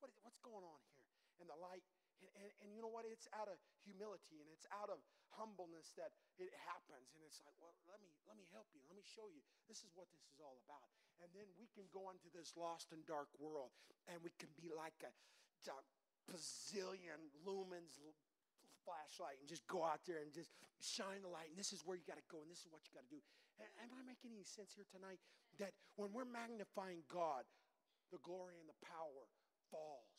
what, 0.00 0.10
what's 0.22 0.40
going 0.40 0.64
on 0.64 0.80
here? 0.94 1.08
And 1.42 1.48
the 1.48 1.58
light, 1.58 1.84
and, 2.20 2.28
and, 2.36 2.48
and 2.64 2.68
you 2.76 2.84
know 2.84 2.92
what? 2.92 3.08
It's 3.08 3.28
out 3.32 3.48
of 3.48 3.56
humility 3.80 4.44
and 4.44 4.48
it's 4.52 4.68
out 4.68 4.92
of 4.92 5.00
humbleness 5.32 5.96
that 5.96 6.12
it 6.36 6.52
happens. 6.68 7.16
And 7.16 7.24
it's 7.24 7.40
like, 7.40 7.56
well, 7.56 7.72
let 7.88 7.96
me 8.04 8.12
let 8.28 8.36
me 8.36 8.44
help 8.52 8.68
you. 8.76 8.84
Let 8.84 8.96
me 8.96 9.04
show 9.04 9.32
you. 9.32 9.40
This 9.64 9.80
is 9.80 9.96
what 9.96 10.12
this 10.12 10.24
is 10.28 10.36
all 10.36 10.60
about. 10.68 10.84
And 11.24 11.32
then 11.32 11.48
we 11.56 11.68
can 11.72 11.88
go 11.88 12.12
into 12.12 12.28
this 12.32 12.52
lost 12.56 12.92
and 12.92 13.00
dark 13.08 13.32
world, 13.40 13.72
and 14.08 14.20
we 14.20 14.32
can 14.36 14.52
be 14.56 14.68
like 14.68 14.96
a, 15.00 15.12
a 15.72 15.80
bazillion 16.28 17.32
lumens 17.44 17.96
flashlight 18.90 19.38
and 19.38 19.46
just 19.46 19.62
go 19.70 19.86
out 19.86 20.02
there 20.02 20.18
and 20.18 20.34
just 20.34 20.50
shine 20.82 21.22
the 21.22 21.30
light. 21.30 21.46
And 21.46 21.54
this 21.54 21.70
is 21.70 21.86
where 21.86 21.94
you 21.94 22.02
got 22.02 22.18
to 22.18 22.26
go, 22.26 22.42
and 22.42 22.50
this 22.50 22.66
is 22.66 22.70
what 22.74 22.82
you 22.82 22.90
got 22.90 23.06
to 23.06 23.12
do. 23.14 23.22
Am 23.62 23.94
I 23.94 24.02
making 24.02 24.34
any 24.34 24.42
sense 24.42 24.74
here 24.74 24.88
tonight? 24.90 25.22
That 25.62 25.70
when 25.94 26.10
we're 26.10 26.26
magnifying 26.26 27.06
God, 27.06 27.46
the 28.10 28.18
glory 28.26 28.58
and 28.58 28.66
the 28.66 28.80
power 28.82 29.30
falls. 29.70 30.10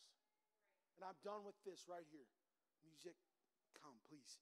And 0.96 1.04
I'm 1.04 1.20
done 1.28 1.44
with 1.44 1.58
this 1.68 1.84
right 1.92 2.06
here. 2.08 2.30
Music, 2.88 3.18
come, 3.76 4.00
please. 4.08 4.40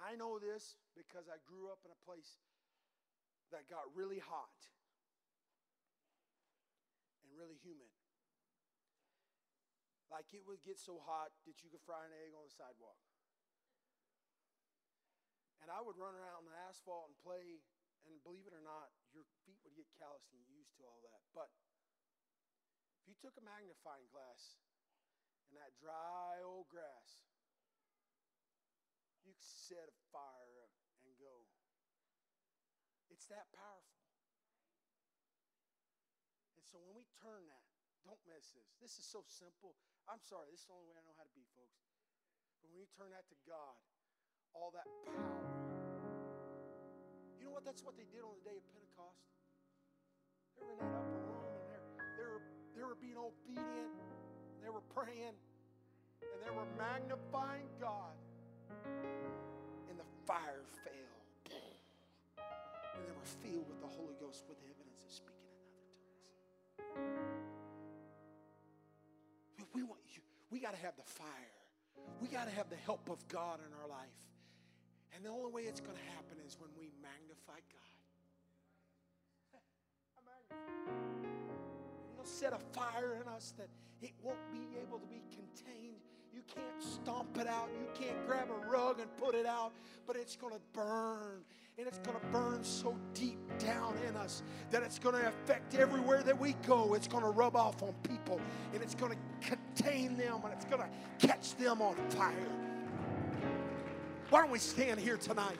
I 0.00 0.16
know 0.16 0.38
this 0.38 0.78
because 0.96 1.28
I 1.28 1.42
grew 1.44 1.68
up 1.68 1.82
in 1.84 1.90
a 1.90 2.00
place 2.06 2.38
that 3.50 3.66
got 3.70 3.86
really 3.94 4.22
hot 4.22 4.54
and 7.22 7.30
really 7.34 7.58
humid. 7.62 7.90
Like 10.14 10.30
it 10.30 10.46
would 10.46 10.62
get 10.62 10.78
so 10.78 11.02
hot 11.02 11.34
that 11.42 11.58
you 11.58 11.74
could 11.74 11.82
fry 11.82 12.06
an 12.06 12.14
egg 12.14 12.30
on 12.38 12.46
the 12.46 12.54
sidewalk. 12.54 13.02
And 15.58 15.66
I 15.74 15.82
would 15.82 15.98
run 15.98 16.14
around 16.14 16.38
on 16.38 16.46
the 16.46 16.54
asphalt 16.70 17.10
and 17.10 17.18
play, 17.18 17.58
and 18.06 18.22
believe 18.22 18.46
it 18.46 18.54
or 18.54 18.62
not, 18.62 18.94
your 19.10 19.26
feet 19.42 19.58
would 19.66 19.74
get 19.74 19.90
calloused 19.98 20.30
and 20.30 20.38
used 20.46 20.70
to 20.78 20.86
all 20.86 21.02
that. 21.02 21.18
But 21.34 21.50
if 23.02 23.10
you 23.10 23.18
took 23.18 23.34
a 23.34 23.42
magnifying 23.42 24.06
glass 24.14 24.62
and 25.50 25.58
that 25.58 25.74
dry 25.82 26.38
old 26.46 26.70
grass, 26.70 27.26
you 29.18 29.34
could 29.34 29.42
set 29.42 29.90
a 29.90 29.96
fire 30.14 30.70
and 31.02 31.10
go. 31.18 31.50
It's 33.10 33.26
that 33.34 33.50
powerful. 33.50 34.06
And 36.54 36.62
so 36.70 36.78
when 36.78 36.94
we 36.94 37.02
turn 37.18 37.50
that, 37.50 37.63
don't 38.04 38.20
miss 38.28 38.52
this. 38.52 38.76
This 38.80 38.94
is 39.00 39.06
so 39.08 39.24
simple. 39.24 39.74
I'm 40.04 40.20
sorry, 40.20 40.52
this 40.52 40.64
is 40.64 40.68
the 40.68 40.76
only 40.76 40.92
way 40.92 40.96
I 41.00 41.04
know 41.08 41.16
how 41.16 41.24
to 41.24 41.34
be, 41.34 41.44
folks. 41.56 41.80
But 42.60 42.68
when 42.70 42.80
you 42.80 42.88
turn 42.92 43.08
that 43.16 43.24
to 43.32 43.36
God, 43.48 43.76
all 44.54 44.70
that 44.76 44.86
power. 45.08 45.44
You 47.40 47.48
know 47.48 47.54
what? 47.56 47.64
That's 47.66 47.82
what 47.82 47.98
they 47.98 48.06
did 48.08 48.22
on 48.22 48.36
the 48.38 48.44
day 48.46 48.56
of 48.56 48.64
Pentecost. 48.70 49.26
They 50.56 50.62
were 50.62 50.72
in 50.72 50.80
that 50.80 50.94
upper 50.94 51.18
room 51.18 51.48
and 51.50 51.60
they 52.14 52.24
were, 52.28 52.44
they 52.78 52.84
were 52.86 52.96
being 53.00 53.18
obedient. 53.18 53.92
They 54.62 54.70
were 54.70 54.84
praying 54.94 55.34
and 56.22 56.38
they 56.40 56.52
were 56.54 56.68
magnifying 56.78 57.68
God. 57.82 58.14
And 59.90 59.98
the 59.98 60.08
fire 60.24 60.64
fell. 60.86 61.18
And 62.94 63.02
they 63.04 63.12
were 63.12 63.28
filled 63.42 63.68
with 63.68 63.80
the 63.82 63.90
Holy 63.90 64.14
Ghost 64.22 64.46
with 64.48 64.56
the 64.62 64.70
evidence 64.70 65.02
of 65.02 65.10
speaking 65.10 65.50
in 65.50 65.66
other 65.66 67.02
tongues. 67.02 67.13
We 69.74 69.82
want 69.82 70.00
you, 70.14 70.22
we 70.50 70.60
got 70.60 70.72
to 70.72 70.80
have 70.80 70.96
the 70.96 71.02
fire. 71.04 71.28
We 72.20 72.28
got 72.28 72.48
to 72.48 72.54
have 72.54 72.70
the 72.70 72.76
help 72.76 73.10
of 73.10 73.26
God 73.28 73.58
in 73.58 73.72
our 73.82 73.88
life. 73.88 74.06
And 75.14 75.24
the 75.24 75.30
only 75.30 75.50
way 75.52 75.62
it's 75.62 75.80
going 75.80 75.96
to 75.96 76.14
happen 76.14 76.38
is 76.46 76.56
when 76.58 76.70
we 76.78 76.90
magnify 77.02 77.60
God. 77.72 77.94
He'll 82.16 82.24
set 82.24 82.52
a 82.52 82.58
fire 82.78 83.18
in 83.20 83.28
us 83.28 83.54
that 83.58 83.68
it 84.00 84.12
won't 84.22 84.50
be 84.52 84.76
able 84.80 84.98
to 84.98 85.06
be 85.06 85.22
contained. 85.30 86.00
You 86.32 86.42
can't 86.52 86.82
stomp 86.82 87.38
it 87.38 87.46
out. 87.46 87.68
You 87.78 87.86
can't 87.94 88.26
grab 88.26 88.48
a 88.50 88.68
rug 88.68 89.00
and 89.00 89.16
put 89.16 89.34
it 89.34 89.46
out, 89.46 89.72
but 90.06 90.16
it's 90.16 90.36
going 90.36 90.52
to 90.52 90.60
burn 90.72 91.44
and 91.76 91.88
it's 91.88 91.98
going 91.98 92.18
to 92.18 92.26
burn 92.26 92.62
so 92.62 92.96
deep 93.14 93.38
down 93.58 93.96
in 94.08 94.16
us 94.16 94.42
that 94.70 94.82
it's 94.82 94.98
going 94.98 95.16
to 95.16 95.26
affect 95.26 95.74
everywhere 95.74 96.22
that 96.22 96.38
we 96.38 96.54
go. 96.66 96.94
It's 96.94 97.08
going 97.08 97.24
to 97.24 97.30
rub 97.30 97.56
off 97.56 97.82
on 97.82 97.94
people 98.04 98.40
and 98.72 98.82
it's 98.82 98.94
going 98.94 99.12
to 99.12 99.48
contain 99.74 100.16
them 100.16 100.40
and 100.44 100.52
it's 100.52 100.64
going 100.64 100.82
to 100.82 101.26
catch 101.26 101.56
them 101.56 101.82
on 101.82 101.94
fire. 102.10 102.34
Why 104.30 104.40
don't 104.40 104.50
we 104.50 104.58
stand 104.58 105.00
here 105.00 105.16
tonight? 105.16 105.58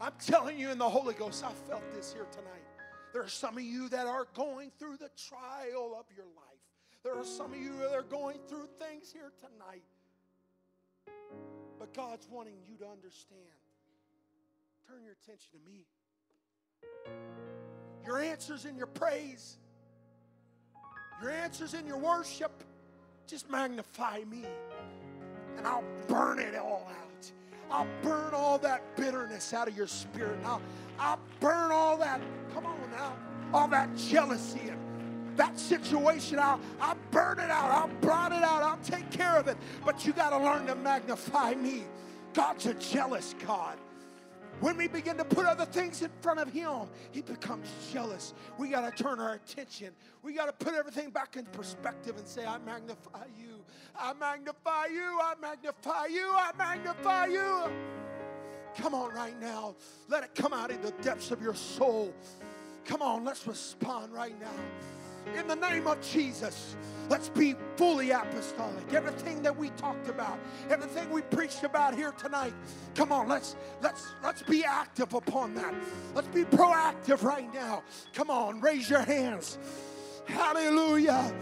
I'm 0.00 0.12
telling 0.24 0.58
you 0.58 0.70
in 0.70 0.78
the 0.78 0.88
Holy 0.88 1.14
Ghost, 1.14 1.44
I 1.44 1.52
felt 1.68 1.82
this 1.94 2.12
here 2.12 2.26
tonight. 2.30 2.64
There 3.12 3.22
are 3.22 3.28
some 3.28 3.56
of 3.56 3.62
you 3.62 3.88
that 3.88 4.06
are 4.06 4.26
going 4.34 4.70
through 4.78 4.96
the 4.98 5.10
trial 5.28 5.96
of 5.98 6.06
your 6.14 6.26
life. 6.26 6.44
There 7.02 7.16
are 7.16 7.24
some 7.24 7.52
of 7.52 7.58
you 7.58 7.76
that 7.78 7.92
are 7.92 8.02
going 8.02 8.38
through 8.48 8.66
things 8.78 9.12
here 9.12 9.32
tonight 9.40 9.82
but 11.78 11.94
God's 11.94 12.28
wanting 12.28 12.56
you 12.66 12.76
to 12.78 12.86
understand. 12.86 13.40
Turn 14.86 15.02
your 15.04 15.12
attention 15.12 15.50
to 15.52 15.70
me. 15.70 15.86
Your 18.04 18.20
answers 18.20 18.64
and 18.64 18.76
your 18.76 18.86
praise, 18.86 19.58
your 21.22 21.30
answers 21.30 21.74
in 21.74 21.86
your 21.86 21.98
worship, 21.98 22.52
just 23.26 23.50
magnify 23.50 24.20
me. 24.30 24.44
And 25.56 25.66
I'll 25.66 25.84
burn 26.06 26.38
it 26.38 26.54
all 26.54 26.88
out. 26.88 27.32
I'll 27.70 27.88
burn 28.02 28.32
all 28.32 28.58
that 28.58 28.96
bitterness 28.96 29.52
out 29.52 29.68
of 29.68 29.76
your 29.76 29.86
spirit. 29.86 30.38
I'll, 30.44 30.62
I'll 30.98 31.20
burn 31.40 31.70
all 31.70 31.96
that, 31.98 32.20
come 32.54 32.64
on 32.64 32.78
now, 32.90 33.14
all 33.52 33.68
that 33.68 33.94
jealousy 33.96 34.68
and 34.68 34.78
that 35.36 35.58
situation. 35.58 36.38
I'll, 36.38 36.60
I'll 36.80 36.98
burn 37.10 37.38
it 37.38 37.50
out. 37.50 37.70
I'll 37.70 38.00
blot 38.00 38.32
it 38.32 38.42
out. 38.42 38.62
I'll 38.62 38.78
take 38.78 39.10
care 39.10 39.36
of 39.36 39.48
it. 39.48 39.56
But 39.84 40.04
you 40.04 40.12
got 40.12 40.30
to 40.30 40.38
learn 40.38 40.66
to 40.66 40.74
magnify 40.74 41.54
me. 41.54 41.84
God's 42.34 42.66
a 42.66 42.74
jealous 42.74 43.34
God. 43.46 43.78
When 44.60 44.76
we 44.76 44.88
begin 44.88 45.16
to 45.18 45.24
put 45.24 45.46
other 45.46 45.64
things 45.64 46.02
in 46.02 46.10
front 46.20 46.40
of 46.40 46.52
Him, 46.52 46.88
He 47.12 47.22
becomes 47.22 47.68
jealous. 47.92 48.34
We 48.58 48.68
got 48.68 48.96
to 48.96 49.02
turn 49.02 49.20
our 49.20 49.34
attention. 49.34 49.92
We 50.22 50.34
got 50.34 50.46
to 50.46 50.64
put 50.64 50.74
everything 50.74 51.10
back 51.10 51.36
in 51.36 51.44
perspective 51.46 52.16
and 52.16 52.26
say, 52.26 52.44
I 52.44 52.58
magnify 52.58 53.26
you. 53.38 53.64
I 53.96 54.12
magnify 54.14 54.86
you. 54.86 55.18
I 55.20 55.34
magnify 55.40 56.06
you. 56.06 56.30
I 56.32 56.50
magnify 56.58 57.26
you. 57.26 57.72
Come 58.76 58.94
on, 58.94 59.14
right 59.14 59.40
now. 59.40 59.74
Let 60.08 60.24
it 60.24 60.34
come 60.34 60.52
out 60.52 60.70
in 60.70 60.82
the 60.82 60.92
depths 61.02 61.30
of 61.30 61.40
your 61.40 61.54
soul. 61.54 62.12
Come 62.84 63.02
on, 63.02 63.24
let's 63.24 63.46
respond 63.46 64.12
right 64.12 64.38
now. 64.40 64.46
In 65.36 65.46
the 65.46 65.56
name 65.56 65.86
of 65.86 66.00
Jesus. 66.00 66.76
Let's 67.08 67.30
be 67.30 67.54
fully 67.76 68.10
apostolic. 68.10 68.92
Everything 68.92 69.42
that 69.42 69.56
we 69.56 69.70
talked 69.70 70.08
about, 70.08 70.38
everything 70.68 71.10
we 71.10 71.22
preached 71.22 71.64
about 71.64 71.94
here 71.94 72.12
tonight. 72.12 72.52
Come 72.94 73.12
on, 73.12 73.28
let's 73.28 73.56
let's 73.80 74.08
let's 74.22 74.42
be 74.42 74.62
active 74.64 75.14
upon 75.14 75.54
that. 75.54 75.74
Let's 76.14 76.28
be 76.28 76.44
proactive 76.44 77.22
right 77.22 77.52
now. 77.54 77.82
Come 78.12 78.28
on, 78.28 78.60
raise 78.60 78.90
your 78.90 79.00
hands. 79.00 79.56
Hallelujah. 80.26 81.32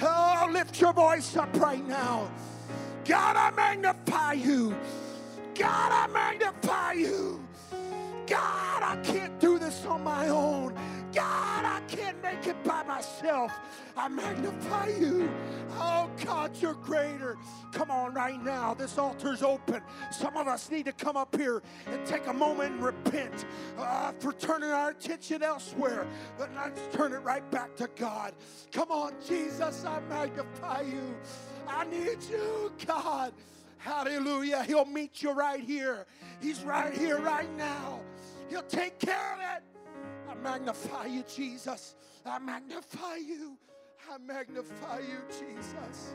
Oh, 0.00 0.48
lift 0.52 0.80
your 0.80 0.92
voice 0.92 1.36
up 1.36 1.52
right 1.58 1.84
now. 1.86 2.30
God, 3.04 3.34
I 3.34 3.50
magnify 3.50 4.34
you. 4.34 4.76
God, 5.56 5.92
I 5.92 6.06
magnify 6.12 6.92
you. 6.92 7.44
God, 8.30 8.82
I 8.84 8.96
can't 9.02 9.40
do 9.40 9.58
this 9.58 9.84
on 9.84 10.04
my 10.04 10.28
own. 10.28 10.74
God, 11.12 11.64
I 11.64 11.80
can't 11.88 12.22
make 12.22 12.46
it 12.46 12.62
by 12.62 12.84
myself. 12.84 13.52
I 13.96 14.06
magnify 14.06 14.90
you. 15.00 15.28
Oh, 15.72 16.08
God, 16.24 16.52
you're 16.60 16.74
greater. 16.74 17.36
Come 17.72 17.90
on, 17.90 18.14
right 18.14 18.40
now. 18.40 18.72
This 18.74 18.96
altar's 18.98 19.42
open. 19.42 19.82
Some 20.12 20.36
of 20.36 20.46
us 20.46 20.70
need 20.70 20.84
to 20.84 20.92
come 20.92 21.16
up 21.16 21.34
here 21.34 21.60
and 21.86 22.06
take 22.06 22.28
a 22.28 22.32
moment 22.32 22.74
and 22.74 22.84
repent 22.84 23.46
uh, 23.76 24.12
for 24.20 24.32
turning 24.32 24.70
our 24.70 24.90
attention 24.90 25.42
elsewhere. 25.42 26.06
But 26.38 26.50
let's 26.54 26.80
turn 26.96 27.12
it 27.12 27.22
right 27.24 27.48
back 27.50 27.74
to 27.76 27.88
God. 27.96 28.34
Come 28.70 28.92
on, 28.92 29.14
Jesus, 29.26 29.84
I 29.84 29.98
magnify 30.08 30.82
you. 30.82 31.16
I 31.68 31.84
need 31.86 32.22
you, 32.30 32.70
God. 32.86 33.32
Hallelujah. 33.78 34.62
He'll 34.64 34.84
meet 34.84 35.22
you 35.22 35.32
right 35.32 35.60
here. 35.60 36.06
He's 36.40 36.62
right 36.62 36.94
here, 36.94 37.18
right 37.18 37.52
now. 37.56 38.00
He'll 38.50 38.62
take 38.62 38.98
care 38.98 39.34
of 39.34 39.40
it. 39.40 39.62
I 40.28 40.34
magnify 40.34 41.06
you, 41.06 41.22
Jesus. 41.22 41.94
I 42.26 42.38
magnify 42.38 43.16
you. 43.16 43.56
I 44.12 44.18
magnify 44.18 44.98
you, 44.98 45.18
Jesus. 45.28 46.14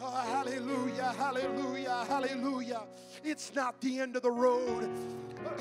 Oh, 0.00 0.10
hallelujah, 0.10 1.12
hallelujah, 1.16 2.04
hallelujah. 2.08 2.82
It's 3.22 3.54
not 3.54 3.80
the 3.80 4.00
end 4.00 4.16
of 4.16 4.22
the 4.22 4.30
road. 4.30 4.90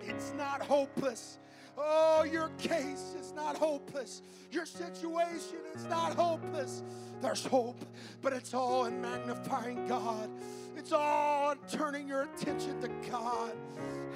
It's 0.00 0.32
not 0.38 0.62
hopeless. 0.62 1.38
Oh, 1.80 2.24
your 2.24 2.48
case 2.58 3.14
is 3.20 3.32
not 3.36 3.56
hopeless. 3.56 4.22
Your 4.50 4.66
situation 4.66 5.58
is 5.76 5.84
not 5.84 6.14
hopeless. 6.14 6.82
There's 7.20 7.46
hope, 7.46 7.84
but 8.20 8.32
it's 8.32 8.52
all 8.52 8.86
in 8.86 9.00
magnifying 9.00 9.86
God. 9.86 10.28
It's 10.76 10.92
all 10.92 11.52
in 11.52 11.58
turning 11.70 12.08
your 12.08 12.22
attention 12.22 12.80
to 12.80 12.88
God. 13.10 13.52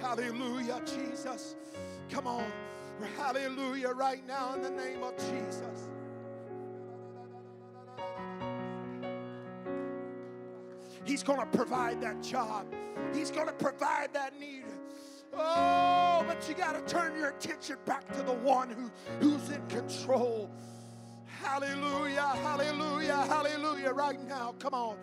Hallelujah, 0.00 0.82
Jesus. 0.84 1.54
Come 2.10 2.26
on. 2.26 2.50
Hallelujah, 3.16 3.90
right 3.90 4.26
now 4.26 4.54
in 4.54 4.62
the 4.62 4.70
name 4.70 5.02
of 5.02 5.16
Jesus. 5.16 5.88
He's 11.04 11.22
going 11.22 11.40
to 11.40 11.46
provide 11.46 12.00
that 12.02 12.22
job. 12.22 12.66
He's 13.12 13.30
going 13.30 13.46
to 13.46 13.52
provide 13.52 14.14
that 14.14 14.38
need. 14.38 14.64
Oh, 15.34 16.24
but 16.26 16.46
you 16.48 16.54
got 16.54 16.74
to 16.74 16.92
turn 16.92 17.16
your 17.16 17.30
attention 17.30 17.76
back 17.86 18.06
to 18.14 18.22
the 18.22 18.32
one 18.32 18.70
who, 18.70 18.90
who's 19.20 19.50
in 19.50 19.66
control. 19.68 20.50
Hallelujah, 21.42 22.20
hallelujah, 22.20 23.16
hallelujah. 23.16 23.90
Right 23.90 24.22
now, 24.28 24.54
come 24.58 24.74
on. 24.74 24.96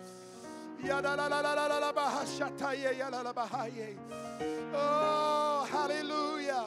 Oh, 4.72 5.68
hallelujah. 5.70 6.66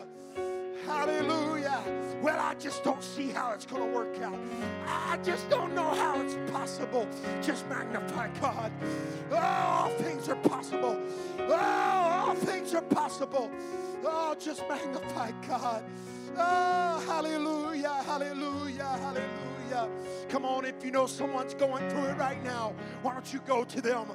Hallelujah. 0.86 1.81
Well, 2.21 2.39
I 2.39 2.55
just 2.55 2.84
don't 2.84 3.03
see 3.03 3.29
how 3.29 3.51
it's 3.51 3.65
going 3.65 3.89
to 3.89 3.95
work 3.95 4.19
out. 4.21 4.38
I 4.88 5.17
just 5.23 5.49
don't 5.49 5.73
know 5.73 5.89
how 5.93 6.21
it's 6.21 6.38
possible. 6.51 7.07
Just 7.41 7.67
magnify 7.69 8.29
God. 8.39 8.71
Oh, 9.31 9.38
all 9.38 9.89
things 9.89 10.29
are 10.29 10.36
possible. 10.36 10.99
Oh, 11.39 11.53
all 11.53 12.36
things 12.36 12.73
are 12.73 12.81
possible. 12.81 13.49
Oh, 14.03 14.36
just 14.39 14.63
magnify 14.67 15.31
God. 15.47 15.84
Oh, 16.38 17.03
hallelujah, 17.07 18.03
hallelujah, 18.05 18.84
hallelujah. 18.84 19.52
Come 20.30 20.45
on, 20.45 20.66
if 20.66 20.84
you 20.84 20.91
know 20.91 21.05
someone's 21.05 21.53
going 21.53 21.88
through 21.89 22.05
it 22.05 22.18
right 22.18 22.43
now, 22.43 22.74
why 23.01 23.14
don't 23.14 23.32
you 23.32 23.39
go 23.45 23.64
to 23.64 23.82
them? 23.82 24.07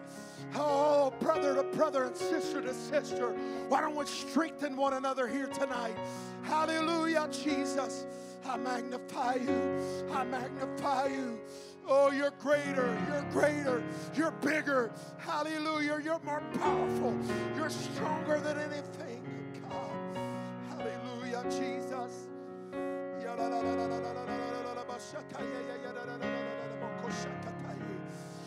Oh, 0.55 1.13
brother 1.21 1.55
to 1.55 1.63
brother 1.63 2.05
and 2.05 2.17
sister 2.17 2.61
to 2.61 2.75
sister. 2.75 3.31
Why 3.69 3.81
don't 3.81 3.95
we 3.95 4.07
strengthen 4.07 4.77
one 4.77 4.95
another 4.95 5.29
here 5.29 5.47
tonight? 5.47 5.97
Hallelujah, 6.43 7.29
Jesus. 7.31 8.07
I 8.47 8.57
magnify 8.57 9.35
you. 9.37 10.07
I 10.13 10.25
magnify 10.25 11.09
you. 11.09 11.39
Oh, 11.87 12.11
you're 12.11 12.33
greater. 12.39 12.99
You're 13.09 13.27
greater. 13.31 13.83
You're 14.15 14.31
bigger. 14.31 14.91
Hallelujah. 15.19 16.01
You're 16.03 16.21
more 16.21 16.43
powerful. 16.55 17.17
You're 17.57 17.71
stronger 17.71 18.41
than 18.41 18.59
anything. 18.59 19.23
God. 19.71 20.19
Hallelujah, 20.71 21.45
Jesus. 21.51 22.29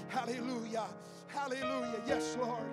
Hallelujah. 0.10 0.86
Hallelujah. 1.28 2.02
Yes, 2.06 2.38
Lord. 2.40 2.70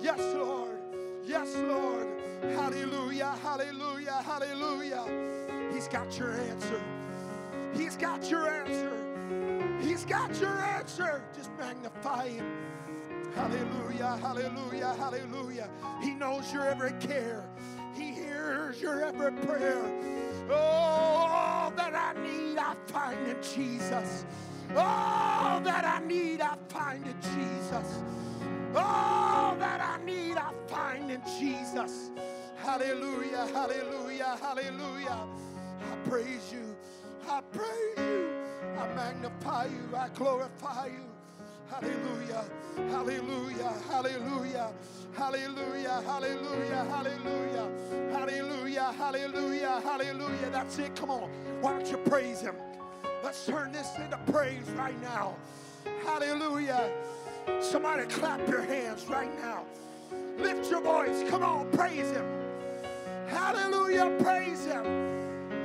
Yes, 0.00 0.18
Lord. 0.34 0.78
Yes, 1.24 1.54
Lord. 1.54 2.08
Hallelujah. 2.42 3.34
Hallelujah. 3.42 4.22
Hallelujah. 4.24 5.70
He's 5.72 5.86
got 5.86 6.18
your 6.18 6.32
answer. 6.32 6.82
He's 7.72 7.96
got 7.96 8.28
your 8.28 8.48
answer. 8.48 9.78
He's 9.80 10.04
got 10.04 10.34
your 10.40 10.58
answer. 10.58 11.22
Just 11.36 11.50
magnify 11.58 12.28
him. 12.30 12.46
Hallelujah. 13.34 14.18
Hallelujah. 14.20 14.94
Hallelujah. 14.98 15.70
He 16.02 16.14
knows 16.14 16.52
your 16.52 16.66
every 16.66 16.92
care. 16.98 17.44
He 17.94 18.12
hears 18.12 18.80
your 18.80 19.04
every 19.04 19.32
prayer. 19.46 20.19
Oh, 20.50 20.54
all 20.54 21.70
that 21.72 21.94
I 21.94 22.20
need, 22.22 22.58
I 22.58 22.74
find 22.86 23.26
in 23.28 23.36
Jesus. 23.42 24.24
All 24.76 25.60
that 25.60 25.84
I 25.84 26.04
need, 26.06 26.40
I 26.40 26.56
find 26.68 27.06
in 27.06 27.16
Jesus. 27.22 28.02
All 28.74 29.56
that 29.56 29.80
I 29.80 30.04
need, 30.04 30.36
I 30.36 30.52
find 30.68 31.10
in 31.10 31.22
Jesus. 31.38 32.10
Hallelujah, 32.56 33.46
hallelujah, 33.52 34.36
hallelujah. 34.40 35.26
I 35.80 36.08
praise 36.08 36.52
you. 36.52 36.76
I 37.28 37.40
praise 37.52 37.98
you. 37.98 38.30
I 38.78 38.94
magnify 38.94 39.66
you. 39.66 39.96
I 39.96 40.08
glorify 40.10 40.86
you. 40.86 41.19
Hallelujah, 41.70 42.44
hallelujah, 42.90 43.72
hallelujah, 43.88 44.72
hallelujah, 45.14 46.02
hallelujah, 46.04 46.84
hallelujah, 46.90 47.72
hallelujah, 48.12 48.92
hallelujah, 48.92 49.80
hallelujah. 49.80 50.50
That's 50.50 50.78
it. 50.78 50.96
Come 50.96 51.10
on. 51.10 51.30
Why 51.60 51.72
don't 51.72 51.90
you 51.90 51.96
praise 51.98 52.40
him? 52.40 52.56
Let's 53.22 53.46
turn 53.46 53.72
this 53.72 53.88
into 53.96 54.18
praise 54.32 54.68
right 54.76 55.00
now. 55.00 55.36
Hallelujah. 56.04 56.90
Somebody 57.60 58.06
clap 58.06 58.46
your 58.48 58.62
hands 58.62 59.06
right 59.08 59.30
now. 59.40 59.64
Lift 60.38 60.70
your 60.70 60.80
voice. 60.80 61.22
Come 61.30 61.42
on, 61.42 61.70
praise 61.70 62.10
him. 62.10 62.26
Hallelujah, 63.28 64.16
praise 64.20 64.64
him. 64.64 64.84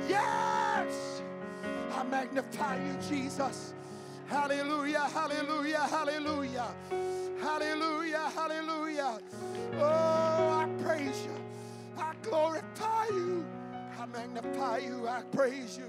Yes. 0.08 1.22
I 1.92 2.02
magnify 2.04 2.76
you, 2.76 2.96
Jesus. 3.08 3.72
Hallelujah, 4.28 5.08
hallelujah, 5.12 5.78
hallelujah. 5.80 6.74
Hallelujah, 7.40 8.30
hallelujah. 8.34 9.18
Oh, 9.78 9.84
I 10.64 10.68
praise 10.82 11.22
you. 11.26 11.36
I 11.98 12.14
glorify 12.22 13.06
you. 13.08 13.44
I 14.00 14.06
magnify 14.06 14.78
you. 14.78 15.08
I 15.08 15.22
praise 15.32 15.78
you. 15.78 15.86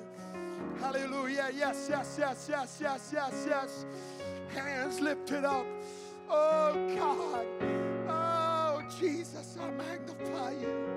Hallelujah. 0.80 1.50
Yes, 1.56 1.88
yes, 1.90 2.18
yes, 2.20 2.48
yes, 2.50 2.80
yes, 2.82 3.12
yes, 3.14 3.46
yes. 3.48 3.86
Hands 4.54 5.00
lifted 5.02 5.46
up. 5.46 5.66
Oh, 6.30 6.74
God. 6.96 7.46
Oh, 8.10 8.84
Jesus, 9.00 9.58
I 9.60 9.72
magnify 9.72 10.52
you. 10.54 10.88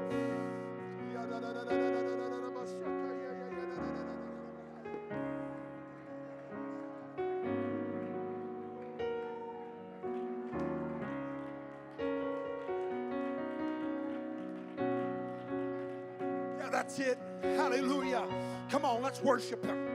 That's 16.81 16.99
it. 16.99 17.19
Hallelujah. 17.43 18.25
Come 18.71 18.87
on, 18.87 19.03
let's 19.03 19.21
worship 19.21 19.63
Him. 19.67 19.87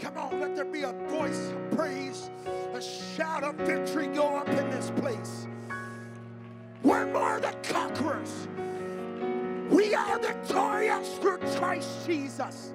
Come 0.00 0.16
on, 0.16 0.40
let 0.40 0.56
there 0.56 0.64
be 0.64 0.80
a 0.80 0.92
voice 1.06 1.50
of 1.50 1.76
praise, 1.76 2.30
a 2.72 2.80
shout 2.80 3.44
of 3.44 3.56
victory 3.56 4.06
go 4.06 4.24
up 4.34 4.48
in 4.48 4.70
this 4.70 4.90
place. 4.96 5.46
We're 6.82 7.12
more 7.12 7.40
than 7.40 7.54
conquerors. 7.62 8.48
We 9.68 9.94
are 9.94 10.18
victorious 10.18 11.18
through 11.18 11.40
Christ 11.58 12.06
Jesus. 12.06 12.72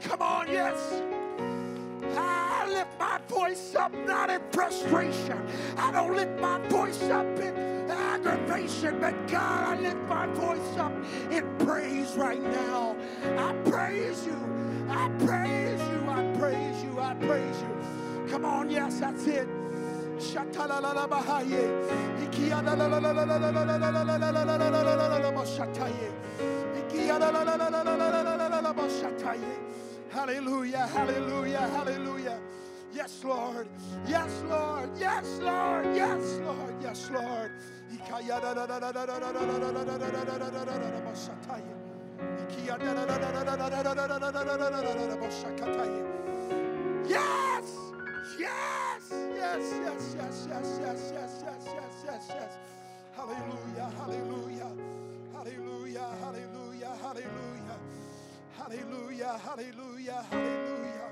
Come 0.00 0.20
on, 0.20 0.48
yes. 0.48 1.00
I 2.16 2.68
lift 2.68 2.98
my 2.98 3.20
voice 3.28 3.76
up 3.76 3.94
not 4.04 4.30
in 4.30 4.40
frustration. 4.50 5.40
I 5.76 5.92
don't 5.92 6.16
lift 6.16 6.40
my 6.40 6.58
voice 6.66 7.02
up 7.04 7.38
in 7.38 7.71
aggravation, 8.26 9.00
but 9.00 9.28
God, 9.28 9.78
I 9.78 9.80
lift 9.80 10.02
my 10.08 10.26
voice 10.28 10.78
up 10.78 10.92
in 11.30 11.44
praise 11.58 12.14
right 12.16 12.42
now. 12.42 12.96
I 13.38 13.52
praise 13.70 14.26
you. 14.26 14.38
I 14.88 15.08
praise 15.20 15.80
you. 15.80 16.10
I 16.10 16.32
praise 16.38 16.82
you. 16.84 17.00
I 17.00 17.14
praise 17.14 17.62
you. 17.62 18.28
Come 18.30 18.44
on, 18.44 18.70
yes, 18.70 19.00
that's 19.00 19.26
it. 19.26 19.48
Hallelujah, 30.10 30.86
hallelujah, 30.88 31.60
hallelujah. 31.60 32.38
Yes, 32.94 33.24
Lord. 33.24 33.68
Yes, 34.06 34.42
Lord. 34.48 34.90
Yes, 34.98 35.38
Lord. 35.42 35.86
Yes, 35.96 36.40
Lord. 36.44 36.74
Yes, 36.82 37.10
Lord. 37.10 37.52
Yes. 47.08 47.68
Yes. 48.38 49.04
Yes. 49.10 49.74
Yes. 49.84 50.16
Yes. 50.16 50.48
Yes. 50.48 50.80
Yes. 50.80 51.12
Yes. 51.12 51.44
Yes. 51.44 51.66
Yes. 51.74 52.04
Yes. 52.06 52.26
Yes. 52.30 52.58
Hallelujah. 53.16 53.90
Hallelujah. 53.98 54.70
Hallelujah. 55.34 56.08
Hallelujah. 56.22 56.92
Hallelujah. 57.02 57.78
Hallelujah. 58.56 59.38
Hallelujah. 59.44 60.24
Hallelujah. 60.30 61.08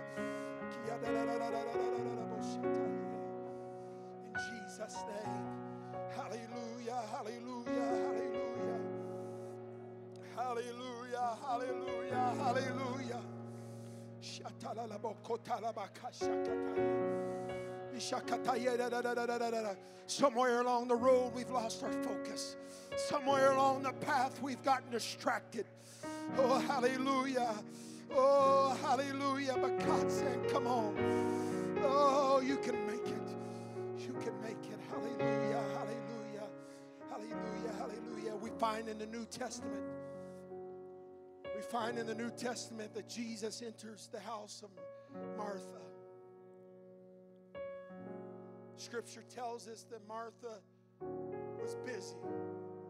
In 4.24 4.35
Jesus' 4.35 4.97
name. 5.09 5.59
Hallelujah. 6.16 7.02
Hallelujah. 7.12 7.70
Hallelujah. 8.00 8.80
Hallelujah. 10.36 11.36
Hallelujah. 11.42 12.34
Hallelujah. 12.38 13.20
Somewhere 20.06 20.61
along 20.61 20.88
the 20.88 20.96
road, 20.96 21.32
we've 21.34 21.50
lost 21.50 21.82
our 21.82 21.92
focus. 22.02 22.56
Somewhere 22.96 23.52
along 23.52 23.82
the 23.82 23.92
path, 23.92 24.40
we've 24.42 24.62
gotten 24.62 24.90
distracted. 24.90 25.66
Oh, 26.36 26.58
hallelujah. 26.58 27.54
Oh, 28.12 28.76
hallelujah. 28.82 29.56
But 29.61 29.78
God 29.86 30.11
said, 30.11 30.48
Come 30.50 30.66
on. 30.66 30.96
Oh, 31.82 32.40
you 32.44 32.56
can 32.56 32.86
make 32.86 33.06
it. 33.06 33.22
You 33.98 34.14
can 34.14 34.40
make 34.42 34.64
it. 34.70 34.78
Hallelujah. 34.90 35.20
Hallelujah. 35.20 35.70
We 38.41 38.51
find 38.59 38.89
in 38.89 38.99
the 38.99 39.07
New 39.07 39.26
Testament 39.26 39.85
we 41.61 41.66
find 41.66 41.99
in 41.99 42.07
the 42.07 42.14
New 42.14 42.31
Testament 42.31 42.95
that 42.95 43.07
Jesus 43.07 43.61
enters 43.61 44.09
the 44.11 44.18
house 44.18 44.64
of 44.64 44.70
Martha. 45.37 45.83
Scripture 48.76 49.24
tells 49.28 49.68
us 49.68 49.85
that 49.91 50.01
Martha 50.09 50.62
was 51.61 51.76
busy. 51.85 52.16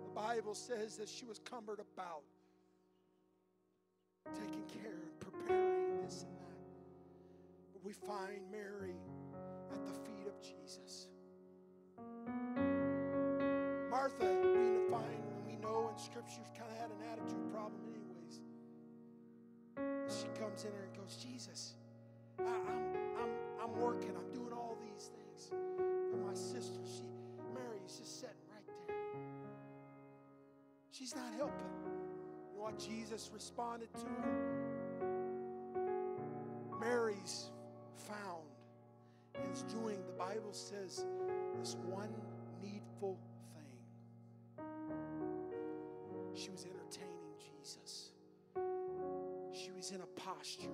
The 0.05 0.11
Bible 0.15 0.55
says 0.55 0.97
that 0.99 1.09
she 1.09 1.25
was 1.25 1.41
cumbered 1.41 1.81
about, 1.81 2.23
taking 4.35 4.63
care 4.67 5.01
and 5.03 5.19
preparing 5.19 6.03
this 6.05 6.23
and 6.23 6.37
that. 6.37 7.73
But 7.73 7.85
we 7.85 7.93
find 7.93 8.43
Mary 8.53 8.95
at 9.73 9.85
the 9.85 9.93
feet 9.93 10.29
of 10.29 10.41
Jesus. 10.41 11.09
Martha, 13.91 14.33
we 14.45 14.89
find 14.93 15.30
know 15.61 15.91
in 15.93 15.99
scriptures 15.99 16.49
kind 16.57 16.71
of 16.71 16.77
had 16.79 16.91
an 16.91 17.03
attitude 17.13 17.53
problem 17.53 17.81
anyways. 17.89 18.41
she 20.09 20.29
comes 20.41 20.65
in 20.65 20.73
there 20.73 20.85
and 20.85 20.97
goes, 20.97 21.17
Jesus, 21.17 21.75
I, 22.39 22.43
am 22.43 22.49
I'm, 22.69 22.83
I'm, 23.23 23.31
I'm 23.63 23.81
working, 23.81 24.13
I'm 24.17 24.33
doing 24.35 24.53
all 24.53 24.77
these 24.81 25.11
things. 25.15 25.51
But 26.11 26.21
my 26.27 26.35
sister, 26.35 26.81
she, 26.85 27.05
Mary's 27.55 27.99
just 27.99 28.21
sitting 28.21 28.45
right 28.51 28.67
there. 28.87 28.97
She's 30.91 31.15
not 31.15 31.33
helping. 31.37 31.71
You 32.53 32.59
know 32.59 32.65
what 32.65 32.79
Jesus 32.79 33.31
responded 33.33 33.93
to 33.95 34.07
her? 34.07 34.61
Mary's 36.81 37.51
found 37.97 38.49
is 39.53 39.63
doing, 39.65 39.99
the 40.07 40.13
Bible 40.13 40.53
says, 40.53 41.05
this 41.59 41.77
one 41.87 42.13
needful 42.63 43.19
She 46.41 46.49
was 46.49 46.65
entertaining 46.65 47.35
Jesus 47.39 48.13
She 49.53 49.73
was 49.73 49.91
in 49.91 50.01
a 50.01 50.07
posture 50.21 50.71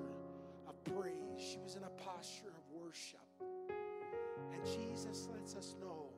of 0.68 0.84
praise, 0.84 1.40
she 1.40 1.58
was 1.58 1.74
in 1.74 1.82
a 1.82 1.90
posture 1.90 2.48
of 2.48 2.82
worship. 2.84 3.18
And 4.52 4.64
Jesus 4.64 5.28
lets 5.32 5.56
us 5.56 5.74
know 5.80 6.10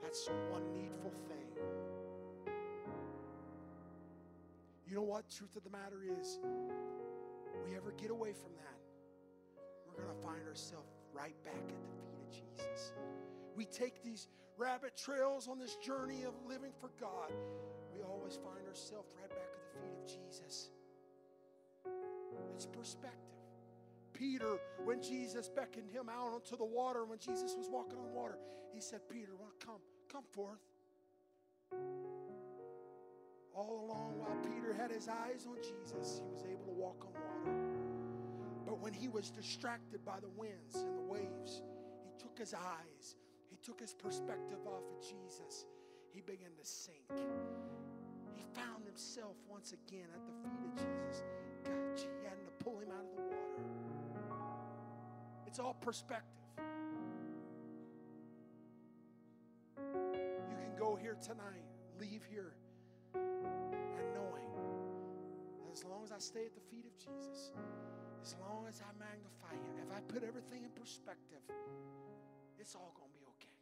that's 0.00 0.28
one 0.52 0.72
needful 0.72 1.12
thing. 1.28 1.48
You 4.88 4.94
know 4.94 5.02
what? 5.02 5.28
Truth 5.30 5.56
of 5.56 5.64
the 5.64 5.70
matter 5.70 6.04
is, 6.20 6.38
we 7.68 7.76
ever 7.76 7.92
get 7.98 8.12
away 8.12 8.32
from 8.32 8.52
that, 8.54 8.78
we're 9.88 10.00
going 10.04 10.16
to 10.16 10.22
find 10.22 10.46
ourselves 10.46 10.92
right 11.12 11.34
back 11.44 11.54
at 11.54 11.82
the 11.82 11.88
feet 11.98 12.14
of 12.22 12.30
Jesus. 12.30 12.92
We 13.56 13.64
take 13.64 14.04
these 14.04 14.28
rabbit 14.56 14.96
trails 14.96 15.48
on 15.48 15.58
this 15.58 15.74
journey 15.76 16.22
of 16.22 16.34
living 16.48 16.72
for 16.80 16.90
God. 17.00 17.32
We 17.92 18.02
always 18.02 18.36
find 18.36 18.55
right 19.18 19.30
back 19.30 19.50
at 19.54 19.62
the 19.64 19.80
feet 19.80 19.92
of 19.96 20.06
Jesus. 20.06 20.70
It's 22.54 22.66
perspective. 22.66 23.20
Peter, 24.12 24.58
when 24.84 25.02
Jesus 25.02 25.48
beckoned 25.48 25.90
him 25.90 26.08
out 26.08 26.32
onto 26.32 26.56
the 26.56 26.64
water, 26.64 27.04
when 27.04 27.18
Jesus 27.18 27.54
was 27.56 27.68
walking 27.70 27.98
on 27.98 28.12
water, 28.14 28.38
he 28.72 28.80
said, 28.80 29.00
Peter, 29.10 29.32
well, 29.38 29.52
come, 29.64 29.80
come 30.10 30.24
forth. 30.32 30.60
All 33.54 33.84
along, 33.84 34.18
while 34.18 34.36
Peter 34.42 34.72
had 34.74 34.90
his 34.90 35.08
eyes 35.08 35.46
on 35.46 35.56
Jesus, 35.56 36.20
he 36.22 36.30
was 36.30 36.44
able 36.44 36.64
to 36.66 36.72
walk 36.72 37.06
on 37.06 37.12
water. 37.12 37.58
But 38.66 38.80
when 38.80 38.92
he 38.92 39.08
was 39.08 39.30
distracted 39.30 40.04
by 40.04 40.20
the 40.20 40.28
winds 40.28 40.76
and 40.76 40.96
the 40.96 41.02
waves, 41.02 41.62
he 42.04 42.10
took 42.18 42.38
his 42.38 42.54
eyes, 42.54 43.16
he 43.48 43.56
took 43.62 43.80
his 43.80 43.94
perspective 43.94 44.58
off 44.66 44.84
of 44.90 45.00
Jesus. 45.00 45.66
He 46.12 46.20
began 46.20 46.50
to 46.58 46.64
sink. 46.64 47.04
He 48.36 48.44
found 48.54 48.84
himself 48.84 49.36
once 49.48 49.72
again 49.72 50.08
at 50.14 50.20
the 50.26 50.32
feet 50.42 50.62
of 50.64 50.74
Jesus. 50.76 51.22
God, 51.64 51.98
he 51.98 52.28
had 52.28 52.38
to 52.44 52.64
pull 52.64 52.78
him 52.78 52.90
out 52.90 53.04
of 53.04 53.16
the 53.16 53.22
water. 53.22 53.36
It's 55.46 55.58
all 55.58 55.74
perspective. 55.74 56.32
You 59.78 60.56
can 60.60 60.76
go 60.78 60.96
here 60.96 61.16
tonight, 61.22 61.64
leave 61.98 62.22
here, 62.30 62.54
and 63.14 64.14
knowing 64.14 64.50
as 65.72 65.84
long 65.84 66.04
as 66.04 66.12
I 66.12 66.18
stay 66.18 66.44
at 66.46 66.54
the 66.54 66.60
feet 66.70 66.84
of 66.86 66.96
Jesus, 66.96 67.52
as 68.22 68.34
long 68.40 68.66
as 68.68 68.80
I 68.80 68.90
magnify 68.98 69.54
Him, 69.54 69.76
if 69.86 69.94
I 69.94 70.00
put 70.08 70.24
everything 70.24 70.64
in 70.64 70.70
perspective, 70.70 71.40
it's 72.58 72.74
all 72.74 72.92
going 72.96 73.10
to 73.10 73.16
be 73.16 73.24
okay. 73.36 73.56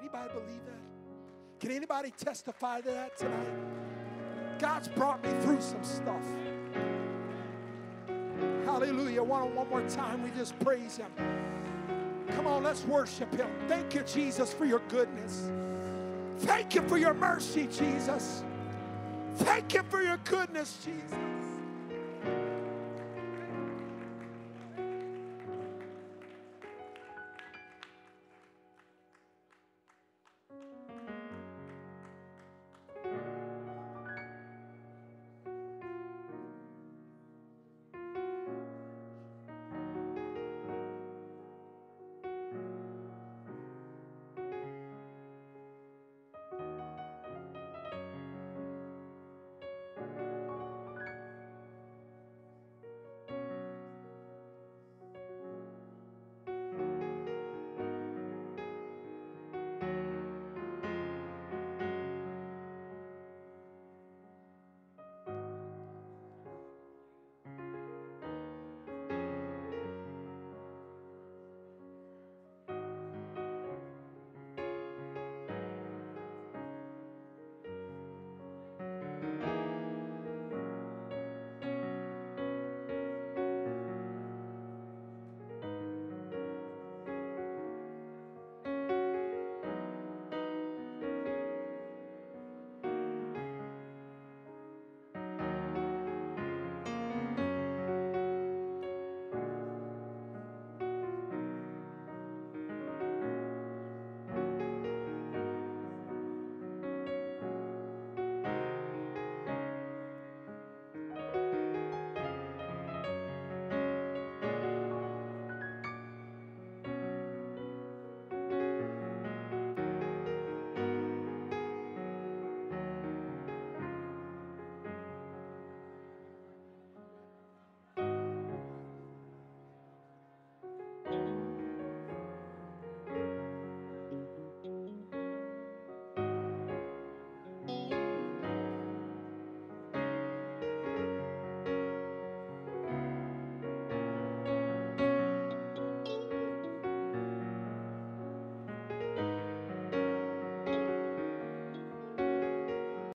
Anybody 0.00 0.28
believe 0.32 0.64
that? 0.66 1.01
Can 1.62 1.70
anybody 1.70 2.12
testify 2.18 2.80
to 2.80 2.90
that 2.90 3.16
tonight? 3.16 3.54
God's 4.58 4.88
brought 4.88 5.22
me 5.22 5.30
through 5.42 5.60
some 5.60 5.84
stuff. 5.84 6.26
Hallelujah. 8.64 9.22
One, 9.22 9.54
one 9.54 9.68
more 9.68 9.88
time, 9.88 10.24
we 10.24 10.30
just 10.30 10.58
praise 10.58 10.96
Him. 10.96 11.06
Come 12.32 12.48
on, 12.48 12.64
let's 12.64 12.84
worship 12.84 13.32
Him. 13.32 13.48
Thank 13.68 13.94
you, 13.94 14.02
Jesus, 14.02 14.52
for 14.52 14.64
your 14.64 14.80
goodness. 14.88 15.52
Thank 16.38 16.74
you 16.74 16.82
for 16.88 16.98
your 16.98 17.14
mercy, 17.14 17.68
Jesus. 17.68 18.42
Thank 19.36 19.72
you 19.74 19.84
for 19.88 20.02
your 20.02 20.16
goodness, 20.24 20.84
Jesus. 20.84 21.41